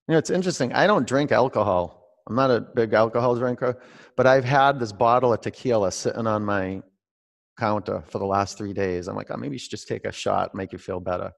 You 0.08 0.12
know, 0.12 0.18
it's 0.18 0.30
interesting. 0.30 0.72
I 0.72 0.86
don't 0.86 1.06
drink 1.06 1.32
alcohol. 1.32 2.02
I'm 2.28 2.36
not 2.36 2.50
a 2.50 2.60
big 2.60 2.92
alcohol 2.92 3.34
drinker, 3.36 3.80
but 4.16 4.26
I've 4.26 4.44
had 4.44 4.78
this 4.78 4.92
bottle 4.92 5.32
of 5.32 5.40
tequila 5.40 5.90
sitting 5.90 6.26
on 6.26 6.44
my 6.44 6.82
counter 7.58 8.02
for 8.06 8.18
the 8.18 8.26
last 8.26 8.56
three 8.56 8.72
days. 8.72 9.08
I'm 9.08 9.16
like, 9.16 9.28
oh, 9.30 9.36
maybe 9.36 9.54
you 9.54 9.58
should 9.58 9.70
just 9.70 9.88
take 9.88 10.04
a 10.04 10.12
shot, 10.12 10.54
make 10.54 10.72
you 10.72 10.78
feel 10.78 11.00
better. 11.00 11.32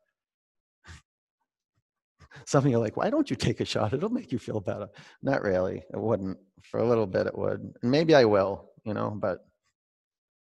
Some 2.46 2.64
of 2.64 2.70
you 2.70 2.76
are 2.76 2.80
like, 2.80 2.96
why 2.96 3.10
don't 3.10 3.30
you 3.30 3.36
take 3.36 3.60
a 3.60 3.64
shot? 3.64 3.92
It'll 3.92 4.10
make 4.10 4.32
you 4.32 4.38
feel 4.38 4.60
better. 4.60 4.88
Not 5.22 5.42
really. 5.42 5.82
It 5.92 6.00
wouldn't. 6.00 6.38
For 6.70 6.80
a 6.80 6.88
little 6.88 7.06
bit, 7.06 7.26
it 7.26 7.36
would. 7.36 7.60
And 7.82 7.90
maybe 7.90 8.14
I 8.14 8.24
will, 8.24 8.70
you 8.84 8.94
know, 8.94 9.10
but 9.10 9.38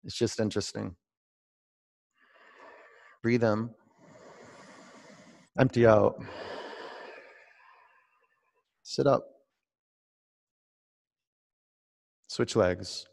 it's 0.05 0.17
just 0.17 0.41
interesting. 0.41 0.97
Breathe 3.23 3.45
in, 3.45 3.71
empty 5.59 5.87
out, 5.87 6.23
sit 8.83 9.07
up, 9.07 9.25
switch 12.29 12.55
legs. 12.55 13.07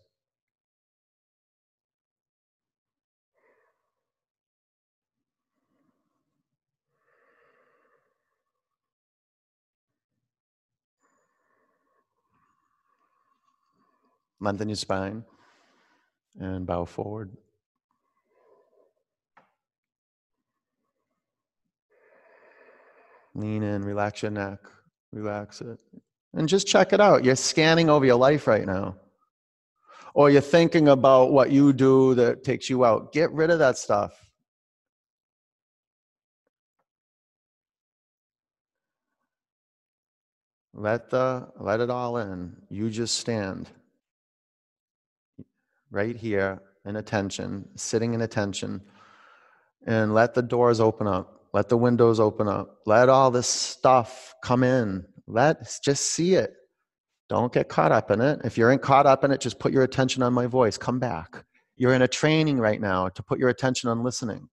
Lengthen 14.40 14.70
your 14.70 14.76
spine 14.76 15.24
and 16.40 16.68
bow 16.68 16.86
forward. 16.86 17.36
Lean 23.36 23.64
in, 23.64 23.84
relax 23.84 24.22
your 24.22 24.32
neck, 24.32 24.60
relax 25.12 25.62
it. 25.62 25.80
And 26.34 26.48
just 26.48 26.68
check 26.68 26.94
it 26.94 27.02
out. 27.02 27.24
You're 27.24 27.36
scanning 27.36 27.90
over 27.90 28.06
your 28.06 28.16
life 28.16 28.48
right 28.48 28.66
now. 28.66 28.96
Or 30.14 30.30
you're 30.30 30.42
thinking 30.42 30.88
about 30.88 31.34
what 31.34 31.52
you 31.52 31.74
do 31.74 32.16
that 32.16 32.46
takes 32.46 32.70
you 32.70 32.86
out. 32.86 33.12
Get 33.12 33.32
rid 33.32 33.52
of 33.52 33.60
that 33.60 33.78
stuff. 33.78 34.14
Let 40.74 41.10
the 41.10 41.48
let 41.58 41.80
it 41.80 41.90
all 41.90 42.18
in. 42.18 42.56
You 42.70 42.90
just 42.90 43.18
stand 43.18 43.70
right 45.90 46.16
here 46.16 46.62
in 46.86 46.98
attention, 46.98 47.68
sitting 47.76 48.14
in 48.14 48.22
attention, 48.22 48.82
and 49.88 50.14
let 50.14 50.34
the 50.34 50.42
doors 50.42 50.82
open 50.82 51.08
up. 51.08 51.35
Let 51.56 51.70
the 51.70 51.78
windows 51.78 52.20
open 52.20 52.50
up. 52.50 52.82
Let 52.86 53.08
all 53.08 53.32
this 53.32 53.48
stuff 53.48 54.36
come 54.44 54.62
in. 54.62 55.06
Let's 55.26 55.80
just 55.80 56.04
see 56.12 56.36
it. 56.36 56.52
Don't 57.30 57.54
get 57.54 57.70
caught 57.70 57.94
up 57.94 58.12
in 58.12 58.20
it. 58.20 58.42
If 58.44 58.58
you're 58.58 58.74
in 58.74 58.80
caught 58.80 59.06
up 59.06 59.24
in 59.24 59.32
it, 59.32 59.40
just 59.40 59.58
put 59.58 59.72
your 59.72 59.84
attention 59.84 60.22
on 60.22 60.34
my 60.34 60.48
voice. 60.48 60.78
Come 60.78 61.00
back. 61.00 61.46
You're 61.78 61.94
in 61.94 62.02
a 62.02 62.10
training 62.10 62.60
right 62.60 62.82
now 62.82 63.08
to 63.08 63.24
put 63.24 63.40
your 63.40 63.48
attention 63.48 63.90
on 63.90 64.04
listening, 64.04 64.50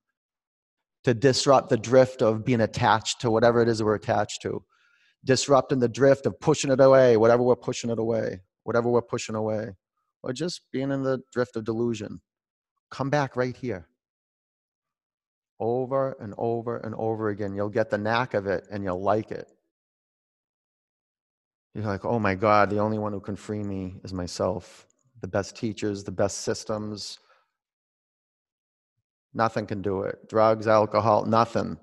to 1.03 1.13
disrupt 1.13 1.71
the 1.71 1.77
drift 1.77 2.23
of 2.23 2.45
being 2.45 2.61
attached 2.61 3.21
to 3.23 3.33
whatever 3.33 3.61
it 3.61 3.69
is 3.69 3.83
we're 3.83 3.97
attached 3.97 4.41
to, 4.43 4.63
disrupting 5.25 5.81
the 5.81 5.89
drift 5.89 6.25
of 6.25 6.39
pushing 6.39 6.71
it 6.71 6.79
away, 6.81 7.17
whatever 7.17 7.43
we're 7.43 7.57
pushing 7.57 7.91
it 7.91 7.99
away, 7.99 8.43
whatever 8.63 8.89
we're 8.89 9.03
pushing 9.03 9.35
away 9.35 9.73
or 10.23 10.33
just 10.33 10.61
being 10.71 10.93
in 10.93 11.03
the 11.03 11.21
drift 11.33 11.57
of 11.57 11.65
delusion. 11.65 12.21
Come 12.93 13.11
back 13.11 13.35
right 13.35 13.57
here. 13.57 13.89
Over 15.61 16.17
and 16.21 16.35
over 16.39 16.79
and 16.79 16.95
over 16.97 17.29
again. 17.29 17.55
You'll 17.55 17.69
get 17.69 17.91
the 17.91 17.99
knack 17.99 18.35
of 18.35 18.47
it 18.47 18.67
and 18.71 18.83
you'll 18.83 19.03
like 19.03 19.31
it. 19.31 19.51
You're 21.75 21.85
like, 21.85 22.05
oh 22.05 22.19
my 22.19 22.35
God, 22.35 22.69
the 22.69 22.79
only 22.79 22.99
one 22.99 23.13
who 23.13 23.21
can 23.21 23.37
free 23.37 23.63
me 23.63 23.95
is 24.05 24.13
myself. 24.13 24.87
The 25.21 25.29
best 25.29 25.57
teachers, 25.57 26.05
the 26.05 26.11
best 26.11 26.39
systems, 26.39 27.19
nothing 29.33 29.67
can 29.67 29.81
do 29.81 30.03
it. 30.03 30.29
Drugs, 30.29 30.67
alcohol, 30.67 31.25
nothing. 31.25 31.79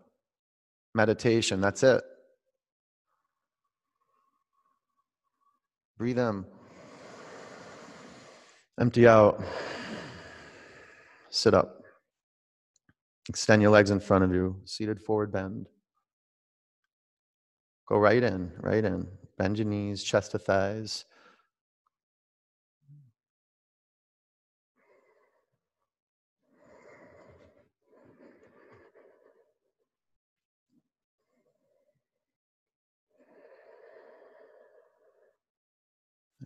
Meditation, 0.94 1.62
that's 1.62 1.84
it. 1.84 2.04
Breathe 5.98 6.20
in. 6.20 6.46
Empty 8.80 9.08
out. 9.08 9.44
Sit 11.30 11.54
up. 11.54 11.79
Extend 13.30 13.62
your 13.62 13.70
legs 13.70 13.92
in 13.92 14.00
front 14.00 14.24
of 14.24 14.34
you, 14.34 14.60
seated 14.66 15.00
forward 15.00 15.32
bend. 15.32 15.70
Go 17.88 18.00
right 18.00 18.24
in, 18.24 18.52
right 18.58 18.84
in. 18.84 19.08
Bend 19.38 19.60
your 19.60 19.68
knees, 19.68 20.04
chest 20.04 20.32
to 20.32 20.40
thighs. 20.40 21.06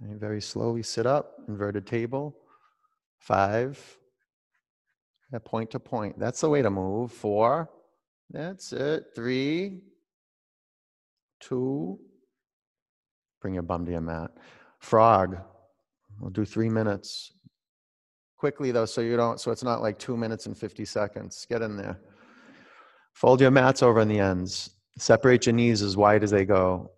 And 0.02 0.20
very 0.20 0.42
slowly 0.42 0.84
sit 0.84 1.06
up, 1.06 1.40
inverted 1.48 1.88
table. 1.88 2.36
Five. 3.20 3.98
Point 5.40 5.72
to 5.72 5.80
point. 5.80 6.20
That's 6.20 6.42
the 6.42 6.50
way 6.50 6.62
to 6.62 6.70
move. 6.70 7.12
Four. 7.12 7.70
That's 8.30 8.74
it. 8.74 9.06
Three. 9.16 9.82
Two. 11.40 12.00
Bring 13.42 13.56
your 13.56 13.64
bum 13.64 13.86
to 13.86 13.92
your 13.92 14.02
mat. 14.02 14.32
Frog. 14.80 15.38
We'll 16.20 16.30
do 16.30 16.46
three 16.46 16.70
minutes. 16.70 17.32
Quickly 18.38 18.72
though, 18.72 18.86
so 18.86 19.02
you 19.02 19.16
don't, 19.16 19.40
so 19.40 19.52
it's 19.52 19.64
not 19.64 19.82
like 19.82 19.98
two 19.98 20.18
minutes 20.18 20.46
and 20.46 20.58
50 20.58 20.86
seconds. 20.86 21.46
Get 21.50 21.62
in 21.62 21.78
there. 21.78 22.00
Fold 23.14 23.42
your 23.42 23.52
mats 23.52 23.84
over 23.84 24.02
on 24.02 24.08
the 24.08 24.20
ends. 24.20 24.72
Separate 24.98 25.46
your 25.46 25.54
knees 25.54 25.82
as 25.82 25.96
wide 25.96 26.24
as 26.24 26.32
they 26.32 26.46
go. 26.46 26.92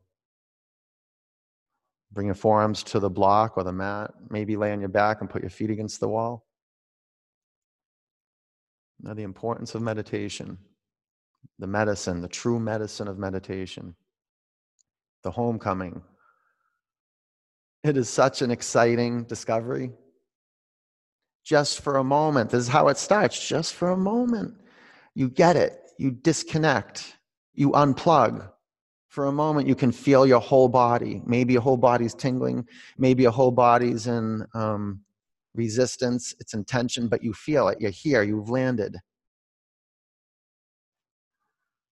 Bring 2.11 2.27
your 2.27 2.35
forearms 2.35 2.81
to 2.83 2.99
the 2.99 3.09
block 3.09 3.57
or 3.57 3.63
the 3.63 3.71
mat. 3.71 4.11
Maybe 4.29 4.55
lay 4.55 4.71
on 4.71 4.79
your 4.79 4.89
back 4.89 5.21
and 5.21 5.29
put 5.29 5.41
your 5.41 5.49
feet 5.49 5.69
against 5.69 5.99
the 5.99 6.07
wall. 6.07 6.45
The 9.13 9.21
importance 9.21 9.75
of 9.75 9.83
meditation, 9.83 10.57
the 11.59 11.67
medicine, 11.67 12.21
the 12.21 12.27
true 12.27 12.59
medicine 12.59 13.07
of 13.07 13.19
meditation, 13.19 13.95
the 15.23 15.29
homecoming. 15.29 16.01
It 17.83 17.97
is 17.97 18.09
such 18.09 18.41
an 18.41 18.49
exciting 18.49 19.25
discovery. 19.25 19.91
Just 21.43 21.81
for 21.81 21.97
a 21.97 22.03
moment, 22.03 22.49
this 22.49 22.63
is 22.63 22.67
how 22.67 22.87
it 22.87 22.97
starts. 22.97 23.47
Just 23.47 23.75
for 23.75 23.91
a 23.91 23.97
moment, 23.97 24.55
you 25.13 25.29
get 25.29 25.55
it, 25.55 25.79
you 25.99 26.09
disconnect, 26.09 27.15
you 27.53 27.69
unplug 27.71 28.49
for 29.15 29.27
a 29.27 29.31
moment 29.31 29.65
you 29.65 29.75
can 29.75 29.93
feel 29.93 30.27
your 30.27 30.41
whole 30.41 30.67
body 30.67 31.21
maybe 31.25 31.53
your 31.53 31.61
whole 31.61 31.77
body's 31.77 32.13
tingling 32.13 32.67
maybe 32.97 33.23
your 33.23 33.31
whole 33.31 33.49
body's 33.49 34.07
in 34.07 34.45
um, 34.53 34.99
resistance 35.55 36.33
it's 36.39 36.53
intention, 36.53 37.07
but 37.07 37.23
you 37.23 37.33
feel 37.33 37.67
it 37.67 37.79
you're 37.81 37.91
here 37.91 38.23
you've 38.23 38.49
landed. 38.49 38.97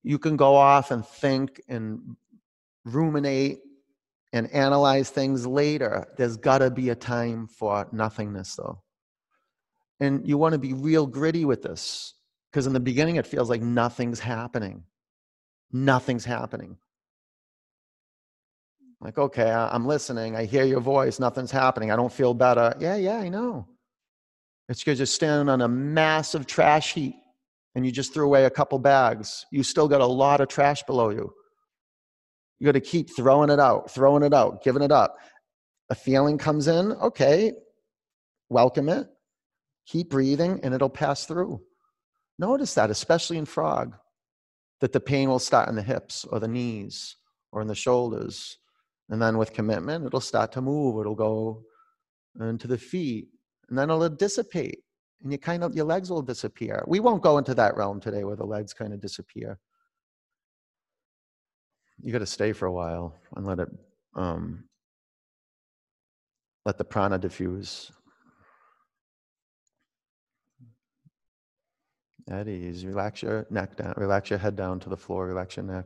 You 0.03 0.19
can 0.19 0.35
go 0.35 0.55
off 0.55 0.91
and 0.91 1.05
think 1.05 1.61
and 1.69 2.15
ruminate 2.85 3.59
and 4.33 4.51
analyze 4.51 5.09
things 5.09 5.47
later. 5.47 6.07
There's 6.17 6.37
got 6.37 6.57
to 6.57 6.69
be 6.69 6.89
a 6.89 6.95
time 6.95 7.47
for 7.47 7.87
nothingness 7.91 8.55
though. 8.55 8.81
And 9.99 10.27
you 10.27 10.37
want 10.37 10.53
to 10.53 10.59
be 10.59 10.73
real 10.73 11.07
gritty 11.07 11.45
with 11.45 11.61
this 11.61 12.15
because 12.51 12.67
in 12.67 12.73
the 12.73 12.79
beginning 12.79 13.15
it 13.15 13.27
feels 13.27 13.49
like 13.49 13.61
nothing's 13.61 14.19
happening. 14.19 14.83
Nothing's 15.71 16.25
happening 16.25 16.77
like, 19.03 19.17
okay, 19.17 19.51
I'm 19.51 19.85
listening. 19.85 20.35
I 20.35 20.45
hear 20.45 20.63
your 20.63 20.79
voice. 20.79 21.19
Nothing's 21.19 21.51
happening. 21.51 21.91
I 21.91 21.97
don't 21.97 22.11
feel 22.11 22.33
better. 22.33 22.73
Yeah, 22.79 22.95
yeah, 22.95 23.17
I 23.17 23.27
know. 23.27 23.67
It's 24.69 24.79
because 24.79 24.97
you're 24.97 25.05
standing 25.05 25.49
on 25.49 25.61
a 25.61 25.67
massive 25.67 26.47
trash 26.47 26.93
heap 26.93 27.15
and 27.75 27.85
you 27.85 27.91
just 27.91 28.13
threw 28.13 28.25
away 28.25 28.45
a 28.45 28.49
couple 28.49 28.79
bags. 28.79 29.45
You 29.51 29.61
still 29.63 29.89
got 29.89 29.99
a 29.99 30.05
lot 30.05 30.39
of 30.39 30.47
trash 30.47 30.83
below 30.83 31.09
you. 31.09 31.33
You 32.59 32.65
got 32.65 32.73
to 32.73 32.79
keep 32.79 33.13
throwing 33.13 33.49
it 33.49 33.59
out, 33.59 33.91
throwing 33.91 34.23
it 34.23 34.33
out, 34.33 34.63
giving 34.63 34.81
it 34.81 34.91
up. 34.91 35.17
A 35.89 35.95
feeling 35.95 36.37
comes 36.37 36.67
in, 36.67 36.93
okay, 36.93 37.51
welcome 38.47 38.87
it, 38.87 39.07
keep 39.85 40.09
breathing, 40.09 40.61
and 40.63 40.73
it'll 40.73 40.89
pass 40.89 41.25
through. 41.25 41.61
Notice 42.39 42.73
that, 42.75 42.89
especially 42.89 43.37
in 43.37 43.45
frog, 43.45 43.97
that 44.79 44.93
the 44.93 45.01
pain 45.01 45.27
will 45.27 45.39
start 45.39 45.67
in 45.67 45.75
the 45.75 45.81
hips 45.81 46.23
or 46.23 46.39
the 46.39 46.47
knees 46.47 47.17
or 47.51 47.61
in 47.61 47.67
the 47.67 47.75
shoulders 47.75 48.59
and 49.09 49.21
then 49.21 49.37
with 49.37 49.53
commitment, 49.53 50.05
it'll 50.05 50.21
start 50.21 50.51
to 50.53 50.61
move. 50.61 50.99
It'll 50.99 51.15
go 51.15 51.63
into 52.39 52.67
the 52.67 52.77
feet, 52.77 53.27
and 53.69 53.77
then 53.77 53.89
it'll 53.89 54.09
dissipate. 54.09 54.79
And 55.23 55.31
you 55.31 55.37
kind 55.37 55.63
of 55.63 55.75
your 55.75 55.85
legs 55.85 56.09
will 56.09 56.21
disappear. 56.21 56.83
We 56.87 56.99
won't 56.99 57.23
go 57.23 57.37
into 57.37 57.53
that 57.55 57.77
realm 57.77 57.99
today 57.99 58.23
where 58.23 58.35
the 58.35 58.45
legs 58.45 58.73
kind 58.73 58.93
of 58.93 59.01
disappear. 59.01 59.59
You 62.01 62.11
got 62.11 62.19
to 62.19 62.25
stay 62.25 62.53
for 62.53 62.65
a 62.65 62.71
while 62.71 63.15
and 63.35 63.45
let 63.45 63.59
it 63.59 63.69
um, 64.15 64.65
let 66.65 66.77
the 66.77 66.83
prana 66.83 67.17
diffuse. 67.17 67.91
At 72.29 72.47
ease. 72.47 72.85
Relax 72.85 73.21
your 73.21 73.45
neck 73.49 73.75
down. 73.75 73.93
Relax 73.97 74.29
your 74.29 74.39
head 74.39 74.55
down 74.55 74.79
to 74.81 74.89
the 74.89 74.95
floor. 74.95 75.27
Relax 75.27 75.57
your 75.57 75.65
neck. 75.65 75.85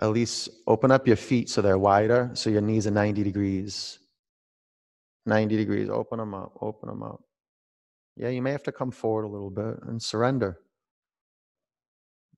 At 0.00 0.10
least 0.10 0.48
open 0.66 0.90
up 0.90 1.06
your 1.06 1.16
feet 1.16 1.48
so 1.48 1.62
they're 1.62 1.78
wider, 1.78 2.30
so 2.34 2.50
your 2.50 2.60
knees 2.60 2.86
are 2.86 2.90
90 2.90 3.22
degrees. 3.22 3.98
90 5.26 5.56
degrees. 5.56 5.88
Open 5.88 6.18
them 6.18 6.34
up. 6.34 6.52
Open 6.60 6.88
them 6.88 7.02
up. 7.02 7.22
Yeah, 8.16 8.28
you 8.28 8.42
may 8.42 8.50
have 8.52 8.62
to 8.64 8.72
come 8.72 8.90
forward 8.90 9.24
a 9.24 9.28
little 9.28 9.50
bit 9.50 9.82
and 9.82 10.02
surrender. 10.02 10.58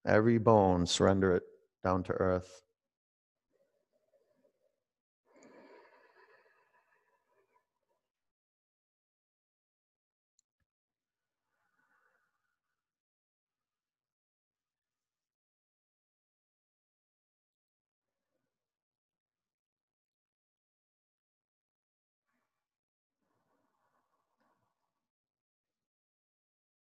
Every 0.07 0.39
bone, 0.39 0.87
surrender 0.87 1.35
it 1.35 1.43
down 1.83 2.03
to 2.05 2.13
earth. 2.13 2.63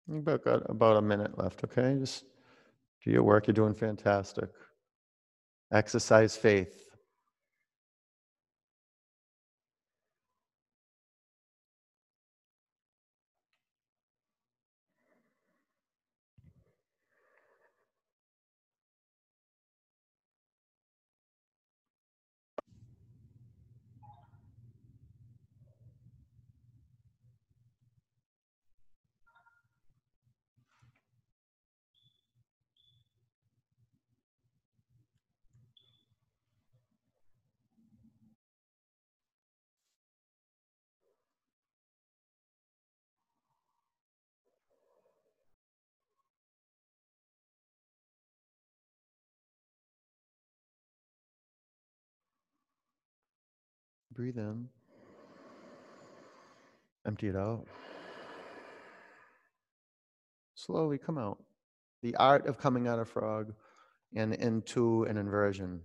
You've 0.08 0.26
got 0.26 0.70
about 0.70 0.98
a 0.98 1.02
minute 1.02 1.38
left, 1.38 1.64
okay? 1.64 1.98
Just 2.00 2.26
do 3.04 3.12
your 3.12 3.24
work. 3.24 3.48
You're 3.48 3.54
doing 3.54 3.74
fantastic. 3.74 4.50
Exercise 5.72 6.38
faith. 6.38 6.85
Breathe 54.16 54.38
in. 54.38 54.70
Empty 57.06 57.28
it 57.28 57.36
out. 57.36 57.68
Slowly 60.56 60.98
come 60.98 61.18
out. 61.18 61.44
The 62.02 62.16
art 62.16 62.48
of 62.48 62.58
coming 62.58 62.88
out 62.88 62.98
of 62.98 63.10
frog 63.10 63.54
and 64.16 64.34
into 64.34 65.04
an 65.04 65.18
inversion. 65.18 65.82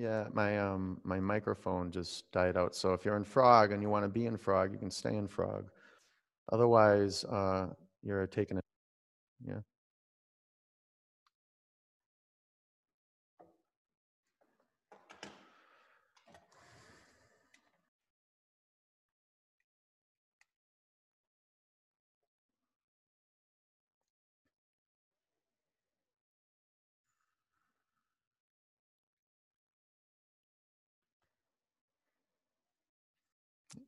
Yeah, 0.00 0.28
my 0.32 0.58
um 0.58 0.98
my 1.04 1.20
microphone 1.20 1.90
just 1.90 2.32
died 2.32 2.56
out. 2.56 2.74
So 2.74 2.94
if 2.94 3.04
you're 3.04 3.18
in 3.18 3.24
frog 3.24 3.70
and 3.70 3.82
you 3.82 3.90
want 3.90 4.04
to 4.04 4.08
be 4.08 4.24
in 4.24 4.38
frog, 4.38 4.72
you 4.72 4.78
can 4.78 4.90
stay 4.90 5.14
in 5.14 5.28
frog. 5.28 5.68
Otherwise, 6.50 7.22
uh, 7.24 7.68
you're 8.02 8.26
taking 8.26 8.56
it. 8.56 8.64
Yeah. 9.46 9.60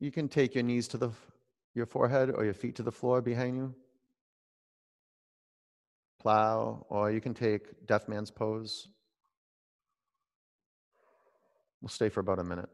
You 0.03 0.11
can 0.11 0.27
take 0.27 0.53
your 0.53 0.65
knees 0.65 0.89
to 0.89 0.97
the 0.97 1.11
your 1.73 1.85
forehead 1.85 2.29
or 2.29 2.43
your 2.43 2.53
feet 2.53 2.75
to 2.75 2.83
the 2.83 2.91
floor 2.91 3.21
behind 3.21 3.55
you. 3.55 3.73
Plow, 6.19 6.85
or 6.89 7.09
you 7.09 7.21
can 7.21 7.33
take 7.33 7.87
deaf 7.87 8.09
man's 8.09 8.29
pose. 8.29 8.89
We'll 11.79 11.87
stay 11.87 12.09
for 12.09 12.19
about 12.19 12.39
a 12.39 12.43
minute. 12.43 12.67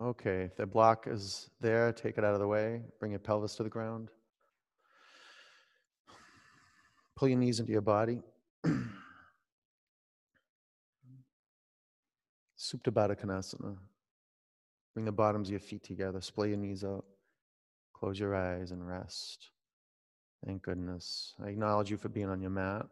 Okay, 0.00 0.42
if 0.42 0.56
the 0.56 0.64
block 0.64 1.06
is 1.08 1.50
there, 1.60 1.92
take 1.92 2.18
it 2.18 2.24
out 2.24 2.34
of 2.34 2.38
the 2.38 2.46
way. 2.46 2.82
Bring 3.00 3.10
your 3.10 3.18
pelvis 3.18 3.56
to 3.56 3.64
the 3.64 3.68
ground. 3.68 4.10
Pull 7.16 7.28
your 7.28 7.38
knees 7.38 7.58
into 7.58 7.72
your 7.72 7.80
body. 7.80 8.22
Supta 12.56 12.92
Baddha 12.92 13.16
Konasana. 13.20 13.76
Bring 14.94 15.04
the 15.04 15.10
bottoms 15.10 15.48
of 15.48 15.52
your 15.52 15.60
feet 15.60 15.82
together. 15.82 16.20
Splay 16.20 16.50
your 16.50 16.58
knees 16.58 16.84
out. 16.84 17.04
Close 17.92 18.20
your 18.20 18.36
eyes 18.36 18.70
and 18.70 18.86
rest. 18.86 19.50
Thank 20.46 20.62
goodness. 20.62 21.34
I 21.42 21.48
acknowledge 21.48 21.90
you 21.90 21.96
for 21.96 22.08
being 22.08 22.28
on 22.28 22.40
your 22.40 22.50
mat. 22.50 22.86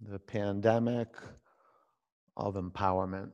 The 0.00 0.18
pandemic 0.18 1.08
of 2.36 2.54
empowerment. 2.54 3.30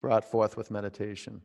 Brought 0.00 0.24
forth 0.24 0.56
with 0.56 0.70
meditation. 0.70 1.42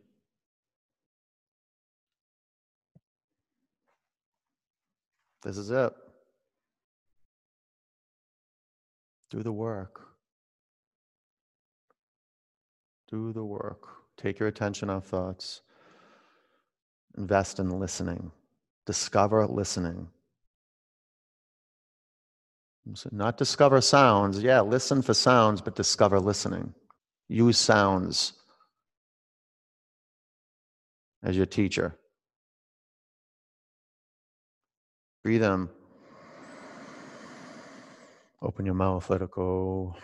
This 5.41 5.57
is 5.57 5.71
it. 5.71 5.93
Do 9.31 9.41
the 9.41 9.51
work. 9.51 10.01
Do 13.09 13.33
the 13.33 13.43
work. 13.43 13.87
Take 14.15 14.39
your 14.39 14.47
attention 14.47 14.89
off 14.89 15.05
thoughts. 15.05 15.61
Invest 17.17 17.59
in 17.59 17.79
listening. 17.79 18.31
Discover 18.85 19.47
listening. 19.47 20.07
So 22.95 23.09
not 23.13 23.37
discover 23.37 23.79
sounds. 23.79 24.43
Yeah, 24.43 24.61
listen 24.61 25.01
for 25.01 25.13
sounds, 25.13 25.61
but 25.61 25.75
discover 25.75 26.19
listening. 26.19 26.73
Use 27.29 27.57
sounds 27.57 28.33
as 31.23 31.37
your 31.37 31.45
teacher. 31.45 31.95
Breathe 35.23 35.43
in. 35.43 35.69
Open 38.41 38.65
your 38.65 38.75
mouth, 38.75 39.09
let 39.09 39.21
it 39.21 39.31
go. 39.31 39.95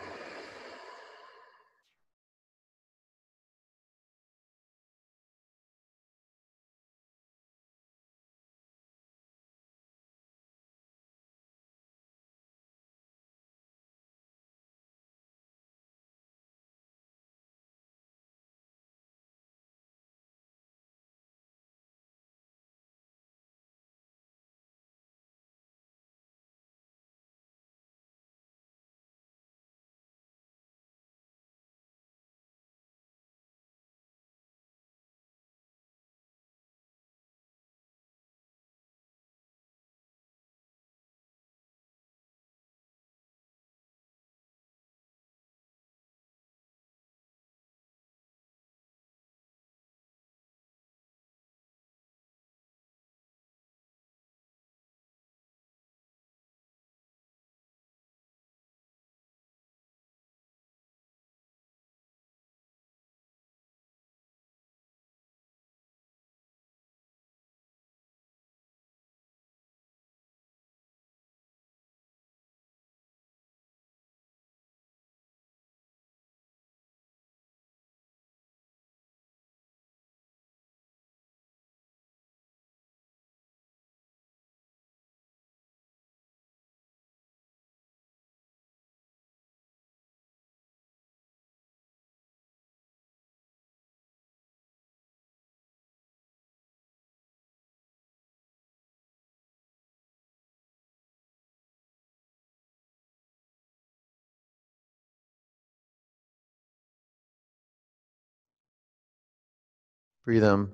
Breathe 110.29 110.43
in. 110.43 110.69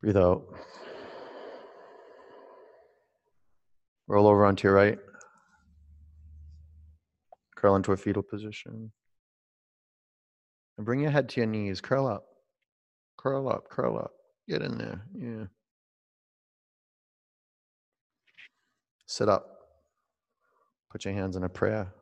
Breathe 0.00 0.16
out. 0.16 0.46
Roll 4.08 4.26
over 4.26 4.46
onto 4.46 4.66
your 4.66 4.74
right. 4.74 4.98
Curl 7.54 7.76
into 7.76 7.92
a 7.92 7.98
fetal 7.98 8.22
position. 8.22 8.92
And 10.78 10.86
bring 10.86 11.00
your 11.00 11.10
head 11.10 11.28
to 11.28 11.40
your 11.40 11.46
knees. 11.48 11.82
Curl 11.82 12.06
up. 12.06 12.24
Curl 13.18 13.50
up. 13.50 13.68
Curl 13.68 13.98
up. 13.98 14.12
Get 14.48 14.62
in 14.62 14.78
there. 14.78 15.02
Yeah. 15.14 15.44
Sit 19.04 19.28
up. 19.28 19.44
Put 20.90 21.04
your 21.04 21.12
hands 21.12 21.36
in 21.36 21.44
a 21.44 21.48
prayer. 21.50 21.92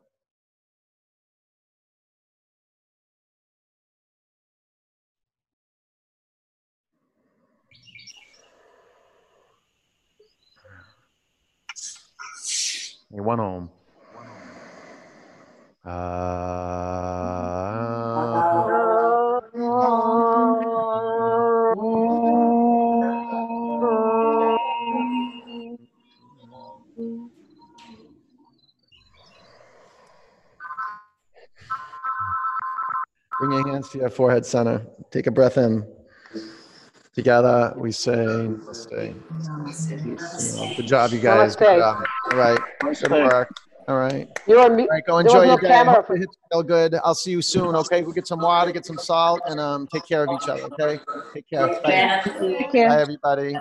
You 13.11 13.23
one 13.23 13.39
home. 13.39 13.71
Uh, 15.83 15.89
bring 33.39 33.51
your 33.53 33.67
hands 33.67 33.89
to 33.89 33.97
your 33.97 34.09
forehead 34.11 34.45
center. 34.45 34.85
Take 35.09 35.25
a 35.25 35.31
breath 35.31 35.57
in. 35.57 35.83
Together, 37.15 37.73
we 37.75 37.91
say, 37.91 38.49
Namaste. 38.77 40.05
You 40.05 40.75
Good 40.75 40.85
job, 40.85 41.11
you 41.11 41.19
guys. 41.19 41.55
Good 41.55 41.79
job. 41.79 42.03
All 42.31 42.37
right. 42.37 42.59
Good 42.95 43.11
work. 43.11 43.49
All 43.87 43.97
right. 43.97 44.27
You're 44.47 44.59
on 44.59 44.75
mute. 44.75 44.87
All 44.89 44.95
right, 44.95 45.03
go 45.05 45.17
enjoy 45.17 45.33
was 45.39 45.45
your 45.47 45.55
no 45.55 45.61
day. 45.61 45.67
camera 45.67 45.95
Hope 45.95 46.07
for- 46.07 46.13
your 46.13 46.19
hits 46.21 46.37
feel 46.51 46.61
good. 46.63 46.95
I'll 47.03 47.15
see 47.15 47.31
you 47.31 47.41
soon. 47.41 47.75
Okay, 47.75 48.01
go 48.03 48.11
get 48.11 48.27
some 48.27 48.39
water, 48.39 48.71
get 48.71 48.85
some 48.85 48.99
salt, 48.99 49.41
and 49.47 49.59
um, 49.59 49.87
take 49.91 50.05
care 50.05 50.23
of 50.23 50.29
each 50.31 50.47
other. 50.47 50.61
Okay, 50.63 50.99
take 51.33 51.49
care. 51.49 51.67
Bye, 51.81 52.21
Take 52.23 52.71
care. 52.71 52.89
Bye 52.89 53.01
everybody. 53.01 53.55